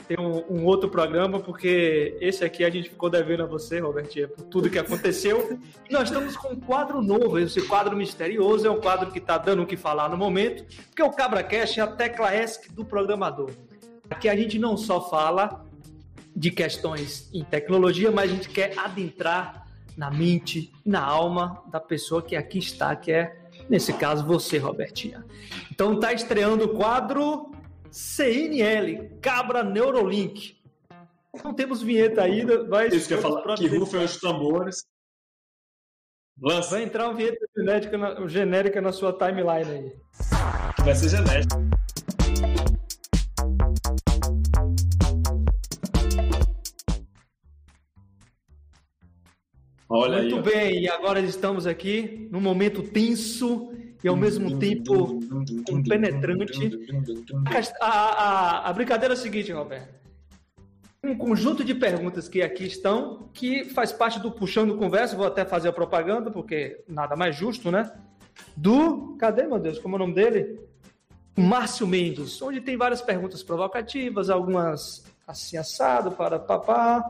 ter 0.07 0.19
um, 0.19 0.43
um, 0.49 0.65
outro 0.65 0.89
programa, 0.89 1.39
porque 1.39 2.17
esse 2.21 2.43
aqui 2.43 2.63
a 2.63 2.69
gente 2.69 2.89
ficou 2.89 3.09
devendo 3.09 3.43
a 3.43 3.45
você, 3.45 3.79
Robertinha, 3.79 4.27
por 4.27 4.43
tudo 4.45 4.69
que 4.69 4.79
aconteceu. 4.79 5.59
E 5.89 5.93
nós 5.93 6.09
estamos 6.09 6.37
com 6.37 6.53
um 6.53 6.59
quadro 6.59 7.01
novo, 7.01 7.39
esse 7.39 7.61
quadro 7.63 7.95
misterioso 7.95 8.67
é 8.67 8.69
um 8.69 8.79
quadro 8.79 9.11
que 9.11 9.19
está 9.19 9.37
dando 9.37 9.63
o 9.63 9.65
que 9.65 9.75
falar 9.75 10.09
no 10.09 10.17
momento, 10.17 10.63
porque 10.87 11.03
o 11.03 11.11
CabraCast 11.11 11.79
é 11.79 11.83
a 11.83 11.87
tecla 11.87 12.35
ESC 12.35 12.71
do 12.71 12.85
programador. 12.85 13.51
Aqui 14.09 14.29
a 14.29 14.35
gente 14.35 14.59
não 14.59 14.77
só 14.77 15.09
fala 15.09 15.65
de 16.35 16.51
questões 16.51 17.29
em 17.33 17.43
tecnologia, 17.43 18.11
mas 18.11 18.31
a 18.31 18.33
gente 18.33 18.49
quer 18.49 18.77
adentrar 18.77 19.64
na 19.95 20.11
mente, 20.11 20.71
na 20.85 21.03
alma 21.03 21.63
da 21.67 21.79
pessoa 21.79 22.21
que 22.21 22.35
aqui 22.35 22.59
está, 22.59 22.95
que 22.95 23.11
é, 23.11 23.37
nesse 23.69 23.93
caso, 23.93 24.25
você, 24.25 24.57
Robertinha. 24.57 25.25
Então 25.71 25.93
está 25.93 26.13
estreando 26.13 26.65
o 26.65 26.75
quadro 26.75 27.51
CNL, 27.89 29.17
Cabra 29.21 29.63
Neurolink. 29.63 30.57
Não 31.43 31.53
temos 31.53 31.81
vinheta 31.81 32.21
ainda, 32.21 32.65
mas... 32.65 32.93
Isso 32.93 33.07
que 33.07 33.13
eu 33.13 33.21
falar, 33.21 33.55
que 33.55 33.67
rufem 33.67 34.03
os 34.03 34.17
tambores. 34.19 34.85
Lança. 36.41 36.71
Vai 36.71 36.83
entrar 36.83 37.05
uma 37.07 37.13
vinheta 37.13 37.45
genérica 37.55 37.97
na, 37.97 38.27
genérica 38.27 38.81
na 38.81 38.91
sua 38.91 39.13
timeline 39.13 39.71
aí. 39.71 39.95
Vai 40.83 40.95
ser 40.95 41.09
genérica. 41.09 41.55
Olha 49.87 50.21
Muito 50.21 50.35
aí, 50.35 50.41
bem, 50.41 50.81
e 50.83 50.89
agora 50.89 51.19
estamos 51.19 51.67
aqui 51.67 52.27
num 52.31 52.41
momento 52.41 52.81
tenso 52.81 53.71
e 54.03 54.07
ao 54.07 54.15
mesmo 54.15 54.57
tempo 54.57 55.19
penetrante. 55.87 56.71
A, 57.79 57.87
a, 57.87 58.69
a 58.69 58.73
brincadeira 58.73 59.13
é 59.13 59.17
a 59.17 59.19
seguinte, 59.19 59.51
Roberto. 59.51 59.93
Um 61.03 61.15
conjunto 61.15 61.63
de 61.63 61.75
perguntas 61.75 62.27
que 62.27 62.41
aqui 62.41 62.65
estão, 62.65 63.29
que 63.31 63.65
faz 63.65 63.91
parte 63.91 64.19
do 64.19 64.31
Puxando 64.31 64.75
Conversa, 64.75 65.15
vou 65.15 65.27
até 65.27 65.45
fazer 65.45 65.69
a 65.69 65.73
propaganda, 65.73 66.31
porque 66.31 66.83
nada 66.87 67.15
mais 67.15 67.35
justo, 67.35 67.69
né? 67.69 67.91
Do. 68.57 69.15
Cadê, 69.19 69.43
meu 69.43 69.59
Deus? 69.59 69.77
Como 69.77 69.95
é 69.95 69.97
o 69.97 69.99
nome 69.99 70.15
dele? 70.15 70.59
Márcio 71.37 71.85
Mendes, 71.85 72.41
onde 72.41 72.59
tem 72.59 72.75
várias 72.75 73.01
perguntas 73.01 73.43
provocativas, 73.43 74.29
algumas 74.29 75.03
assim 75.27 75.57
assado 75.57 76.11
para 76.11 76.39
papá. 76.39 77.03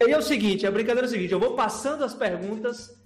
E 0.00 0.10
é 0.10 0.18
o 0.18 0.22
seguinte, 0.22 0.66
a 0.66 0.70
brincadeira 0.70 1.06
é 1.06 1.08
o 1.08 1.12
seguinte, 1.12 1.32
eu 1.32 1.40
vou 1.40 1.54
passando 1.54 2.04
as 2.04 2.14
perguntas, 2.14 3.00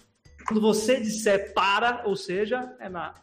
quando 0.47 0.61
você 0.61 1.01
disser 1.01 1.55
para, 1.55 2.03
ou 2.05 2.17
seja, 2.17 2.75
é 2.81 2.89
na, 2.89 3.15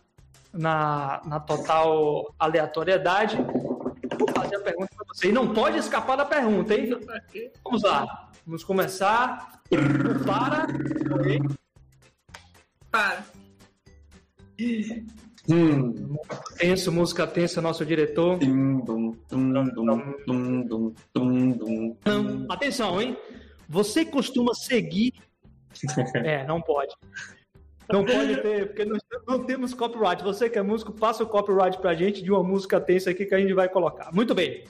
na, 0.54 1.22
na 1.26 1.40
total 1.40 2.34
aleatoriedade, 2.40 3.38
eu 3.38 4.18
vou 4.18 4.28
fazer 4.34 4.56
a 4.56 4.62
pergunta 4.62 4.90
para 4.96 5.06
você. 5.08 5.30
E 5.30 5.32
não 5.32 5.54
pode 5.54 5.78
escapar 5.78 6.16
da 6.16 6.26
pergunta, 6.26 6.74
hein? 6.74 6.98
Vamos 7.64 7.84
lá, 7.84 8.30
vamos 8.46 8.64
começar. 8.64 9.62
Para. 10.26 10.68
Okay. 11.20 11.42
Para. 12.90 13.26
Hum. 15.50 16.18
Tenso, 16.58 16.92
música 16.92 17.26
tensa, 17.26 17.62
nosso 17.62 17.86
diretor. 17.86 18.40
Atenção, 22.50 23.02
hein? 23.02 23.18
Você 23.68 24.06
costuma 24.06 24.54
seguir. 24.54 25.14
é, 26.16 26.46
não 26.46 26.62
pode. 26.62 26.96
Não 27.92 28.04
pode 28.04 28.42
ter, 28.42 28.68
porque 28.68 28.86
nós 28.86 29.02
não 29.28 29.46
temos 29.46 29.74
copyright. 29.74 30.24
Você 30.24 30.50
que 30.50 30.58
é 30.58 30.62
músico, 30.62 30.92
passa 30.92 31.24
o 31.24 31.28
copyright 31.28 31.78
pra 31.80 31.96
gente 31.96 32.22
de 32.22 32.32
uma 32.32 32.44
música 32.44 32.80
tensa 32.82 33.12
aqui 33.12 33.26
que 33.26 33.36
a 33.36 33.40
gente 33.40 33.54
vai 33.54 33.70
colocar. 33.70 34.14
Muito 34.14 34.36
bem. 34.36 34.66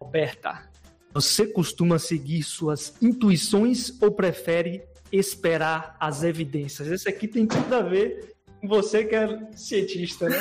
Roberta, 0.00 0.68
você 1.12 1.46
costuma 1.46 1.98
seguir 1.98 2.42
suas 2.42 2.94
intuições 3.02 4.00
ou 4.00 4.10
prefere 4.10 4.82
esperar 5.12 5.96
as 6.00 6.22
evidências? 6.22 6.88
Esse 6.88 7.08
aqui 7.08 7.28
tem 7.28 7.46
tudo 7.46 7.74
a 7.74 7.82
ver 7.82 8.34
com 8.60 8.68
você 8.68 9.04
que 9.04 9.14
é 9.14 9.50
cientista, 9.52 10.28
né? 10.28 10.36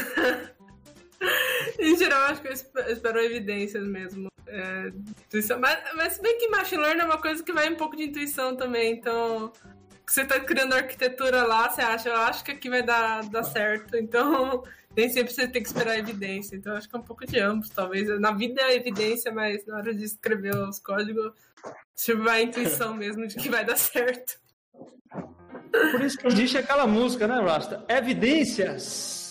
em 1.80 1.98
geral, 1.98 2.32
acho 2.32 2.42
que 2.42 2.48
eu 2.48 2.54
espero 2.54 3.20
evidências 3.20 3.86
mesmo. 3.86 4.30
É, 4.48 4.88
intuição. 5.26 5.60
Mas, 5.60 5.78
mas 5.96 6.14
se 6.14 6.22
bem 6.22 6.38
que 6.38 6.48
machine 6.48 6.82
learning 6.82 7.02
é 7.02 7.06
uma 7.06 7.22
coisa 7.22 7.44
que 7.44 7.52
vai 7.52 7.70
um 7.70 7.76
pouco 7.76 7.96
de 7.96 8.04
intuição 8.04 8.56
também, 8.56 8.94
então 8.94 9.52
você 10.06 10.22
está 10.22 10.40
criando 10.40 10.74
arquitetura 10.74 11.44
lá, 11.44 11.70
você 11.70 11.82
acha, 11.82 12.10
eu 12.10 12.16
acho 12.16 12.44
que 12.44 12.52
aqui 12.52 12.70
vai 12.70 12.82
dar, 12.82 13.24
dar 13.26 13.44
certo, 13.44 13.98
então 13.98 14.64
nem 14.96 15.10
sempre 15.10 15.34
você 15.34 15.48
tem 15.48 15.62
que 15.62 15.68
esperar 15.68 16.00
evidência, 16.00 16.56
então 16.56 16.76
acho 16.76 16.88
que 16.88 16.96
é 16.96 17.00
um 17.00 17.04
pouco 17.04 17.26
de 17.26 17.40
ambos, 17.40 17.70
talvez. 17.70 18.08
Na 18.20 18.32
vida 18.32 18.62
é 18.62 18.76
evidência, 18.76 19.32
mas 19.32 19.66
na 19.66 19.76
hora 19.76 19.94
de 19.94 20.06
escrever 20.06 20.56
os 20.56 20.80
códigos, 20.80 21.34
se 21.94 22.14
vai 22.14 22.40
a 22.40 22.44
intuição 22.44 22.94
mesmo 22.96 23.28
de 23.28 23.36
que 23.36 23.50
vai 23.50 23.66
dar 23.66 23.78
certo. 23.78 24.40
Por 25.12 26.02
isso 26.02 26.18
que 26.18 26.28
existe 26.28 26.58
aquela 26.58 26.88
música, 26.88 27.28
né, 27.28 27.40
Rasta? 27.42 27.86
Evidências 27.90 29.27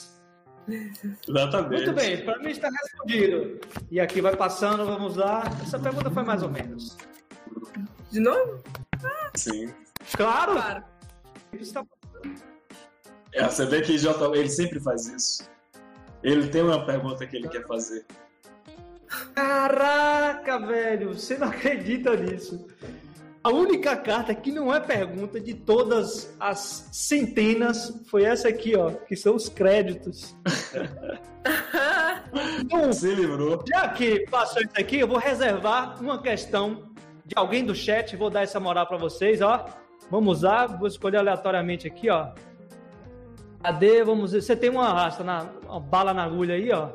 Exatamente. 0.69 1.85
Muito 1.85 1.93
bem, 1.93 2.25
para 2.25 2.39
mim 2.39 2.51
está 2.51 2.69
respondido. 2.69 3.61
E 3.91 4.01
aqui 4.01 4.21
vai 4.21 4.35
passando, 4.35 4.85
vamos 4.85 5.17
lá. 5.17 5.45
Essa 5.62 5.79
pergunta 5.79 6.11
foi 6.11 6.25
mais 6.25 6.43
ou 6.43 6.51
menos. 6.51 6.97
De 8.11 8.21
novo? 8.21 8.62
Sim. 9.35 9.73
Claro! 10.17 10.53
claro. 10.53 10.85
É, 13.33 13.45
você 13.45 13.67
vê 13.67 13.83
que 13.83 13.99
J, 13.99 14.37
ele 14.37 14.49
sempre 14.49 14.81
faz 14.81 15.07
isso. 15.07 15.49
Ele 16.23 16.49
tem 16.49 16.62
uma 16.62 16.85
pergunta 16.85 17.27
que 17.27 17.37
ele 17.37 17.49
quer 17.49 17.67
fazer. 17.67 18.05
Caraca, 19.35 20.59
velho, 20.59 21.14
você 21.14 21.37
não 21.39 21.49
acredita 21.49 22.17
nisso. 22.17 22.67
A 23.47 23.49
única 23.49 23.97
carta 23.97 24.35
que 24.35 24.51
não 24.51 24.75
é 24.75 24.81
pergunta 24.81 25.39
de 25.39 25.55
todas 25.55 26.35
as 26.41 26.89
centenas 26.91 27.97
foi 28.09 28.25
essa 28.25 28.49
aqui, 28.49 28.77
ó, 28.77 28.91
que 28.91 29.15
são 29.15 29.37
os 29.37 29.49
créditos. 29.49 30.35
Então, 32.61 32.93
Se 32.93 33.15
livrou. 33.15 33.63
já 33.69 33.89
que 33.91 34.27
passou 34.29 34.61
isso 34.61 34.73
aqui, 34.77 34.99
eu 34.99 35.07
vou 35.07 35.17
reservar 35.17 35.97
uma 36.03 36.21
questão 36.21 36.91
de 37.25 37.35
alguém 37.37 37.65
do 37.65 37.73
chat, 37.73 38.17
vou 38.17 38.29
dar 38.29 38.43
essa 38.43 38.59
moral 38.59 38.85
pra 38.85 38.97
vocês, 38.97 39.41
ó. 39.41 39.65
Vamos 40.11 40.43
lá, 40.43 40.67
vou 40.67 40.89
escolher 40.89 41.19
aleatoriamente 41.19 41.87
aqui, 41.87 42.11
ó. 42.11 42.33
Cadê? 43.63 44.03
Vamos 44.03 44.33
ver. 44.33 44.43
Você 44.43 44.57
tem 44.57 44.71
uma 44.71 44.93
rasta, 44.93 45.23
na, 45.23 45.47
uma 45.69 45.79
bala 45.79 46.13
na 46.13 46.25
agulha 46.25 46.57
aí, 46.57 46.73
ó. 46.73 46.91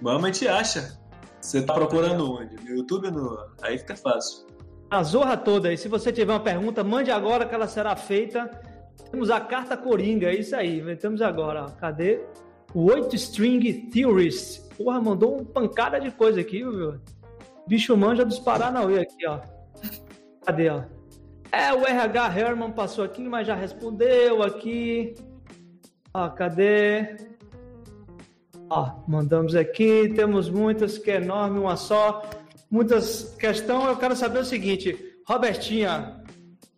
Mamãe 0.00 0.30
te 0.30 0.46
acha. 0.46 0.96
Você 1.40 1.60
tá 1.60 1.74
procurando 1.74 2.32
onde? 2.32 2.54
No 2.64 2.76
YouTube? 2.76 3.10
No... 3.10 3.44
Aí 3.60 3.76
fica 3.76 3.96
fácil. 3.96 4.47
A 4.90 5.02
zorra 5.02 5.36
toda 5.36 5.68
aí. 5.68 5.76
Se 5.76 5.88
você 5.88 6.12
tiver 6.12 6.32
uma 6.32 6.40
pergunta, 6.40 6.82
mande 6.82 7.10
agora 7.10 7.44
que 7.44 7.54
ela 7.54 7.66
será 7.66 7.94
feita. 7.94 8.50
Temos 9.10 9.30
a 9.30 9.40
carta 9.40 9.76
Coringa, 9.76 10.28
é 10.28 10.36
isso 10.36 10.56
aí. 10.56 10.96
Temos 10.96 11.20
agora. 11.20 11.66
Cadê? 11.78 12.20
O 12.74 12.90
8 12.90 13.14
String 13.16 13.90
Theorist. 13.90 14.66
Porra, 14.76 15.00
mandou 15.00 15.36
uma 15.36 15.44
pancada 15.44 16.00
de 16.00 16.10
coisa 16.10 16.40
aqui, 16.40 16.58
viu? 16.58 17.00
Bicho 17.66 17.96
manja 17.96 18.24
dos 18.24 18.38
Paranauê 18.38 19.00
aqui, 19.00 19.26
ó. 19.26 19.40
Cadê, 20.44 20.70
ó? 20.70 20.82
É, 21.52 21.72
o 21.72 21.86
RH 21.86 22.38
Herman 22.38 22.72
passou 22.72 23.04
aqui, 23.04 23.22
mas 23.28 23.46
já 23.46 23.54
respondeu 23.54 24.42
aqui. 24.42 25.14
Ó, 26.14 26.28
cadê? 26.30 27.16
Ó, 28.70 28.90
mandamos 29.06 29.54
aqui, 29.54 30.12
temos 30.14 30.50
muitas, 30.50 30.98
que 30.98 31.10
é 31.10 31.16
enorme, 31.16 31.58
uma 31.58 31.76
só. 31.76 32.22
Muitas 32.70 33.34
questões, 33.38 33.86
eu 33.86 33.96
quero 33.96 34.14
saber 34.14 34.40
o 34.40 34.44
seguinte, 34.44 35.16
Robertinha, 35.26 36.22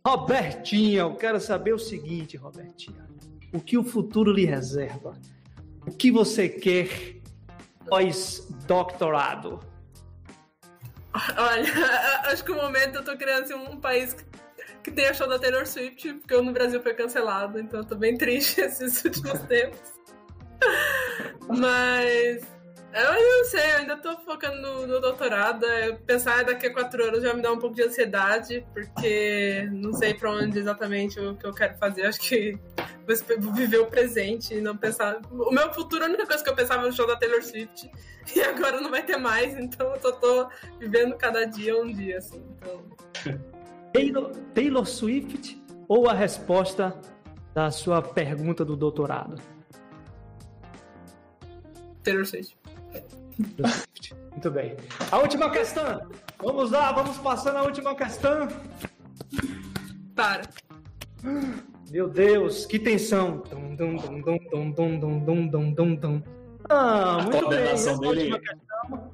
Robertinha, 0.07 1.01
eu 1.01 1.14
quero 1.14 1.41
saber 1.41 1.72
o 1.72 1.78
seguinte, 1.78 2.36
Robertinha. 2.36 3.09
O 3.53 3.61
que 3.61 3.76
o 3.76 3.82
futuro 3.82 4.32
lhe 4.32 4.45
reserva? 4.45 5.16
O 5.86 5.91
que 5.91 6.11
você 6.11 6.49
quer 6.49 6.88
pós-doutorado? 7.88 9.61
Olha, 11.36 11.64
acho 12.30 12.45
que 12.45 12.53
o 12.53 12.57
momento 12.57 12.97
eu 12.97 13.05
tô 13.05 13.16
criando 13.16 13.43
assim, 13.43 13.55
um 13.55 13.80
país 13.80 14.14
que, 14.14 14.24
que 14.84 14.91
tenha 14.93 15.12
show 15.12 15.28
da 15.28 15.38
Taylor 15.38 15.66
Swift, 15.66 16.14
porque 16.14 16.34
o 16.34 16.43
no 16.43 16.53
Brasil 16.53 16.80
foi 16.80 16.95
cancelado, 16.95 17.59
então 17.59 17.80
eu 17.80 17.84
tô 17.84 17.97
bem 17.97 18.16
triste 18.16 18.61
esses 18.62 19.05
últimos 19.05 19.41
tempos. 19.43 19.80
Mas 21.49 22.47
eu 22.93 23.38
não 23.38 23.45
sei, 23.45 23.72
eu 23.72 23.76
ainda 23.78 23.97
tô 23.97 24.16
focando 24.18 24.61
no, 24.61 24.86
no 24.86 25.01
doutorado. 25.01 25.64
Eu 25.64 25.97
pensar 25.99 26.45
daqui 26.45 26.66
a 26.66 26.72
quatro 26.72 27.05
anos 27.05 27.22
já 27.22 27.32
me 27.32 27.41
dá 27.41 27.53
um 27.53 27.59
pouco 27.59 27.76
de 27.76 27.82
ansiedade, 27.82 28.66
porque 28.72 29.68
não 29.72 29.93
sei 29.93 30.14
pra 30.14 30.32
onde 30.32 30.59
exatamente 30.59 31.20
o 31.20 31.36
que 31.36 31.47
eu 31.47 31.53
quero 31.53 31.78
fazer. 31.78 32.07
Acho 32.07 32.20
que 32.20 32.59
vou 33.38 33.53
viver 33.53 33.78
o 33.78 33.86
presente 33.86 34.55
e 34.55 34.61
não 34.61 34.76
pensar. 34.76 35.20
O 35.30 35.51
meu 35.51 35.72
futuro, 35.72 36.05
a 36.05 36.09
única 36.09 36.26
coisa 36.26 36.43
que 36.43 36.51
eu 36.51 36.55
pensava 36.55 36.86
no 36.86 36.93
show 36.93 37.07
da 37.07 37.16
Taylor 37.16 37.43
Swift, 37.43 37.91
e 38.34 38.41
agora 38.41 38.80
não 38.80 38.91
vai 38.91 39.03
ter 39.03 39.16
mais, 39.16 39.57
então 39.59 39.95
eu 39.95 40.01
só 40.01 40.12
tô 40.12 40.49
vivendo 40.78 41.16
cada 41.16 41.45
dia 41.45 41.80
um 41.80 41.93
dia, 41.93 42.18
assim. 42.18 42.43
Então... 42.57 42.84
Taylor, 43.93 44.30
Taylor 44.55 44.86
Swift 44.86 45.61
ou 45.88 46.09
a 46.09 46.12
resposta 46.12 46.97
da 47.55 47.70
sua 47.70 48.01
pergunta 48.01 48.64
do 48.64 48.76
doutorado? 48.76 49.41
Taylor 52.03 52.24
Swift. 52.24 52.59
Muito 54.30 54.51
bem. 54.51 54.76
A 55.11 55.18
última 55.18 55.51
questão. 55.51 56.09
Vamos 56.43 56.70
lá, 56.70 56.93
vamos 56.93 57.18
passando 57.18 57.57
a 57.57 57.62
última 57.62 57.95
questão. 57.95 58.49
Para. 60.14 60.43
Meu 61.91 62.09
Deus, 62.09 62.66
que 62.66 62.78
tensão. 62.78 63.43
Dum, 63.51 63.74
dum, 63.74 63.97
dum, 63.97 64.20
dum, 64.20 64.38
dum, 64.38 64.70
dum, 64.72 64.99
dum, 65.01 65.18
dum, 65.20 65.49
dum, 65.49 65.72
dum, 65.72 65.95
dum. 65.95 66.22
Ah, 66.68 67.18
A 67.18 67.22
muito 67.22 67.49
bem. 67.49 67.59
Essa 67.61 67.99
dele- 67.99 68.32
última 68.32 68.38
questão, 68.38 69.11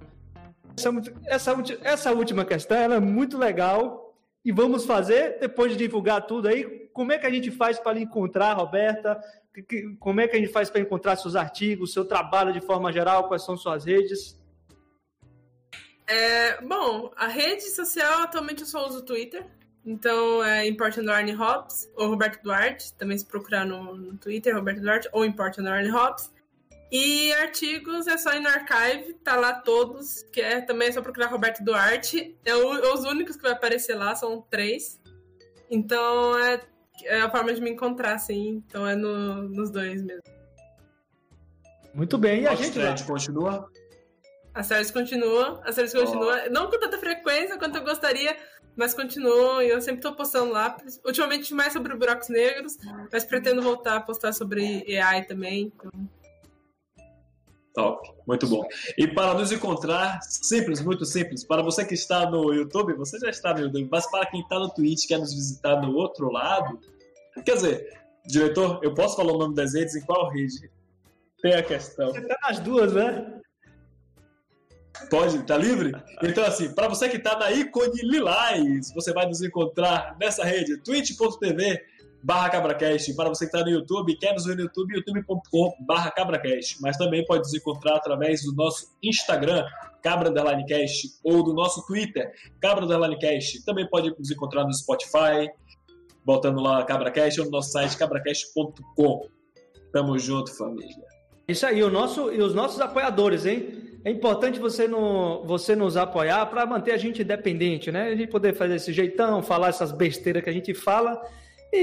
essa, 1.27 1.55
ulti- 1.55 1.79
essa, 1.83 2.13
última 2.13 2.45
questão 2.45 2.77
ela 2.77 2.97
é 2.97 3.01
muito 3.01 3.39
legal. 3.39 4.05
E 4.45 4.53
vamos 4.53 4.85
fazer, 4.85 5.39
depois 5.41 5.73
de 5.73 5.79
divulgar 5.79 6.25
tudo 6.25 6.47
aí, 6.47 6.89
como 6.93 7.11
é 7.13 7.19
que 7.19 7.27
a 7.27 7.31
gente 7.31 7.51
faz 7.51 7.81
para 7.81 7.99
encontrar, 7.99 8.53
Roberta? 8.53 9.21
Como 9.99 10.21
é 10.21 10.29
que 10.29 10.37
a 10.37 10.39
gente 10.39 10.53
faz 10.53 10.69
para 10.71 10.81
encontrar 10.81 11.17
seus 11.17 11.35
artigos, 11.37 11.93
seu 11.93 12.05
trabalho 12.05 12.53
de 12.53 12.61
forma 12.61 12.93
geral? 12.93 13.27
Quais 13.29 13.43
são 13.45 13.57
suas 13.57 13.85
redes? 13.85 14.39
É, 16.07 16.61
bom, 16.63 17.11
a 17.17 17.27
rede 17.27 17.63
social 17.71 18.23
atualmente 18.23 18.61
eu 18.61 18.67
só 18.67 18.87
uso 18.87 18.99
o 18.99 19.03
Twitter. 19.03 19.47
Então 19.85 20.43
é 20.43 20.67
Import 20.67 20.97
Underline 20.97 21.35
Hops 21.37 21.89
ou 21.97 22.09
Roberto 22.09 22.43
Duarte. 22.43 22.93
Também 22.95 23.17
se 23.19 23.25
procurar 23.25 23.65
no, 23.65 23.97
no 23.97 24.17
Twitter, 24.19 24.55
Roberto 24.55 24.81
Duarte 24.81 25.09
ou 25.13 25.25
Import 25.25 25.59
Underline 25.59 25.91
Hops. 25.91 26.31
E 26.91 27.33
artigos 27.35 28.07
é 28.07 28.17
só 28.17 28.33
ir 28.33 28.41
no 28.41 28.49
archive, 28.49 29.15
tá 29.15 29.35
lá 29.35 29.55
todos, 29.55 30.23
que 30.33 30.41
é 30.41 30.61
também 30.61 30.87
é 30.89 30.93
só 30.93 31.03
procurar 31.03 31.27
Roberto 31.27 31.65
Duarte. 31.65 32.37
É, 32.45 32.55
o- 32.55 32.95
os 32.95 33.05
únicos 33.05 33.35
que 33.37 33.43
vai 33.43 33.53
aparecer 33.53 33.95
lá, 33.97 34.15
são 34.15 34.41
três. 34.49 35.01
Então 35.69 36.39
é, 36.39 36.61
é 37.05 37.21
a 37.21 37.31
forma 37.31 37.53
de 37.53 37.61
me 37.61 37.71
encontrar, 37.71 38.15
assim. 38.15 38.63
Então 38.67 38.87
é 38.87 38.95
no- 38.95 39.49
nos 39.49 39.71
dois 39.71 40.03
mesmo. 40.03 40.23
Muito 41.95 42.19
bem. 42.19 42.43
E 42.43 42.47
a 42.47 42.55
gente 42.55 42.73
thread 42.73 43.05
continua. 43.05 43.71
A 44.55 44.63
séries 44.63 44.91
continua, 44.91 45.61
a 45.65 45.73
séries 45.73 45.93
continua. 45.93 46.49
Não 46.49 46.71
com 46.71 46.79
tanta 46.79 46.99
frequência 46.99 47.59
quanto 47.59 47.77
eu 47.77 47.85
gostaria, 47.85 48.37
mas 48.75 48.95
continuam 48.95 49.63
e 49.63 49.69
eu 49.69 49.81
sempre 49.81 50.01
tô 50.01 50.15
postando 50.15 50.53
lá. 50.53 50.77
Ultimamente 51.05 51.53
mais 51.55 51.73
sobre 51.73 51.95
buracos 51.95 52.29
negros, 52.29 52.77
mas 53.13 53.25
pretendo 53.25 53.61
voltar 53.63 53.97
a 53.97 54.01
postar 54.01 54.33
sobre 54.33 54.85
AI 54.99 55.25
também. 55.25 55.73
Então... 55.75 55.91
Top, 57.77 58.11
muito 58.27 58.49
bom. 58.49 58.67
E 58.97 59.07
para 59.07 59.35
nos 59.35 59.53
encontrar, 59.53 60.19
simples, 60.23 60.81
muito 60.81 61.05
simples. 61.05 61.45
Para 61.45 61.61
você 61.61 61.85
que 61.85 61.93
está 61.93 62.25
no 62.25 62.51
YouTube, 62.51 62.95
você 62.95 63.19
já 63.19 63.29
está 63.29 63.53
no 63.53 63.61
YouTube, 63.61 63.87
mas 63.93 64.11
para 64.11 64.25
quem 64.25 64.41
está 64.41 64.59
no 64.59 64.71
Twitch 64.71 65.05
e 65.05 65.09
quer 65.09 65.19
nos 65.19 65.35
visitar 65.35 65.75
do 65.75 65.95
outro 65.95 66.33
lado, 66.33 66.81
quer 67.45 67.55
dizer, 67.55 68.01
diretor, 68.25 68.81
eu 68.83 68.95
posso 68.95 69.15
falar 69.15 69.31
o 69.31 69.37
nome 69.37 69.55
das 69.55 69.75
redes 69.75 69.95
em 69.95 70.01
qual 70.01 70.31
rede? 70.31 70.71
Tem 71.43 71.53
a 71.53 71.63
questão. 71.63 72.15
Você 72.15 72.23
tá 72.23 72.39
nas 72.49 72.61
duas, 72.61 72.95
né? 72.95 73.43
Pode, 75.11 75.43
tá 75.43 75.59
livre? 75.59 75.93
Então, 76.23 76.47
assim, 76.47 76.73
para 76.73 76.89
você 76.89 77.11
que 77.11 77.19
tá 77.19 77.39
na 77.39 77.53
ícone 77.53 78.01
Lilás, 78.01 78.91
você 78.95 79.13
vai 79.13 79.27
nos 79.27 79.43
encontrar 79.43 80.17
nessa 80.19 80.43
rede, 80.43 80.79
twitch.tv 80.79 81.85
barra 82.23 82.51
cabracast. 82.51 83.15
Para 83.15 83.29
você 83.29 83.47
que 83.47 83.53
tá 83.53 83.63
no 83.63 83.71
YouTube, 83.71 84.17
quer 84.19 84.33
nos 84.33 84.45
ver 84.45 84.57
no 84.57 84.63
YouTube, 84.63 84.95
youtube.com 84.95 85.73
barra 85.87 86.11
cabracast. 86.11 86.77
Mas 86.81 86.97
também 86.97 87.25
pode 87.25 87.41
nos 87.41 87.55
encontrar 87.55 87.97
através 87.97 88.43
do 88.43 88.55
nosso 88.55 88.97
Instagram, 89.03 89.65
cabra 90.03 90.33
cast, 90.65 91.09
ou 91.25 91.43
do 91.43 91.55
nosso 91.55 91.87
Twitter, 91.87 92.31
cabra 92.61 92.87
cast. 93.19 93.65
Também 93.65 93.89
pode 93.89 94.15
nos 94.19 94.31
encontrar 94.31 94.65
no 94.65 94.73
Spotify, 94.73 95.51
botando 96.25 96.61
lá 96.61 96.85
cabracast, 96.85 97.41
ou 97.41 97.47
no 97.47 97.53
nosso 97.53 97.71
site 97.71 97.97
cabracast.com. 97.97 99.29
Tamo 99.93 100.19
junto, 100.19 100.55
família. 100.57 101.17
Isso 101.49 101.65
aí, 101.65 101.83
o 101.83 101.91
nosso, 101.91 102.33
e 102.33 102.41
os 102.43 102.55
nossos 102.55 102.81
apoiadores, 102.81 103.47
hein? 103.47 103.87
É 104.05 104.11
importante 104.11 104.59
você, 104.59 104.87
no, 104.87 105.45
você 105.45 105.75
nos 105.75 105.97
apoiar 105.97 106.47
para 106.47 106.67
manter 106.67 106.93
a 106.93 106.97
gente 106.97 107.23
independente, 107.23 107.91
né? 107.91 108.09
A 108.09 108.17
gente 108.17 108.31
poder 108.31 108.55
fazer 108.55 108.77
esse 108.77 108.93
jeitão, 108.93 109.43
falar 109.43 109.69
essas 109.69 109.93
besteiras 109.93 110.43
que 110.43 110.51
a 110.51 110.53
gente 110.53 110.75
fala 110.75 111.21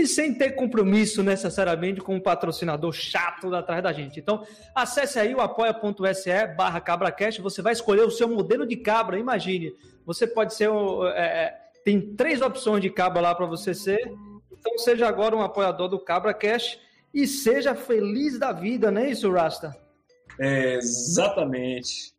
e 0.02 0.08
sem 0.08 0.34
ter 0.34 0.52
compromisso 0.52 1.24
necessariamente 1.24 2.02
com 2.02 2.16
um 2.16 2.20
patrocinador 2.20 2.92
chato 2.92 3.54
atrás 3.54 3.84
da 3.84 3.94
gente. 3.94 4.20
Então, 4.20 4.46
acesse 4.74 5.20
aí 5.20 5.34
o 5.34 5.42
apoia.se 5.42 6.48
barra 6.56 6.82
cabracast, 6.82 7.42
você 7.42 7.62
vai 7.62 7.74
escolher 7.74 8.02
o 8.02 8.12
seu 8.12 8.28
modelo 8.28 8.66
de 8.66 8.76
cabra, 8.78 9.20
imagine. 9.20 9.74
Você 10.06 10.28
pode 10.28 10.54
ser, 10.54 10.70
é, 11.16 11.22
é, 11.22 11.58
tem 11.84 12.16
três 12.16 12.42
opções 12.42 12.82
de 12.82 12.90
cabra 12.90 13.22
lá 13.22 13.36
para 13.36 13.46
você 13.46 13.74
ser, 13.74 14.00
então 14.52 14.78
seja 14.78 15.08
agora 15.08 15.36
um 15.36 15.42
apoiador 15.42 15.88
do 15.88 16.00
CabraCast 16.00 16.80
e 17.14 17.28
seja 17.28 17.76
feliz 17.76 18.40
da 18.40 18.52
vida, 18.52 18.92
não 18.92 19.02
é 19.02 19.12
isso, 19.12 19.32
Rasta? 19.32 19.76
É, 20.40 20.76
exatamente. 20.76 22.14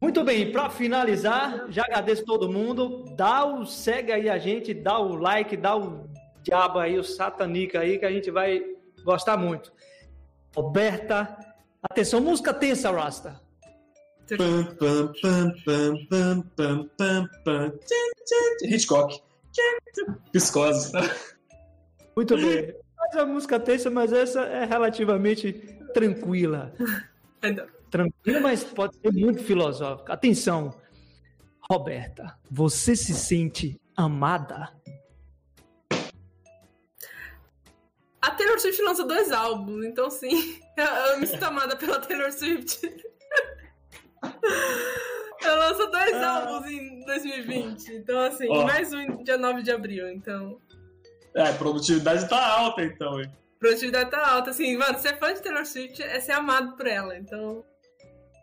Muito 0.00 0.22
bem, 0.22 0.52
para 0.52 0.68
finalizar, 0.68 1.66
já 1.70 1.82
agradeço 1.82 2.24
todo 2.24 2.52
mundo. 2.52 3.04
Dá 3.16 3.46
o 3.46 3.64
segue 3.64 4.12
aí 4.12 4.28
a 4.28 4.36
gente, 4.36 4.74
dá 4.74 4.98
o 4.98 5.14
like, 5.14 5.56
dá 5.56 5.74
o 5.74 6.05
diabo 6.46 6.78
aí, 6.78 6.96
o 6.96 7.02
satanica 7.02 7.80
aí, 7.80 7.98
que 7.98 8.06
a 8.06 8.10
gente 8.10 8.30
vai 8.30 8.62
gostar 9.04 9.36
muito. 9.36 9.72
Roberta, 10.54 11.36
atenção, 11.82 12.20
música 12.20 12.54
tensa, 12.54 12.90
Rasta. 12.90 13.40
Hitchcock. 18.62 19.22
Psicose. 20.32 20.92
Muito 22.16 22.36
bem. 22.36 22.74
mais 22.96 23.16
a 23.16 23.26
música 23.26 23.58
tensa, 23.58 23.90
mas 23.90 24.12
essa 24.12 24.42
é 24.42 24.64
relativamente 24.64 25.52
tranquila. 25.92 26.72
Tranquila, 27.90 28.40
mas 28.40 28.64
pode 28.64 28.96
ser 28.96 29.12
muito 29.12 29.42
filosófica. 29.42 30.12
Atenção, 30.12 30.74
Roberta, 31.70 32.38
você 32.50 32.94
se 32.94 33.14
sente 33.14 33.80
amada? 33.96 34.72
Taylor 38.36 38.58
Swift 38.60 38.82
lança 38.82 39.04
dois 39.04 39.32
álbuns, 39.32 39.84
então 39.84 40.10
sim, 40.10 40.60
eu, 40.76 41.18
me 41.18 41.26
sinto 41.26 41.44
amada 41.44 41.76
pela 41.76 41.98
Taylor 42.00 42.32
Swift. 42.32 42.80
Ela 45.42 45.68
lança 45.68 45.86
dois 45.86 46.14
álbuns 46.14 46.70
em 46.70 47.04
2020, 47.04 47.92
então 47.94 48.18
assim, 48.20 48.48
Ó. 48.48 48.64
mais 48.64 48.92
um 48.92 49.22
dia 49.22 49.36
9 49.36 49.62
de 49.62 49.70
abril, 49.70 50.08
então. 50.10 50.60
É, 51.34 51.52
produtividade 51.52 52.28
tá 52.28 52.58
alta 52.58 52.82
então, 52.82 53.20
hein? 53.20 53.30
Produtividade 53.58 54.10
tá 54.10 54.26
alta, 54.26 54.50
assim, 54.50 54.76
mano, 54.76 54.98
ser 54.98 55.18
fã 55.18 55.32
de 55.32 55.42
Taylor 55.42 55.64
Swift 55.66 56.02
é 56.02 56.20
ser 56.20 56.32
amado 56.32 56.76
por 56.76 56.86
ela, 56.86 57.16
então. 57.16 57.64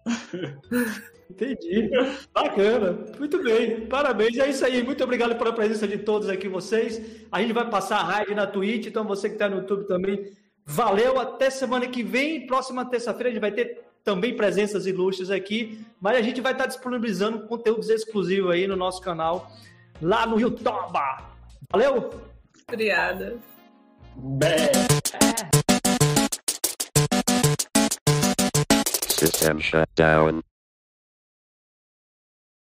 Entendi. 1.29 1.89
Bacana. 2.33 2.97
Muito 3.17 3.41
bem. 3.43 3.87
Parabéns. 3.87 4.37
É 4.37 4.49
isso 4.49 4.65
aí. 4.65 4.83
Muito 4.83 5.03
obrigado 5.03 5.35
pela 5.35 5.53
presença 5.53 5.87
de 5.87 5.97
todos 5.97 6.29
aqui, 6.29 6.47
vocês. 6.47 7.01
A 7.31 7.41
gente 7.41 7.53
vai 7.53 7.69
passar 7.69 7.97
a 7.97 8.03
raid 8.03 8.35
na 8.35 8.47
Twitch, 8.47 8.87
então 8.87 9.05
você 9.05 9.29
que 9.29 9.35
está 9.35 9.49
no 9.49 9.57
YouTube 9.57 9.85
também. 9.85 10.31
Valeu. 10.65 11.19
Até 11.19 11.49
semana 11.49 11.87
que 11.87 12.03
vem. 12.03 12.45
Próxima 12.45 12.85
terça-feira 12.85 13.29
a 13.29 13.31
gente 13.31 13.41
vai 13.41 13.51
ter 13.51 13.83
também 14.03 14.35
presenças 14.35 14.85
ilustres 14.85 15.31
aqui, 15.31 15.79
mas 15.99 16.17
a 16.17 16.21
gente 16.21 16.41
vai 16.41 16.51
estar 16.51 16.65
disponibilizando 16.65 17.47
conteúdos 17.47 17.89
exclusivos 17.89 18.51
aí 18.51 18.67
no 18.67 18.75
nosso 18.75 19.01
canal, 19.01 19.49
lá 20.01 20.25
no 20.25 20.39
YouTube. 20.39 20.63
Valeu? 21.71 22.09
Obrigada. 22.67 23.37
Bé. 24.15 24.71
System 29.07 29.59
shut 29.61 29.87
down. 29.95 30.41